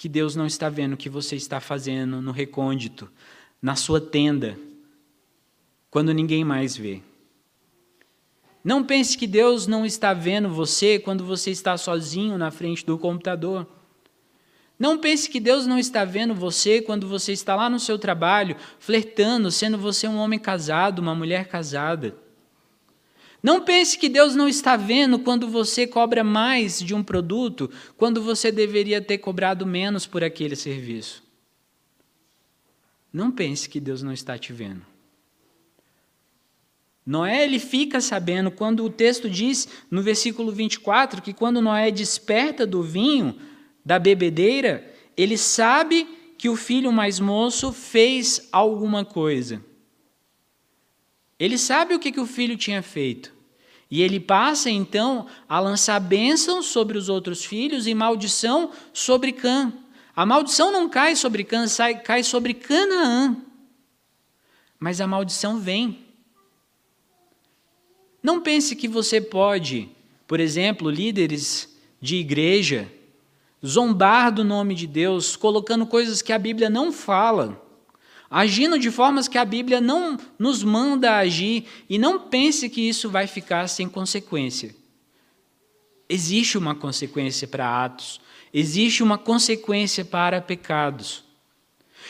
que 0.00 0.08
Deus 0.08 0.34
não 0.34 0.46
está 0.46 0.70
vendo 0.70 0.94
o 0.94 0.96
que 0.96 1.10
você 1.10 1.36
está 1.36 1.60
fazendo 1.60 2.22
no 2.22 2.32
recôndito, 2.32 3.12
na 3.60 3.76
sua 3.76 4.00
tenda, 4.00 4.58
quando 5.90 6.14
ninguém 6.14 6.42
mais 6.42 6.74
vê. 6.74 7.02
Não 8.64 8.82
pense 8.82 9.18
que 9.18 9.26
Deus 9.26 9.66
não 9.66 9.84
está 9.84 10.14
vendo 10.14 10.48
você 10.48 10.98
quando 10.98 11.22
você 11.22 11.50
está 11.50 11.76
sozinho 11.76 12.38
na 12.38 12.50
frente 12.50 12.82
do 12.86 12.96
computador. 12.96 13.66
Não 14.78 14.96
pense 14.96 15.28
que 15.28 15.38
Deus 15.38 15.66
não 15.66 15.78
está 15.78 16.02
vendo 16.02 16.34
você 16.34 16.80
quando 16.80 17.06
você 17.06 17.32
está 17.32 17.54
lá 17.54 17.68
no 17.68 17.78
seu 17.78 17.98
trabalho, 17.98 18.56
flertando, 18.78 19.50
sendo 19.50 19.76
você 19.76 20.08
um 20.08 20.16
homem 20.16 20.38
casado, 20.38 21.00
uma 21.00 21.14
mulher 21.14 21.46
casada. 21.46 22.16
Não 23.42 23.62
pense 23.62 23.98
que 23.98 24.08
Deus 24.08 24.34
não 24.34 24.46
está 24.48 24.76
vendo 24.76 25.18
quando 25.18 25.48
você 25.48 25.86
cobra 25.86 26.22
mais 26.22 26.78
de 26.78 26.94
um 26.94 27.02
produto, 27.02 27.70
quando 27.96 28.22
você 28.22 28.52
deveria 28.52 29.00
ter 29.00 29.18
cobrado 29.18 29.66
menos 29.66 30.06
por 30.06 30.22
aquele 30.22 30.54
serviço. 30.54 31.22
Não 33.12 33.30
pense 33.30 33.68
que 33.68 33.80
Deus 33.80 34.02
não 34.02 34.12
está 34.12 34.38
te 34.38 34.52
vendo. 34.52 34.84
Noé 37.04 37.44
ele 37.44 37.58
fica 37.58 38.00
sabendo 38.00 38.50
quando 38.50 38.84
o 38.84 38.90
texto 38.90 39.28
diz 39.28 39.66
no 39.90 40.02
versículo 40.02 40.52
24 40.52 41.22
que 41.22 41.32
quando 41.32 41.62
Noé 41.62 41.90
desperta 41.90 42.66
do 42.66 42.82
vinho, 42.82 43.36
da 43.84 43.98
bebedeira, 43.98 44.92
ele 45.16 45.36
sabe 45.36 46.06
que 46.36 46.48
o 46.48 46.56
filho 46.56 46.92
mais 46.92 47.18
moço 47.18 47.72
fez 47.72 48.48
alguma 48.52 49.04
coisa. 49.04 49.64
Ele 51.40 51.56
sabe 51.56 51.94
o 51.94 51.98
que, 51.98 52.12
que 52.12 52.20
o 52.20 52.26
filho 52.26 52.54
tinha 52.54 52.82
feito. 52.82 53.32
E 53.90 54.02
ele 54.02 54.20
passa 54.20 54.70
então 54.70 55.26
a 55.48 55.58
lançar 55.58 55.98
bênção 55.98 56.62
sobre 56.62 56.98
os 56.98 57.08
outros 57.08 57.42
filhos 57.42 57.86
e 57.86 57.94
maldição 57.94 58.70
sobre 58.92 59.32
Cã. 59.32 59.72
A 60.14 60.26
maldição 60.26 60.70
não 60.70 60.86
cai 60.86 61.16
sobre 61.16 61.42
Cã, 61.42 61.64
cai 62.04 62.22
sobre 62.22 62.52
Canaã. 62.52 63.36
Mas 64.78 65.00
a 65.00 65.06
maldição 65.06 65.58
vem. 65.58 66.04
Não 68.22 68.42
pense 68.42 68.76
que 68.76 68.86
você 68.86 69.18
pode, 69.18 69.88
por 70.26 70.40
exemplo, 70.40 70.90
líderes 70.90 71.74
de 72.00 72.16
igreja, 72.16 72.92
zombar 73.64 74.30
do 74.30 74.44
nome 74.44 74.74
de 74.74 74.86
Deus, 74.86 75.36
colocando 75.36 75.86
coisas 75.86 76.20
que 76.20 76.32
a 76.32 76.38
Bíblia 76.38 76.68
não 76.68 76.92
fala, 76.92 77.60
agindo 78.30 78.78
de 78.78 78.90
formas 78.90 79.26
que 79.26 79.36
a 79.36 79.44
Bíblia 79.44 79.80
não 79.80 80.16
nos 80.38 80.62
manda 80.62 81.16
agir, 81.16 81.64
e 81.88 81.98
não 81.98 82.20
pense 82.20 82.68
que 82.68 82.88
isso 82.88 83.10
vai 83.10 83.26
ficar 83.26 83.66
sem 83.68 83.88
consequência. 83.88 84.74
Existe 86.08 86.56
uma 86.56 86.74
consequência 86.74 87.48
para 87.48 87.84
atos, 87.84 88.20
existe 88.54 89.02
uma 89.02 89.18
consequência 89.18 90.04
para 90.04 90.40
pecados. 90.40 91.24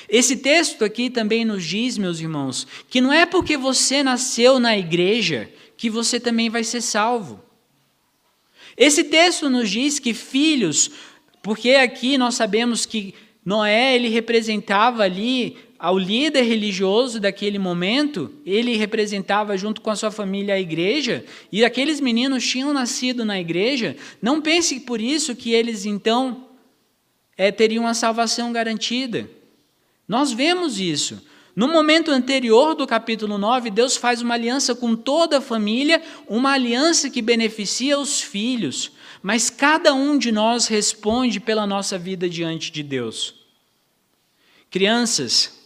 Esse 0.09 0.37
texto 0.37 0.85
aqui 0.85 1.09
também 1.09 1.45
nos 1.45 1.65
diz, 1.65 1.97
meus 1.99 2.21
irmãos, 2.21 2.67
que 2.89 3.01
não 3.01 3.13
é 3.13 3.25
porque 3.25 3.57
você 3.57 4.03
nasceu 4.03 4.59
na 4.59 4.77
igreja 4.77 5.51
que 5.77 5.89
você 5.89 6.21
também 6.21 6.51
vai 6.51 6.65
ser 6.65 6.81
salvo. 6.81 7.43
Esse 8.77 9.05
texto 9.05 9.49
nos 9.51 9.71
diz 9.71 9.99
que 9.99 10.15
filhos 10.15 10.91
porque 11.43 11.71
aqui 11.71 12.19
nós 12.19 12.35
sabemos 12.35 12.85
que 12.85 13.15
Noé 13.45 13.95
ele 13.95 14.09
representava 14.09 15.03
ali 15.03 15.57
ao 15.81 15.99
líder 15.99 16.43
religioso 16.43 17.19
daquele 17.19 17.59
momento, 17.59 18.31
ele 18.45 18.77
representava 18.77 19.57
junto 19.57 19.81
com 19.81 19.91
a 19.91 19.97
sua 19.97 20.11
família 20.11 20.55
a 20.55 20.61
igreja, 20.61 21.25
e 21.51 21.65
aqueles 21.65 22.01
meninos 22.01 22.47
tinham 22.47 22.73
nascido 22.73 23.25
na 23.25 23.41
igreja. 23.41 23.97
Não 24.21 24.41
pense 24.41 24.81
por 24.81 25.01
isso 25.01 25.35
que 25.35 25.53
eles 25.53 25.87
então 25.87 26.49
é, 27.37 27.51
teriam 27.51 27.87
a 27.87 27.95
salvação 27.95 28.53
garantida. 28.53 29.29
Nós 30.07 30.33
vemos 30.33 30.79
isso. 30.79 31.27
No 31.57 31.67
momento 31.67 32.11
anterior 32.11 32.75
do 32.75 32.87
capítulo 32.87 33.39
9, 33.39 33.71
Deus 33.71 33.97
faz 33.97 34.23
uma 34.23 34.35
aliança 34.35 34.75
com 34.75 34.95
toda 34.95 35.39
a 35.39 35.41
família, 35.41 36.01
uma 36.29 36.53
aliança 36.53 37.11
que 37.11 37.21
beneficia 37.21 37.99
os 37.99 38.21
filhos 38.21 38.93
mas 39.23 39.51
cada 39.51 39.93
um 39.93 40.17
de 40.17 40.33
nós 40.33 40.67
responde 40.67 41.41
pela 41.41 41.67
nossa 41.67 41.99
vida 41.99 42.29
diante 42.29 42.73
de 42.73 42.83
Deus. 42.83 43.35
Crianças, 44.71 45.60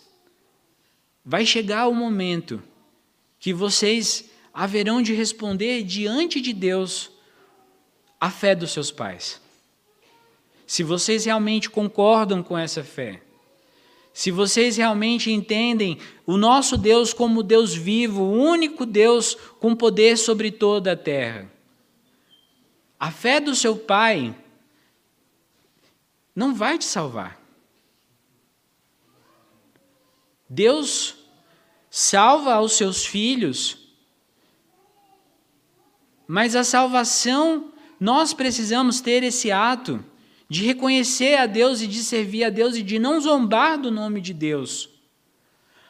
vai 1.24 1.46
chegar 1.46 1.88
o 1.88 1.94
momento 1.94 2.62
que 3.38 3.52
vocês 3.52 4.30
haverão 4.52 5.00
de 5.00 5.14
responder 5.14 5.82
diante 5.82 6.40
de 6.40 6.52
Deus 6.52 7.10
a 8.20 8.30
fé 8.30 8.54
dos 8.54 8.72
seus 8.72 8.90
pais. 8.90 9.40
Se 10.66 10.82
vocês 10.82 11.24
realmente 11.24 11.68
concordam 11.68 12.42
com 12.42 12.56
essa 12.56 12.84
fé, 12.84 13.20
se 14.12 14.30
vocês 14.30 14.76
realmente 14.76 15.30
entendem 15.30 15.98
o 16.24 16.37
nosso 16.37 16.78
Deus 16.78 17.12
como 17.12 17.42
Deus 17.42 17.74
vivo, 17.74 18.22
o 18.22 18.32
único 18.32 18.87
Deus 18.87 19.34
com 19.58 19.74
poder 19.74 20.16
sobre 20.16 20.52
toda 20.52 20.92
a 20.92 20.96
terra, 20.96 21.50
a 22.98 23.10
fé 23.10 23.40
do 23.40 23.54
seu 23.54 23.76
pai 23.76 24.34
não 26.34 26.55
vai 26.55 26.78
te 26.78 26.84
salvar. 26.84 27.43
Deus 30.55 31.16
salva 31.90 32.55
aos 32.55 32.74
seus 32.74 33.05
filhos, 33.05 33.76
mas 36.28 36.55
a 36.55 36.62
salvação, 36.62 37.72
nós 37.98 38.32
precisamos 38.32 39.00
ter 39.00 39.24
esse 39.24 39.50
ato 39.50 40.02
de 40.48 40.64
reconhecer 40.64 41.34
a 41.34 41.46
Deus 41.46 41.80
e 41.80 41.88
de 41.88 42.05
servir 42.05 42.44
a 42.44 42.50
Deus 42.50 42.76
e 42.76 42.82
de 42.82 43.00
não 43.00 43.20
zombar 43.20 43.78
do 43.78 43.90
nome 43.90 44.20
de 44.20 44.32
Deus. 44.32 44.88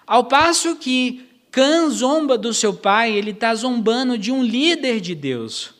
Ao 0.06 0.24
passo 0.24 0.76
que 0.76 1.28
Cã 1.50 1.88
zomba 1.90 2.38
do 2.38 2.52
seu 2.52 2.74
pai, 2.74 3.12
ele 3.12 3.30
está 3.30 3.54
zombando 3.54 4.16
de 4.16 4.32
um 4.32 4.42
líder 4.42 5.00
de 5.00 5.14
Deus. 5.14 5.74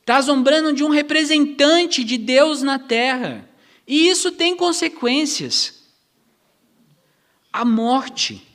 Está 0.00 0.20
zombrando 0.22 0.72
de 0.72 0.82
um 0.82 0.88
representante 0.88 2.02
de 2.02 2.16
Deus 2.16 2.62
na 2.62 2.78
terra. 2.78 3.48
E 3.86 4.08
isso 4.08 4.32
tem 4.32 4.56
consequências. 4.56 5.77
A 7.52 7.64
morte. 7.64 8.46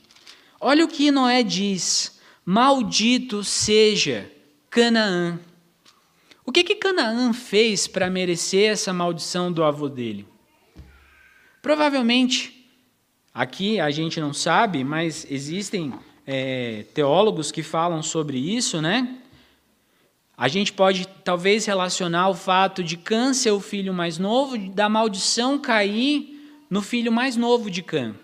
Olha 0.60 0.86
o 0.86 0.88
que 0.88 1.12
Noé 1.12 1.44
diz: 1.44 2.20
Maldito 2.46 3.44
seja 3.44 4.32
Canaã. 4.70 5.40
O 6.46 6.52
que 6.52 6.64
que 6.64 6.76
Canaã 6.76 7.32
fez 7.32 7.88
para 7.88 8.10
merecer 8.10 8.72
essa 8.72 8.92
maldição 8.92 9.52
do 9.52 9.64
avô 9.64 9.88
dele? 9.88 10.28
Provavelmente, 11.62 12.68
aqui 13.34 13.80
a 13.80 13.90
gente 13.90 14.20
não 14.20 14.34
sabe, 14.34 14.84
mas 14.84 15.26
existem 15.30 15.94
é, 16.28 16.86
teólogos 16.94 17.52
que 17.52 17.64
falam 17.64 18.04
sobre 18.04 18.38
isso, 18.38 18.82
né? 18.82 19.20
A 20.36 20.48
gente 20.48 20.74
pode 20.74 21.08
talvez 21.24 21.66
relacionar 21.66 22.28
o 22.30 22.34
fato 22.34 22.84
de 22.84 22.98
Cã 22.98 23.34
ser 23.34 23.52
o 23.52 23.60
filho 23.60 23.94
mais 23.94 24.18
novo, 24.18 24.58
da 24.58 24.90
maldição 24.90 25.58
cair 25.60 26.66
no 26.70 26.82
filho 26.82 27.12
mais 27.12 27.38
novo 27.38 27.70
de 27.70 27.82
Cã. 27.82 28.16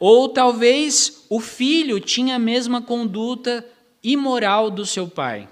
Ou 0.00 0.30
talvez 0.30 1.26
o 1.28 1.38
filho 1.38 2.00
tinha 2.00 2.36
a 2.36 2.38
mesma 2.38 2.80
conduta 2.80 3.64
imoral 4.02 4.70
do 4.70 4.86
seu 4.86 5.06
pai. 5.06 5.46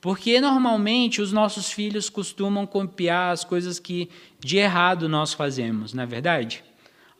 Porque 0.00 0.40
normalmente 0.40 1.20
os 1.20 1.30
nossos 1.30 1.70
filhos 1.70 2.08
costumam 2.08 2.66
copiar 2.66 3.34
as 3.34 3.44
coisas 3.44 3.78
que 3.78 4.08
de 4.38 4.56
errado 4.56 5.10
nós 5.10 5.34
fazemos, 5.34 5.92
não 5.92 6.04
é 6.04 6.06
verdade? 6.06 6.64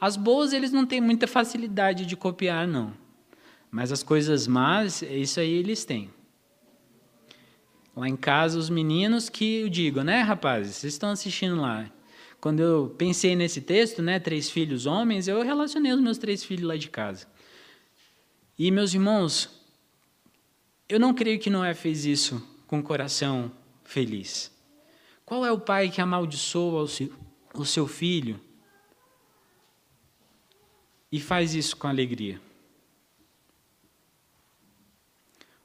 As 0.01 0.16
boas 0.16 0.55
eles 0.55 0.72
não 0.72 0.86
têm 0.86 0.99
muita 0.99 1.26
facilidade 1.26 2.07
de 2.07 2.16
copiar, 2.16 2.66
não. 2.66 2.95
Mas 3.70 3.93
as 3.93 4.03
coisas 4.03 4.47
más, 4.47 5.03
isso 5.03 5.41
aí 5.41 5.53
eles 5.53 5.84
têm. 5.84 6.11
Lá 7.95 8.09
em 8.09 8.16
casa, 8.16 8.59
os 8.59 8.70
meninos 8.70 9.28
que 9.28 9.61
eu 9.61 9.68
digo, 9.68 10.03
né, 10.03 10.22
rapazes? 10.22 10.76
Vocês 10.76 10.95
estão 10.95 11.11
assistindo 11.11 11.61
lá. 11.61 11.86
Quando 12.41 12.61
eu 12.61 12.95
pensei 12.97 13.36
nesse 13.36 13.61
texto, 13.61 14.01
né, 14.01 14.18
três 14.18 14.49
filhos 14.49 14.86
homens, 14.86 15.28
eu 15.28 15.43
relacionei 15.43 15.93
os 15.93 16.01
meus 16.01 16.16
três 16.16 16.43
filhos 16.43 16.66
lá 16.66 16.76
de 16.76 16.88
casa. 16.88 17.26
E, 18.59 18.70
meus 18.70 18.95
irmãos, 18.95 19.51
eu 20.88 20.99
não 20.99 21.12
creio 21.12 21.38
que 21.38 21.51
Noé 21.51 21.74
fez 21.74 22.07
isso 22.07 22.43
com 22.66 22.78
o 22.78 22.82
coração 22.82 23.53
feliz. 23.84 24.51
Qual 25.24 25.45
é 25.45 25.53
o 25.53 25.61
pai 25.61 25.91
que 25.91 26.01
amaldiçoa 26.01 26.88
o 27.55 27.64
seu 27.64 27.86
filho 27.86 28.41
e 31.12 31.20
faz 31.20 31.55
isso 31.55 31.76
com 31.76 31.88
alegria? 31.88 32.41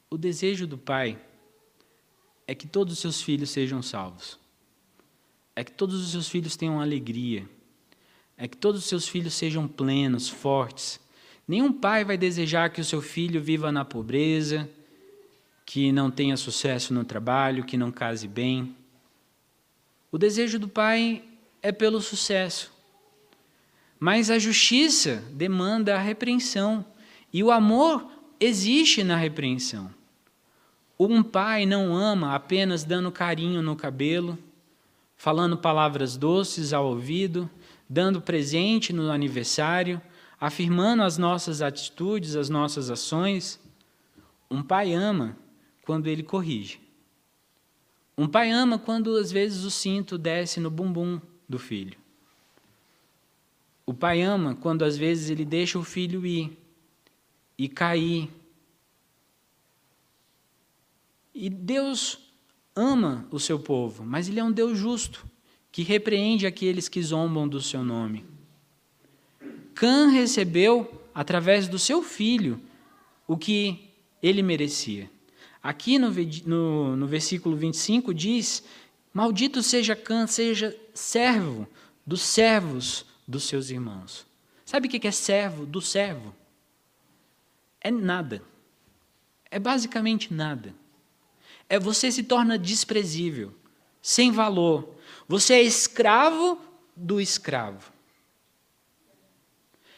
O 0.10 0.18
desejo 0.18 0.68
do 0.68 0.78
pai 0.78 1.20
é 2.46 2.54
que 2.54 2.68
todos 2.68 2.94
os 2.94 3.00
seus 3.00 3.22
filhos 3.22 3.50
sejam 3.50 3.82
salvos. 3.82 4.38
É 5.56 5.64
que 5.64 5.72
todos 5.72 6.02
os 6.02 6.12
seus 6.12 6.28
filhos 6.28 6.56
tenham 6.56 6.82
alegria. 6.82 7.48
É 8.38 8.48
que 8.48 8.58
todos 8.58 8.82
os 8.82 8.88
seus 8.88 9.08
filhos 9.08 9.34
sejam 9.34 9.68
plenos, 9.68 10.28
fortes. 10.28 11.00
Nenhum 11.48 11.72
pai 11.72 12.04
vai 12.04 12.18
desejar 12.18 12.70
que 12.70 12.82
o 12.82 12.86
seu 12.86 13.02
filho 13.02 13.42
viva 13.42 13.72
na 13.72 13.86
pobreza, 13.86 14.70
que 15.66 15.92
não 15.92 16.12
tenha 16.12 16.36
sucesso 16.36 16.94
no 16.94 17.04
trabalho, 17.04 17.64
que 17.64 17.78
não 17.78 17.92
case 17.92 18.28
bem. 18.28 18.76
O 20.12 20.18
desejo 20.18 20.60
do 20.60 20.68
pai 20.68 21.24
é 21.62 21.72
pelo 21.72 22.02
sucesso. 22.02 22.72
Mas 24.00 24.30
a 24.30 24.38
justiça 24.38 25.24
demanda 25.32 25.96
a 25.96 26.00
repreensão. 26.00 26.86
E 27.32 27.44
o 27.44 27.52
amor 27.52 28.06
existe 28.40 29.04
na 29.04 29.16
repreensão. 29.16 29.94
Um 31.00 31.24
pai 31.24 31.66
não 31.66 31.96
ama 31.96 32.36
apenas 32.36 32.84
dando 32.84 33.12
carinho 33.12 33.62
no 33.62 33.76
cabelo, 33.76 34.38
falando 35.16 35.58
palavras 35.58 36.18
doces 36.18 36.74
ao 36.74 36.86
ouvido, 36.88 37.50
dando 37.90 38.22
presente 38.22 38.92
no 38.92 39.12
aniversário, 39.12 40.02
afirmando 40.40 41.04
as 41.04 41.18
nossas 41.18 41.62
atitudes, 41.62 42.36
as 42.36 42.50
nossas 42.50 42.90
ações. 42.90 43.60
Um 44.50 44.62
pai 44.62 44.94
ama 44.94 45.38
quando 45.84 46.08
ele 46.08 46.24
corrige. 46.24 46.80
Um 48.18 48.28
pai 48.28 48.50
ama 48.50 48.80
quando 48.80 49.16
às 49.16 49.32
vezes 49.32 49.64
o 49.64 49.72
cinto 49.72 50.18
desce 50.18 50.60
no 50.60 50.70
bumbum 50.70 51.20
do 51.48 51.60
filho. 51.60 51.98
O 53.86 53.94
pai 53.94 54.22
ama 54.22 54.56
quando 54.56 54.84
às 54.84 54.98
vezes 54.98 55.30
ele 55.30 55.46
deixa 55.46 55.78
o 55.78 55.84
filho 55.84 56.26
ir 56.26 56.58
e 57.58 57.70
cair. 57.70 58.32
E 61.34 61.50
Deus 61.50 62.25
ama 62.76 63.26
o 63.32 63.40
seu 63.40 63.58
povo, 63.60 64.04
mas 64.04 64.28
ele 64.28 64.40
é 64.40 64.44
um 64.44 64.52
Deus 64.52 64.78
justo, 64.78 65.26
que 65.72 65.82
repreende 65.82 66.46
aqueles 66.46 66.90
que 66.90 67.02
zombam 67.02 67.48
do 67.48 67.62
seu 67.62 67.84
nome. 67.84 68.26
Cã 69.74 70.10
recebeu, 70.10 71.02
através 71.14 71.68
do 71.68 71.78
seu 71.80 72.02
filho, 72.02 72.60
o 73.28 73.38
que 73.38 73.90
ele 74.22 74.42
merecia. 74.42 75.10
Aqui 75.62 75.98
no, 75.98 76.12
no, 76.46 76.96
no 76.96 77.08
versículo 77.08 77.56
25 77.56 78.14
diz: 78.14 78.64
Maldito 79.14 79.62
seja 79.64 79.96
Cã, 79.96 80.28
seja 80.28 80.78
servo 80.94 81.68
dos 82.06 82.22
servos 82.22 83.06
dos 83.28 83.44
seus 83.44 83.70
irmãos. 83.70 84.26
Sabe 84.66 84.88
o 84.88 84.92
que 84.92 85.08
é 85.08 85.12
servo 85.12 85.66
do 85.66 85.82
servo? 85.82 86.34
É 87.82 87.92
nada. 87.92 88.42
É 89.50 89.60
basicamente 89.60 90.34
nada. 90.34 90.74
É 91.68 91.80
você 91.80 92.12
se 92.12 92.24
torna 92.24 92.58
desprezível, 92.58 93.54
sem 94.02 94.32
valor. 94.32 94.96
Você 95.28 95.56
é 95.56 95.62
escravo 95.62 96.60
do 96.96 97.20
escravo. 97.20 97.92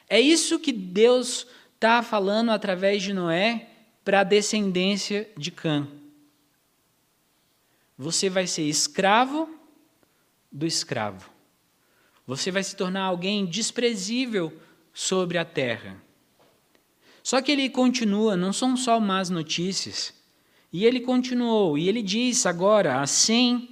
É 0.10 0.20
isso 0.20 0.60
que 0.60 0.72
Deus 0.72 1.46
está 1.76 2.02
falando 2.02 2.50
através 2.50 3.04
de 3.04 3.14
Noé 3.14 3.70
para 4.04 4.22
a 4.22 4.24
descendência 4.24 5.30
de 5.38 5.52
Cã. 5.52 5.88
Você 7.98 8.30
vai 8.30 8.48
ser 8.48 8.64
escravo 8.64 9.50
do 10.52 10.66
escravo. 10.66 11.30
Você 12.26 12.52
vai 12.52 12.64
se 12.64 12.76
tornar 12.76 13.04
alguém 13.04 13.46
desprezível 13.46 14.54
sobre 14.94 15.38
a 15.38 15.46
terra. 15.46 16.02
Só 17.22 17.42
que 17.42 17.52
ele 17.52 17.70
continua, 17.70 18.38
não 18.38 18.54
são 18.54 18.78
só 18.78 19.00
más 19.00 19.30
notícias. 19.30 20.14
E 20.72 20.86
ele 20.86 21.00
continuou, 21.00 21.78
e 21.78 21.88
ele 21.88 22.02
diz 22.02 22.46
agora: 22.46 23.02
assim, 23.02 23.70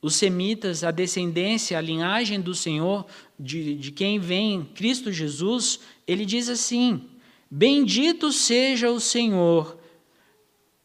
os 0.00 0.14
semitas, 0.14 0.84
a 0.84 0.90
descendência, 0.90 1.76
a 1.76 1.80
linhagem 1.80 2.40
do 2.40 2.54
Senhor, 2.54 3.06
de, 3.38 3.74
de 3.74 3.90
quem 3.90 4.18
vem 4.18 4.64
Cristo 4.74 5.12
Jesus, 5.12 5.80
ele 6.06 6.24
diz 6.24 6.48
assim: 6.48 7.08
Bendito 7.50 8.32
seja 8.32 8.90
o 8.90 9.00
Senhor, 9.00 9.78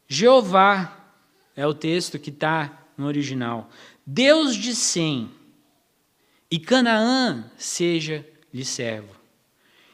Jeová, 0.08 1.12
é 1.54 1.66
o 1.66 1.74
texto 1.74 2.18
que 2.18 2.30
está 2.30 2.86
no 2.96 3.06
original, 3.06 3.70
Deus 4.06 4.56
de 4.56 4.74
Sem, 4.74 5.30
e 6.50 6.58
Canaã 6.58 7.50
seja-lhe 7.56 8.64
servo. 8.64 9.14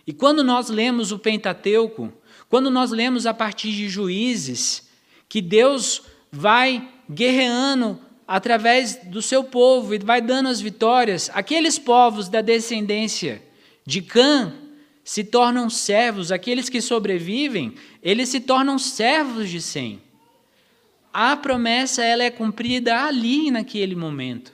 E 0.06 0.12
quando 0.12 0.42
nós 0.42 0.68
lemos 0.68 1.12
o 1.12 1.18
Pentateuco, 1.18 2.12
quando 2.48 2.70
nós 2.70 2.90
lemos 2.90 3.26
a 3.26 3.34
partir 3.34 3.72
de 3.72 3.88
Juízes, 3.88 4.89
que 5.30 5.40
Deus 5.40 6.02
vai 6.30 6.86
guerreando 7.08 7.98
através 8.26 8.96
do 8.96 9.22
seu 9.22 9.44
povo 9.44 9.94
e 9.94 9.98
vai 9.98 10.20
dando 10.20 10.48
as 10.48 10.60
vitórias, 10.60 11.30
aqueles 11.32 11.78
povos 11.78 12.28
da 12.28 12.40
descendência 12.40 13.40
de 13.86 14.02
Cã 14.02 14.52
se 15.04 15.24
tornam 15.24 15.70
servos, 15.70 16.30
aqueles 16.30 16.68
que 16.68 16.80
sobrevivem, 16.80 17.74
eles 18.02 18.28
se 18.28 18.40
tornam 18.40 18.78
servos 18.78 19.48
de 19.48 19.62
Sem. 19.62 20.02
A 21.12 21.36
promessa 21.36 22.04
ela 22.04 22.24
é 22.24 22.30
cumprida 22.30 23.04
ali 23.04 23.50
naquele 23.50 23.94
momento. 23.96 24.52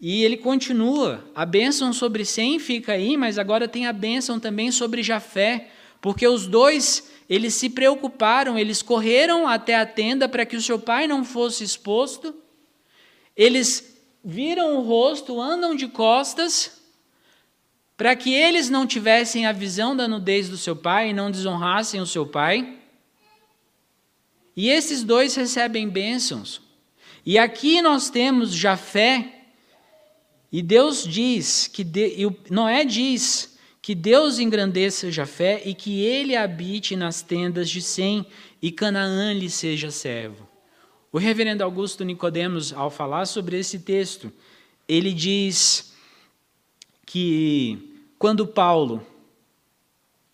E 0.00 0.22
ele 0.24 0.36
continua, 0.36 1.24
a 1.34 1.46
bênção 1.46 1.92
sobre 1.92 2.24
Sem 2.24 2.58
fica 2.58 2.92
aí, 2.92 3.16
mas 3.16 3.38
agora 3.38 3.68
tem 3.68 3.86
a 3.86 3.92
bênção 3.92 4.38
também 4.38 4.70
sobre 4.70 5.02
Jafé, 5.02 5.70
porque 6.00 6.26
os 6.28 6.46
dois, 6.46 7.13
eles 7.28 7.54
se 7.54 7.70
preocuparam, 7.70 8.58
eles 8.58 8.82
correram 8.82 9.48
até 9.48 9.76
a 9.76 9.86
tenda 9.86 10.28
para 10.28 10.44
que 10.44 10.56
o 10.56 10.62
seu 10.62 10.78
pai 10.78 11.06
não 11.06 11.24
fosse 11.24 11.64
exposto, 11.64 12.34
eles 13.36 13.96
viram 14.24 14.76
o 14.76 14.82
rosto, 14.82 15.40
andam 15.40 15.74
de 15.74 15.88
costas, 15.88 16.82
para 17.96 18.16
que 18.16 18.32
eles 18.32 18.68
não 18.68 18.86
tivessem 18.86 19.46
a 19.46 19.52
visão 19.52 19.96
da 19.96 20.08
nudez 20.08 20.48
do 20.48 20.56
seu 20.56 20.74
pai 20.74 21.10
e 21.10 21.12
não 21.12 21.30
desonrassem 21.30 22.00
o 22.00 22.06
seu 22.06 22.26
pai. 22.26 22.78
E 24.56 24.68
esses 24.68 25.02
dois 25.02 25.34
recebem 25.34 25.88
bênçãos. 25.88 26.60
E 27.24 27.38
aqui 27.38 27.80
nós 27.80 28.10
temos 28.10 28.52
Jafé, 28.52 29.46
e 30.52 30.62
Deus 30.62 31.02
diz 31.02 31.66
que 31.66 31.82
de, 31.82 32.30
Noé 32.50 32.84
diz 32.84 33.53
que 33.84 33.94
Deus 33.94 34.38
engrandeça 34.38 35.12
Jafé 35.12 35.60
e 35.62 35.74
que 35.74 36.00
ele 36.00 36.34
habite 36.34 36.96
nas 36.96 37.20
tendas 37.20 37.68
de 37.68 37.82
Sem 37.82 38.24
e 38.62 38.72
Canaã 38.72 39.34
lhe 39.34 39.50
seja 39.50 39.90
servo. 39.90 40.48
O 41.12 41.18
reverendo 41.18 41.62
Augusto 41.62 42.02
Nicodemos, 42.02 42.72
ao 42.72 42.90
falar 42.90 43.26
sobre 43.26 43.58
esse 43.58 43.80
texto, 43.80 44.32
ele 44.88 45.12
diz 45.12 45.94
que 47.04 48.00
quando 48.18 48.46
Paulo 48.46 49.06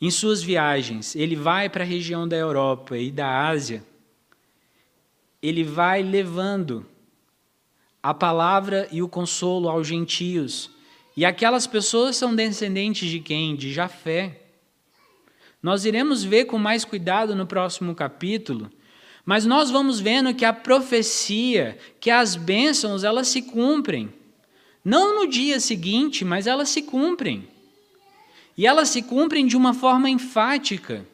em 0.00 0.12
suas 0.12 0.40
viagens, 0.40 1.16
ele 1.16 1.34
vai 1.34 1.68
para 1.68 1.82
a 1.82 1.88
região 1.88 2.28
da 2.28 2.36
Europa 2.36 2.96
e 2.96 3.10
da 3.10 3.48
Ásia, 3.48 3.82
ele 5.42 5.64
vai 5.64 6.04
levando 6.04 6.86
a 8.00 8.14
palavra 8.14 8.88
e 8.92 9.02
o 9.02 9.08
consolo 9.08 9.68
aos 9.68 9.88
gentios. 9.88 10.70
E 11.20 11.24
aquelas 11.26 11.66
pessoas 11.66 12.16
são 12.16 12.34
descendentes 12.34 13.10
de 13.10 13.20
quem? 13.20 13.54
De 13.54 13.70
Jafé. 13.70 14.40
Nós 15.62 15.84
iremos 15.84 16.24
ver 16.24 16.46
com 16.46 16.56
mais 16.56 16.82
cuidado 16.82 17.34
no 17.34 17.46
próximo 17.46 17.94
capítulo, 17.94 18.70
mas 19.22 19.44
nós 19.44 19.70
vamos 19.70 20.00
vendo 20.00 20.34
que 20.34 20.46
a 20.46 20.52
profecia, 20.54 21.76
que 22.00 22.10
as 22.10 22.36
bênçãos, 22.36 23.04
elas 23.04 23.28
se 23.28 23.42
cumprem. 23.42 24.10
Não 24.82 25.14
no 25.14 25.26
dia 25.26 25.60
seguinte, 25.60 26.24
mas 26.24 26.46
elas 26.46 26.70
se 26.70 26.80
cumprem. 26.80 27.46
E 28.56 28.66
elas 28.66 28.88
se 28.88 29.02
cumprem 29.02 29.46
de 29.46 29.58
uma 29.58 29.74
forma 29.74 30.08
enfática. 30.08 31.06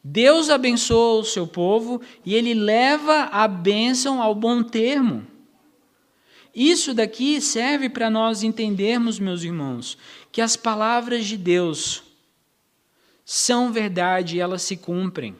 Deus 0.00 0.48
abençoa 0.48 1.22
o 1.22 1.24
seu 1.24 1.44
povo 1.44 2.00
e 2.24 2.36
ele 2.36 2.54
leva 2.54 3.30
a 3.32 3.48
bênção 3.48 4.22
ao 4.22 4.32
bom 4.32 4.62
termo. 4.62 5.33
Isso 6.54 6.94
daqui 6.94 7.40
serve 7.40 7.88
para 7.88 8.08
nós 8.08 8.42
entendermos, 8.42 9.18
meus 9.18 9.42
irmãos, 9.42 9.98
que 10.30 10.40
as 10.40 10.56
palavras 10.56 11.26
de 11.26 11.36
Deus 11.36 12.02
são 13.24 13.72
verdade 13.72 14.36
e 14.36 14.40
elas 14.40 14.62
se 14.62 14.76
cumprem. 14.76 15.34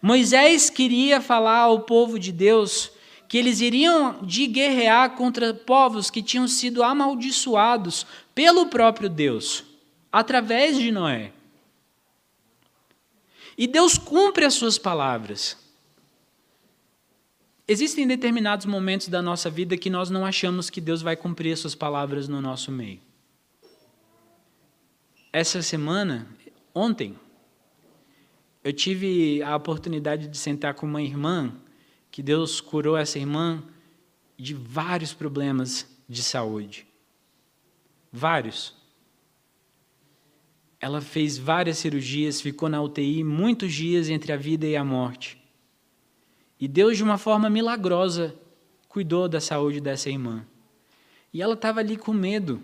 Moisés 0.00 0.70
queria 0.70 1.20
falar 1.20 1.60
ao 1.60 1.80
povo 1.80 2.18
de 2.18 2.30
Deus 2.30 2.92
que 3.26 3.38
eles 3.38 3.60
iriam 3.60 4.18
de 4.22 4.46
guerrear 4.46 5.16
contra 5.16 5.54
povos 5.54 6.10
que 6.10 6.22
tinham 6.22 6.46
sido 6.46 6.82
amaldiçoados 6.82 8.06
pelo 8.34 8.66
próprio 8.66 9.08
Deus, 9.08 9.64
através 10.12 10.76
de 10.76 10.92
Noé. 10.92 11.32
E 13.56 13.66
Deus 13.66 13.96
cumpre 13.96 14.44
as 14.44 14.54
suas 14.54 14.78
palavras. 14.78 15.56
Existem 17.72 18.06
determinados 18.06 18.66
momentos 18.66 19.08
da 19.08 19.22
nossa 19.22 19.48
vida 19.48 19.78
que 19.78 19.88
nós 19.88 20.10
não 20.10 20.26
achamos 20.26 20.68
que 20.68 20.78
Deus 20.78 21.00
vai 21.00 21.16
cumprir 21.16 21.54
as 21.54 21.58
suas 21.58 21.74
palavras 21.74 22.28
no 22.28 22.38
nosso 22.38 22.70
meio. 22.70 23.00
Essa 25.32 25.62
semana, 25.62 26.28
ontem, 26.74 27.18
eu 28.62 28.74
tive 28.74 29.42
a 29.42 29.56
oportunidade 29.56 30.28
de 30.28 30.36
sentar 30.36 30.74
com 30.74 30.84
uma 30.84 31.00
irmã, 31.00 31.50
que 32.10 32.22
Deus 32.22 32.60
curou 32.60 32.94
essa 32.94 33.18
irmã 33.18 33.62
de 34.36 34.52
vários 34.52 35.14
problemas 35.14 35.86
de 36.06 36.22
saúde. 36.22 36.86
Vários. 38.12 38.74
Ela 40.78 41.00
fez 41.00 41.38
várias 41.38 41.78
cirurgias, 41.78 42.38
ficou 42.38 42.68
na 42.68 42.82
UTI 42.82 43.24
muitos 43.24 43.72
dias 43.72 44.10
entre 44.10 44.30
a 44.30 44.36
vida 44.36 44.66
e 44.66 44.76
a 44.76 44.84
morte. 44.84 45.41
E 46.62 46.68
Deus, 46.68 46.96
de 46.96 47.02
uma 47.02 47.18
forma 47.18 47.50
milagrosa, 47.50 48.36
cuidou 48.88 49.26
da 49.26 49.40
saúde 49.40 49.80
dessa 49.80 50.08
irmã. 50.08 50.46
E 51.34 51.42
ela 51.42 51.54
estava 51.54 51.80
ali 51.80 51.96
com 51.96 52.12
medo 52.12 52.62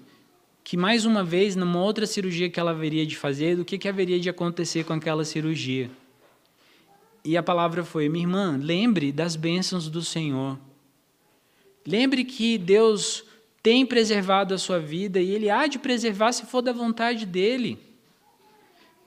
que, 0.63 0.77
mais 0.77 1.05
uma 1.05 1.25
vez, 1.25 1.57
numa 1.57 1.83
outra 1.83 2.07
cirurgia 2.07 2.49
que 2.49 2.61
ela 2.61 2.71
haveria 2.71 3.05
de 3.05 3.17
fazer, 3.17 3.57
do 3.57 3.65
que, 3.65 3.77
que 3.77 3.89
haveria 3.89 4.21
de 4.21 4.31
acontecer 4.31 4.85
com 4.85 4.93
aquela 4.93 5.25
cirurgia. 5.25 5.91
E 7.25 7.37
a 7.37 7.43
palavra 7.43 7.83
foi: 7.83 8.09
minha 8.09 8.23
irmã, 8.23 8.57
lembre 8.57 9.11
das 9.11 9.35
bênçãos 9.35 9.89
do 9.89 10.01
Senhor. 10.01 10.57
Lembre 11.85 12.23
que 12.23 12.57
Deus 12.57 13.25
tem 13.65 13.85
preservado 13.85 14.55
a 14.55 14.59
sua 14.59 14.79
vida 14.79 15.21
e 15.21 15.29
Ele 15.33 15.51
há 15.51 15.67
de 15.67 15.77
preservar 15.77 16.31
se 16.31 16.47
for 16.47 16.63
da 16.63 16.73
vontade 16.73 17.27
dEle. 17.27 17.77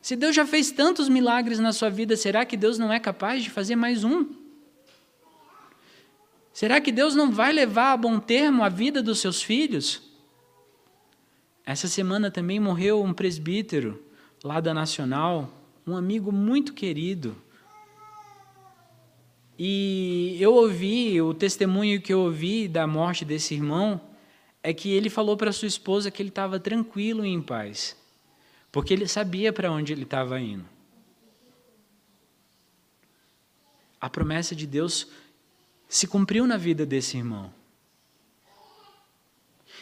Se 0.02 0.18
Deus 0.18 0.36
já 0.36 0.46
fez 0.46 0.70
tantos 0.70 1.08
milagres 1.08 1.60
na 1.60 1.72
sua 1.72 1.90
vida, 1.90 2.18
será 2.18 2.44
que 2.46 2.58
Deus 2.58 2.78
não 2.78 2.92
é 2.92 3.00
capaz 3.00 3.42
de 3.42 3.50
fazer 3.50 3.78
mais 3.78 4.04
um? 4.04 4.41
Será 6.54 6.82
que 6.82 6.92
Deus 6.92 7.16
não 7.16 7.32
vai 7.32 7.52
levar 7.54 7.94
a 7.94 7.98
bom 7.98 8.20
termo 8.20 8.64
a 8.64 8.70
vida 8.70 9.02
dos 9.02 9.20
seus 9.20 9.42
filhos? 9.42 10.02
Essa 11.66 11.88
semana 11.88 12.30
também 12.30 12.60
morreu 12.60 13.02
um 13.02 13.14
presbítero 13.14 14.04
lá 14.44 14.60
da 14.60 14.74
Nacional, 14.74 15.50
um 15.86 15.96
amigo 15.96 16.32
muito 16.32 16.74
querido. 16.74 17.36
E 19.58 20.38
eu 20.40 20.54
ouvi, 20.54 21.22
o 21.22 21.34
testemunho 21.34 22.02
que 22.02 22.14
eu 22.14 22.22
ouvi 22.22 22.68
da 22.68 22.86
morte 22.88 23.24
desse 23.24 23.54
irmão 23.54 24.02
é 24.64 24.74
que 24.74 24.92
ele 24.92 25.10
falou 25.10 25.38
para 25.38 25.52
sua 25.52 25.68
esposa 25.68 26.12
que 26.12 26.22
ele 26.22 26.30
estava 26.30 26.60
tranquilo 26.60 27.26
e 27.26 27.30
em 27.30 27.42
paz 27.42 27.96
porque 28.72 28.94
ele 28.94 29.08
sabia 29.08 29.52
para 29.52 29.72
onde 29.72 29.92
ele 29.92 30.04
estava 30.04 30.40
indo. 30.40 30.66
A 34.00 34.10
promessa 34.10 34.56
de 34.56 34.66
Deus 34.66 35.08
se 35.92 36.08
cumpriu 36.08 36.48
na 36.48 36.56
vida 36.56 36.86
desse 36.86 37.18
irmão. 37.18 37.54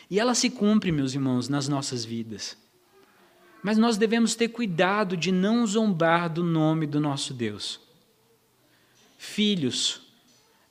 E 0.10 0.20
ela 0.20 0.34
se 0.34 0.50
cumpre, 0.50 0.92
meus 0.92 1.14
irmãos, 1.14 1.48
nas 1.48 1.68
nossas 1.68 2.04
vidas. 2.04 2.58
Mas 3.62 3.78
nós 3.78 3.96
devemos 3.96 4.34
ter 4.34 4.48
cuidado 4.48 5.16
de 5.16 5.32
não 5.32 5.68
zombar 5.68 6.28
do 6.28 6.44
nome 6.44 6.88
do 6.88 7.00
nosso 7.00 7.32
Deus. 7.32 7.80
Filhos. 9.20 10.02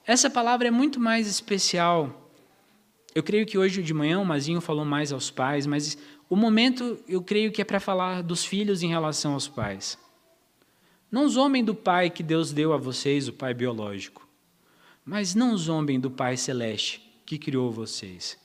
Essa 0.04 0.28
palavra 0.28 0.66
é 0.66 0.72
muito 0.72 0.98
mais 0.98 1.28
especial. 1.28 2.32
Eu 3.14 3.22
creio 3.22 3.46
que 3.46 3.56
hoje 3.56 3.80
de 3.80 3.94
manhã 3.94 4.18
o 4.18 4.26
Mazinho 4.26 4.60
falou 4.60 4.84
mais 4.84 5.12
aos 5.12 5.30
pais, 5.30 5.66
mas 5.66 5.96
o 6.28 6.34
momento, 6.34 6.98
eu 7.06 7.22
creio 7.22 7.52
que 7.52 7.62
é 7.62 7.64
para 7.64 7.78
falar 7.78 8.24
dos 8.24 8.44
filhos 8.44 8.82
em 8.82 8.88
relação 8.88 9.34
aos 9.34 9.46
pais. 9.46 9.96
Não 11.08 11.28
zombem 11.28 11.62
do 11.64 11.76
pai 11.76 12.10
que 12.10 12.24
Deus 12.24 12.50
deu 12.50 12.72
a 12.72 12.76
vocês, 12.76 13.28
o 13.28 13.32
pai 13.32 13.54
biológico. 13.54 14.27
Mas 15.08 15.34
não 15.34 15.56
zombem 15.56 15.98
do 15.98 16.10
pai 16.10 16.36
celeste 16.36 17.00
que 17.24 17.38
criou 17.38 17.72
vocês. 17.72 18.36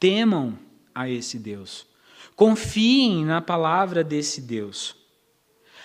Temam 0.00 0.58
a 0.92 1.08
esse 1.08 1.38
Deus. 1.38 1.86
Confiem 2.34 3.24
na 3.24 3.40
palavra 3.40 4.02
desse 4.02 4.40
Deus. 4.40 4.96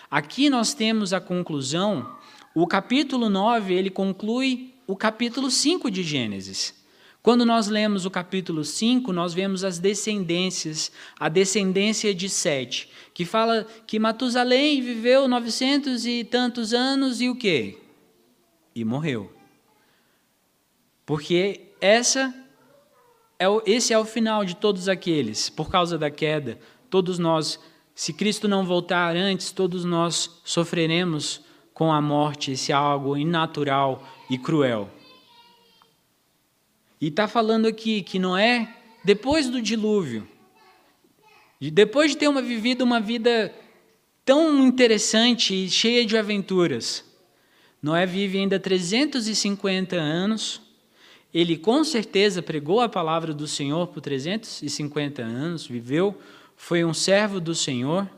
Aqui 0.09 0.49
nós 0.49 0.73
temos 0.73 1.13
a 1.13 1.21
conclusão, 1.21 2.17
o 2.55 2.65
capítulo 2.65 3.29
9, 3.29 3.71
ele 3.71 3.91
conclui 3.91 4.73
o 4.87 4.95
capítulo 4.95 5.51
5 5.51 5.91
de 5.91 6.01
Gênesis. 6.01 6.73
Quando 7.21 7.45
nós 7.45 7.67
lemos 7.67 8.07
o 8.07 8.09
capítulo 8.09 8.65
5, 8.65 9.13
nós 9.13 9.35
vemos 9.35 9.63
as 9.63 9.77
descendências, 9.77 10.91
a 11.19 11.29
descendência 11.29 12.11
de 12.11 12.27
Sete, 12.27 12.89
que 13.13 13.23
fala 13.23 13.67
que 13.85 13.99
Matusalém 13.99 14.81
viveu 14.81 15.27
novecentos 15.27 16.07
e 16.07 16.23
tantos 16.23 16.73
anos 16.73 17.21
e 17.21 17.29
o 17.29 17.35
quê? 17.35 17.77
E 18.73 18.83
morreu. 18.83 19.37
Porque 21.09 21.61
essa 21.81 22.31
é 23.39 23.49
o, 23.49 23.63
esse 23.65 23.91
é 23.91 23.97
o 23.97 24.05
final 24.05 24.45
de 24.45 24.55
todos 24.55 24.87
aqueles, 24.87 25.49
por 25.49 25.67
causa 25.67 25.97
da 25.97 26.11
queda. 26.11 26.59
Todos 26.87 27.17
nós, 27.17 27.59
se 27.95 28.13
Cristo 28.13 28.47
não 28.47 28.63
voltar 28.63 29.15
antes, 29.15 29.51
todos 29.51 29.83
nós 29.83 30.39
sofreremos 30.45 31.41
com 31.73 31.91
a 31.91 31.99
morte, 31.99 32.51
esse 32.51 32.71
algo 32.71 33.17
inatural 33.17 34.07
e 34.29 34.37
cruel. 34.37 34.87
E 37.01 37.07
está 37.07 37.27
falando 37.27 37.65
aqui 37.65 38.03
que 38.03 38.19
Noé, 38.19 38.71
depois 39.03 39.49
do 39.49 39.63
dilúvio, 39.63 40.27
depois 41.59 42.11
de 42.11 42.17
ter 42.17 42.27
uma, 42.27 42.43
vivido 42.43 42.83
uma 42.83 42.99
vida 42.99 43.51
tão 44.23 44.63
interessante 44.63 45.55
e 45.55 45.71
cheia 45.71 46.05
de 46.05 46.15
aventuras, 46.15 47.03
Noé 47.81 48.05
vive 48.05 48.37
ainda 48.37 48.59
350 48.59 49.95
anos. 49.95 50.68
Ele 51.33 51.57
com 51.57 51.83
certeza 51.83 52.41
pregou 52.41 52.81
a 52.81 52.89
palavra 52.89 53.33
do 53.33 53.47
Senhor 53.47 53.87
por 53.87 54.01
350 54.01 55.21
anos, 55.21 55.67
viveu, 55.67 56.19
foi 56.55 56.83
um 56.83 56.93
servo 56.93 57.39
do 57.39 57.53
Senhor, 57.53 58.09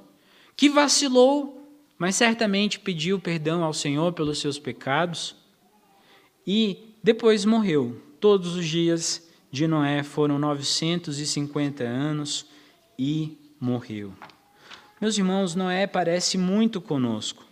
que 0.55 0.69
vacilou, 0.69 1.67
mas 1.97 2.15
certamente 2.15 2.79
pediu 2.79 3.19
perdão 3.19 3.63
ao 3.63 3.73
Senhor 3.73 4.13
pelos 4.13 4.39
seus 4.39 4.57
pecados 4.57 5.35
e 6.47 6.95
depois 7.03 7.45
morreu 7.45 8.01
Todos 8.21 8.55
os 8.55 8.67
dias 8.67 9.27
de 9.49 9.65
Noé 9.65 10.03
foram 10.03 10.37
950 10.37 11.83
anos 11.83 12.45
e 12.97 13.35
morreu. 13.59 14.13
Meus 15.01 15.17
irmãos, 15.17 15.55
Noé 15.55 15.87
parece 15.87 16.37
muito 16.37 16.79
conosco. 16.79 17.43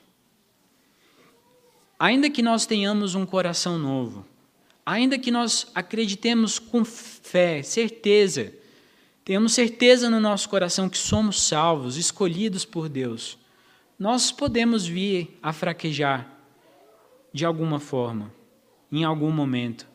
Ainda 1.98 2.30
que 2.30 2.44
nós 2.44 2.68
tenhamos 2.68 3.16
um 3.16 3.26
coração 3.26 3.80
novo, 3.80 4.24
ainda 4.90 5.20
que 5.20 5.30
nós 5.30 5.68
acreditemos 5.76 6.58
com 6.58 6.84
fé, 6.84 7.62
certeza, 7.62 8.52
tenhamos 9.24 9.54
certeza 9.54 10.10
no 10.10 10.20
nosso 10.20 10.50
coração 10.50 10.90
que 10.90 10.98
somos 10.98 11.40
salvos, 11.44 11.96
escolhidos 11.96 12.66
por 12.66 12.90
Deus, 12.90 13.38
nós 14.00 14.32
podemos 14.32 14.88
vir 14.88 15.38
a 15.44 15.54
fraquejar 15.54 16.28
de 17.32 17.46
alguma 17.46 17.80
forma, 17.80 18.34
em 18.92 19.04
algum 19.04 19.30
momento. 19.30 19.88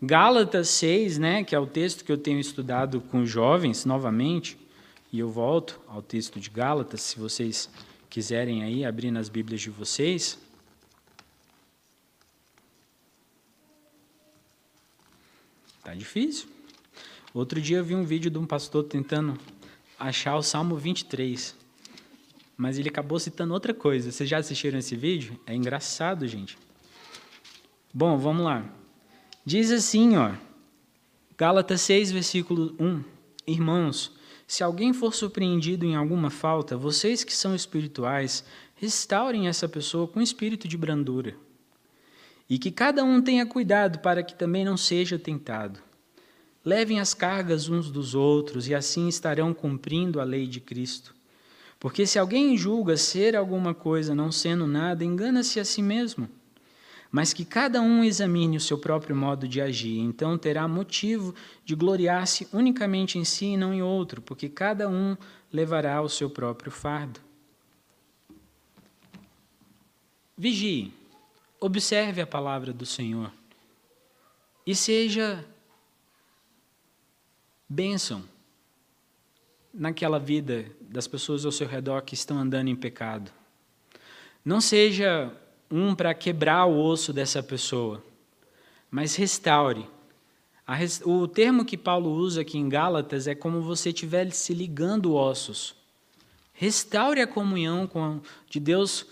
Gálatas 0.00 0.68
6, 0.70 1.18
né, 1.18 1.44
que 1.44 1.54
é 1.54 1.58
o 1.58 1.66
texto 1.66 2.02
que 2.02 2.10
eu 2.10 2.16
tenho 2.16 2.40
estudado 2.40 3.02
com 3.02 3.26
jovens 3.26 3.84
novamente, 3.84 4.56
e 5.12 5.18
eu 5.18 5.28
volto 5.28 5.78
ao 5.86 6.00
texto 6.00 6.40
de 6.40 6.48
Gálatas, 6.48 7.02
se 7.02 7.18
vocês 7.18 7.68
quiserem 8.08 8.62
aí 8.62 8.86
abrir 8.86 9.10
nas 9.10 9.28
Bíblias 9.28 9.60
de 9.60 9.68
vocês. 9.68 10.38
Tá 15.88 15.94
difícil. 15.94 16.50
Outro 17.32 17.58
dia 17.62 17.78
eu 17.78 17.84
vi 17.84 17.94
um 17.94 18.04
vídeo 18.04 18.30
de 18.30 18.36
um 18.36 18.44
pastor 18.44 18.84
tentando 18.84 19.40
achar 19.98 20.36
o 20.36 20.42
Salmo 20.42 20.76
23, 20.76 21.56
mas 22.58 22.78
ele 22.78 22.90
acabou 22.90 23.18
citando 23.18 23.54
outra 23.54 23.72
coisa. 23.72 24.12
Vocês 24.12 24.28
já 24.28 24.36
assistiram 24.36 24.78
esse 24.78 24.94
vídeo? 24.94 25.40
É 25.46 25.54
engraçado, 25.54 26.28
gente. 26.28 26.58
Bom, 27.90 28.18
vamos 28.18 28.44
lá. 28.44 28.70
Diz 29.46 29.70
assim, 29.70 30.14
ó, 30.18 30.34
Gálatas 31.38 31.80
6, 31.80 32.12
versículo 32.12 32.76
1. 32.78 33.02
Irmãos, 33.46 34.14
se 34.46 34.62
alguém 34.62 34.92
for 34.92 35.14
surpreendido 35.14 35.86
em 35.86 35.96
alguma 35.96 36.28
falta, 36.28 36.76
vocês 36.76 37.24
que 37.24 37.32
são 37.32 37.54
espirituais, 37.54 38.44
restaurem 38.74 39.48
essa 39.48 39.66
pessoa 39.66 40.06
com 40.06 40.20
espírito 40.20 40.68
de 40.68 40.76
brandura. 40.76 41.34
E 42.48 42.58
que 42.58 42.70
cada 42.70 43.04
um 43.04 43.20
tenha 43.20 43.44
cuidado 43.44 43.98
para 43.98 44.22
que 44.22 44.34
também 44.34 44.64
não 44.64 44.76
seja 44.76 45.18
tentado. 45.18 45.80
Levem 46.64 47.00
as 47.00 47.14
cargas 47.14 47.68
uns 47.68 47.90
dos 47.90 48.14
outros 48.14 48.68
e 48.68 48.74
assim 48.74 49.08
estarão 49.08 49.52
cumprindo 49.52 50.20
a 50.20 50.24
lei 50.24 50.46
de 50.46 50.60
Cristo. 50.60 51.14
Porque 51.78 52.06
se 52.06 52.18
alguém 52.18 52.56
julga 52.56 52.96
ser 52.96 53.36
alguma 53.36 53.72
coisa 53.74 54.14
não 54.14 54.32
sendo 54.32 54.66
nada, 54.66 55.04
engana-se 55.04 55.60
a 55.60 55.64
si 55.64 55.82
mesmo 55.82 56.28
mas 57.10 57.32
que 57.32 57.44
cada 57.44 57.80
um 57.80 58.04
examine 58.04 58.56
o 58.56 58.60
seu 58.60 58.78
próprio 58.78 59.16
modo 59.16 59.48
de 59.48 59.60
agir. 59.60 59.98
Então 59.98 60.36
terá 60.36 60.68
motivo 60.68 61.34
de 61.64 61.74
gloriar-se 61.74 62.46
unicamente 62.52 63.18
em 63.18 63.24
si 63.24 63.46
e 63.46 63.56
não 63.56 63.72
em 63.72 63.82
outro, 63.82 64.20
porque 64.20 64.48
cada 64.48 64.88
um 64.88 65.16
levará 65.52 66.00
o 66.02 66.08
seu 66.08 66.28
próprio 66.28 66.70
fardo. 66.70 67.20
Vigie, 70.36 70.92
observe 71.60 72.20
a 72.20 72.26
palavra 72.26 72.72
do 72.72 72.86
Senhor 72.86 73.32
e 74.66 74.74
seja 74.74 75.44
bênção 77.68 78.22
naquela 79.72 80.18
vida 80.18 80.66
das 80.80 81.06
pessoas 81.06 81.44
ao 81.44 81.52
seu 81.52 81.66
redor 81.66 82.02
que 82.02 82.14
estão 82.14 82.38
andando 82.38 82.68
em 82.68 82.76
pecado. 82.76 83.30
Não 84.44 84.60
seja 84.60 85.32
um 85.70 85.94
para 85.94 86.14
quebrar 86.14 86.66
o 86.66 86.82
osso 86.82 87.12
dessa 87.12 87.42
pessoa, 87.42 88.02
mas 88.90 89.14
restaure. 89.16 89.86
O 91.04 91.26
termo 91.26 91.64
que 91.64 91.76
Paulo 91.76 92.10
usa 92.10 92.42
aqui 92.42 92.58
em 92.58 92.68
Gálatas 92.68 93.26
é 93.26 93.34
como 93.34 93.62
você 93.62 93.88
estiver 93.88 94.30
se 94.32 94.52
ligando 94.52 95.14
ossos. 95.14 95.74
Restaure 96.52 97.20
a 97.20 97.26
comunhão 97.26 97.86
com, 97.86 98.20
de 98.48 98.58
Deus 98.58 99.06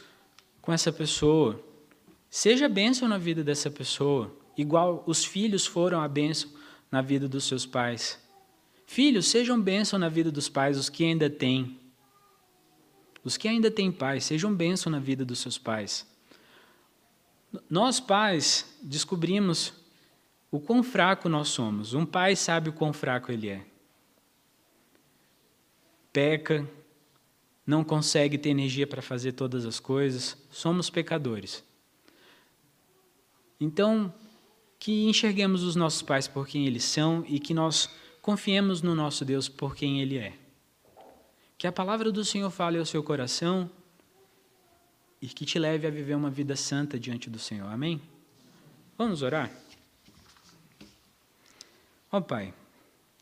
com 0.61 0.73
essa 0.73 0.93
pessoa. 0.93 1.63
Seja 2.37 2.69
bênção 2.69 3.09
na 3.09 3.17
vida 3.17 3.43
dessa 3.43 3.71
pessoa, 3.71 4.31
igual 4.59 5.03
os 5.07 5.25
filhos 5.25 5.65
foram 5.65 6.03
a 6.03 6.07
bênção 6.07 6.51
na 6.91 7.01
vida 7.01 7.27
dos 7.27 7.45
seus 7.45 7.65
pais. 7.65 8.23
Filhos, 8.87 9.27
sejam 9.29 9.59
bênção 9.59 9.99
na 9.99 10.11
vida 10.11 10.31
dos 10.31 10.47
pais, 10.47 10.77
os 10.77 10.91
que 10.91 11.03
ainda 11.03 11.31
têm. 11.31 11.81
Os 13.25 13.39
que 13.39 13.49
ainda 13.49 13.71
têm 13.71 13.91
pais, 13.91 14.23
sejam 14.27 14.55
bênção 14.55 14.93
na 14.93 14.99
vida 14.99 15.25
dos 15.25 15.39
seus 15.39 15.57
pais. 15.57 16.07
Nós 17.71 18.01
pais 18.01 18.67
descobrimos 18.83 19.73
o 20.51 20.61
quão 20.61 20.83
fraco 20.83 21.31
nós 21.31 21.49
somos. 21.49 21.95
Um 21.95 22.05
pai 22.05 22.37
sabe 22.37 22.69
o 22.69 22.75
quão 22.75 22.93
fraco 22.93 23.33
ele 23.33 23.49
é. 23.49 23.65
Peca, 26.13 26.69
não 27.67 27.83
consegue 27.83 28.37
ter 28.37 28.51
energia 28.51 28.87
para 28.87 29.01
fazer 29.01 29.33
todas 29.33 29.65
as 29.65 29.81
coisas. 29.81 30.37
Somos 30.51 30.91
pecadores. 30.91 31.65
Então, 33.61 34.13
que 34.79 35.05
enxerguemos 35.05 35.63
os 35.63 35.75
nossos 35.77 36.03
pais 36.03 36.29
por 36.29 36.47
quem 36.47 36.67
eles 36.67 36.85
são 36.85 37.25
e 37.27 37.39
que 37.41 37.55
nós 37.55 37.89
confiemos 38.21 38.83
no 38.83 38.95
nosso 38.95 39.25
Deus 39.25 39.49
por 39.49 39.75
quem 39.75 40.01
ele 40.01 40.19
é. 40.19 40.35
Que 41.57 41.67
a 41.67 41.73
palavra 41.73 42.13
do 42.13 42.25
Senhor 42.25 42.51
fale 42.51 42.79
ao 42.79 42.85
seu 42.85 43.03
coração 43.03 43.71
e 45.21 45.27
que 45.27 45.47
te 45.47 45.59
leve 45.59 45.87
a 45.87 45.91
viver 45.91 46.15
uma 46.15 46.31
vida 46.31 46.55
santa 46.55 46.99
diante 46.99 47.31
do 47.31 47.39
Senhor. 47.39 47.69
Amém? 47.69 48.01
Vamos 48.99 49.23
orar? 49.23 49.51
Ó 52.13 52.19
oh, 52.19 52.23
Pai, 52.23 52.53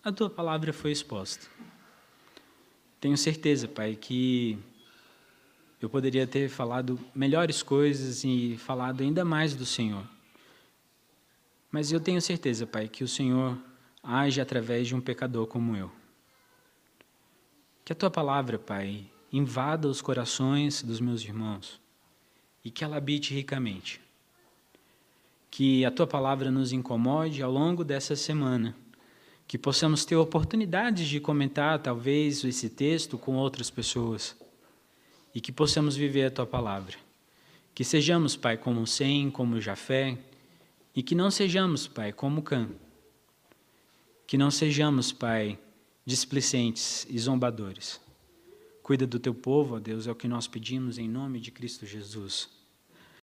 a 0.03 0.13
tua 0.13 0.29
palavra 0.29 0.73
foi 0.73 0.91
exposta. 0.91 1.47
Tenho 3.01 3.17
certeza, 3.17 3.69
Pai, 3.69 3.97
que 3.97 4.59
eu 5.81 5.89
poderia 5.89 6.27
ter 6.27 6.49
falado 6.49 6.99
melhores 7.15 7.63
coisas 7.63 8.25
e 8.25 8.57
falado 8.59 9.03
ainda 9.03 9.25
mais 9.25 9.55
do 9.55 9.67
Senhor. 9.67 10.14
Mas 11.75 11.91
eu 11.91 11.99
tenho 11.99 12.23
certeza, 12.23 12.69
Pai, 12.69 12.87
que 12.87 13.03
o 13.03 13.09
Senhor 13.09 13.59
age 14.01 14.41
através 14.41 14.87
de 14.87 14.95
um 14.95 15.01
pecador 15.01 15.49
como 15.49 15.77
eu. 15.77 15.91
Que 17.85 17.93
a 17.93 17.97
tua 17.97 18.09
palavra, 18.09 18.61
Pai, 18.61 19.05
invada 19.33 19.89
os 19.89 20.01
corações 20.01 20.85
dos 20.85 21.01
meus 21.01 21.21
irmãos 21.25 21.81
e 22.65 22.71
que 22.71 22.85
ela 22.85 22.97
habite 22.97 23.35
ricamente. 23.35 24.01
Que 25.51 25.85
a 25.85 25.91
tua 25.91 26.07
palavra 26.07 26.49
nos 26.49 26.71
incomode 26.73 27.43
ao 27.43 27.51
longo 27.51 27.83
dessa 27.83 28.15
semana, 28.15 28.77
que 29.45 29.59
possamos 29.59 30.05
ter 30.05 30.15
oportunidades 30.15 31.09
de 31.09 31.19
comentar, 31.19 31.81
talvez, 31.81 32.45
esse 32.45 32.71
texto 32.71 33.19
com 33.19 33.35
outras 33.35 33.69
pessoas 33.69 34.37
e 35.35 35.41
que 35.41 35.51
possamos 35.51 35.97
viver 35.97 36.27
a 36.27 36.31
tua 36.31 36.47
palavra. 36.47 36.95
Que 37.75 37.83
sejamos, 37.83 38.37
Pai, 38.37 38.57
como 38.57 38.87
Sem, 38.87 39.29
como 39.29 39.61
Jafé, 39.61 40.17
e 40.95 41.03
que 41.03 41.15
não 41.15 41.31
sejamos, 41.31 41.89
Pai, 41.89 42.13
como 42.13 42.43
Cã. 42.43 42.69
Que 44.27 44.39
não 44.39 44.51
sejamos, 44.51 45.13
Pai, 45.13 45.59
displicentes 46.07 47.07
e 47.11 47.19
zombadores. 47.19 48.01
Cuida 48.83 49.07
do 49.07 49.19
teu 49.19 49.35
povo, 49.35 49.77
ó 49.77 49.81
Deus, 49.81 50.07
é 50.07 50.13
o 50.13 50.15
que 50.15 50.29
nós 50.29 50.47
pedimos 50.47 50.99
em 50.99 51.09
nome 51.09 51.41
de 51.41 51.51
Cristo 51.51 51.87
Jesus. 51.87 52.49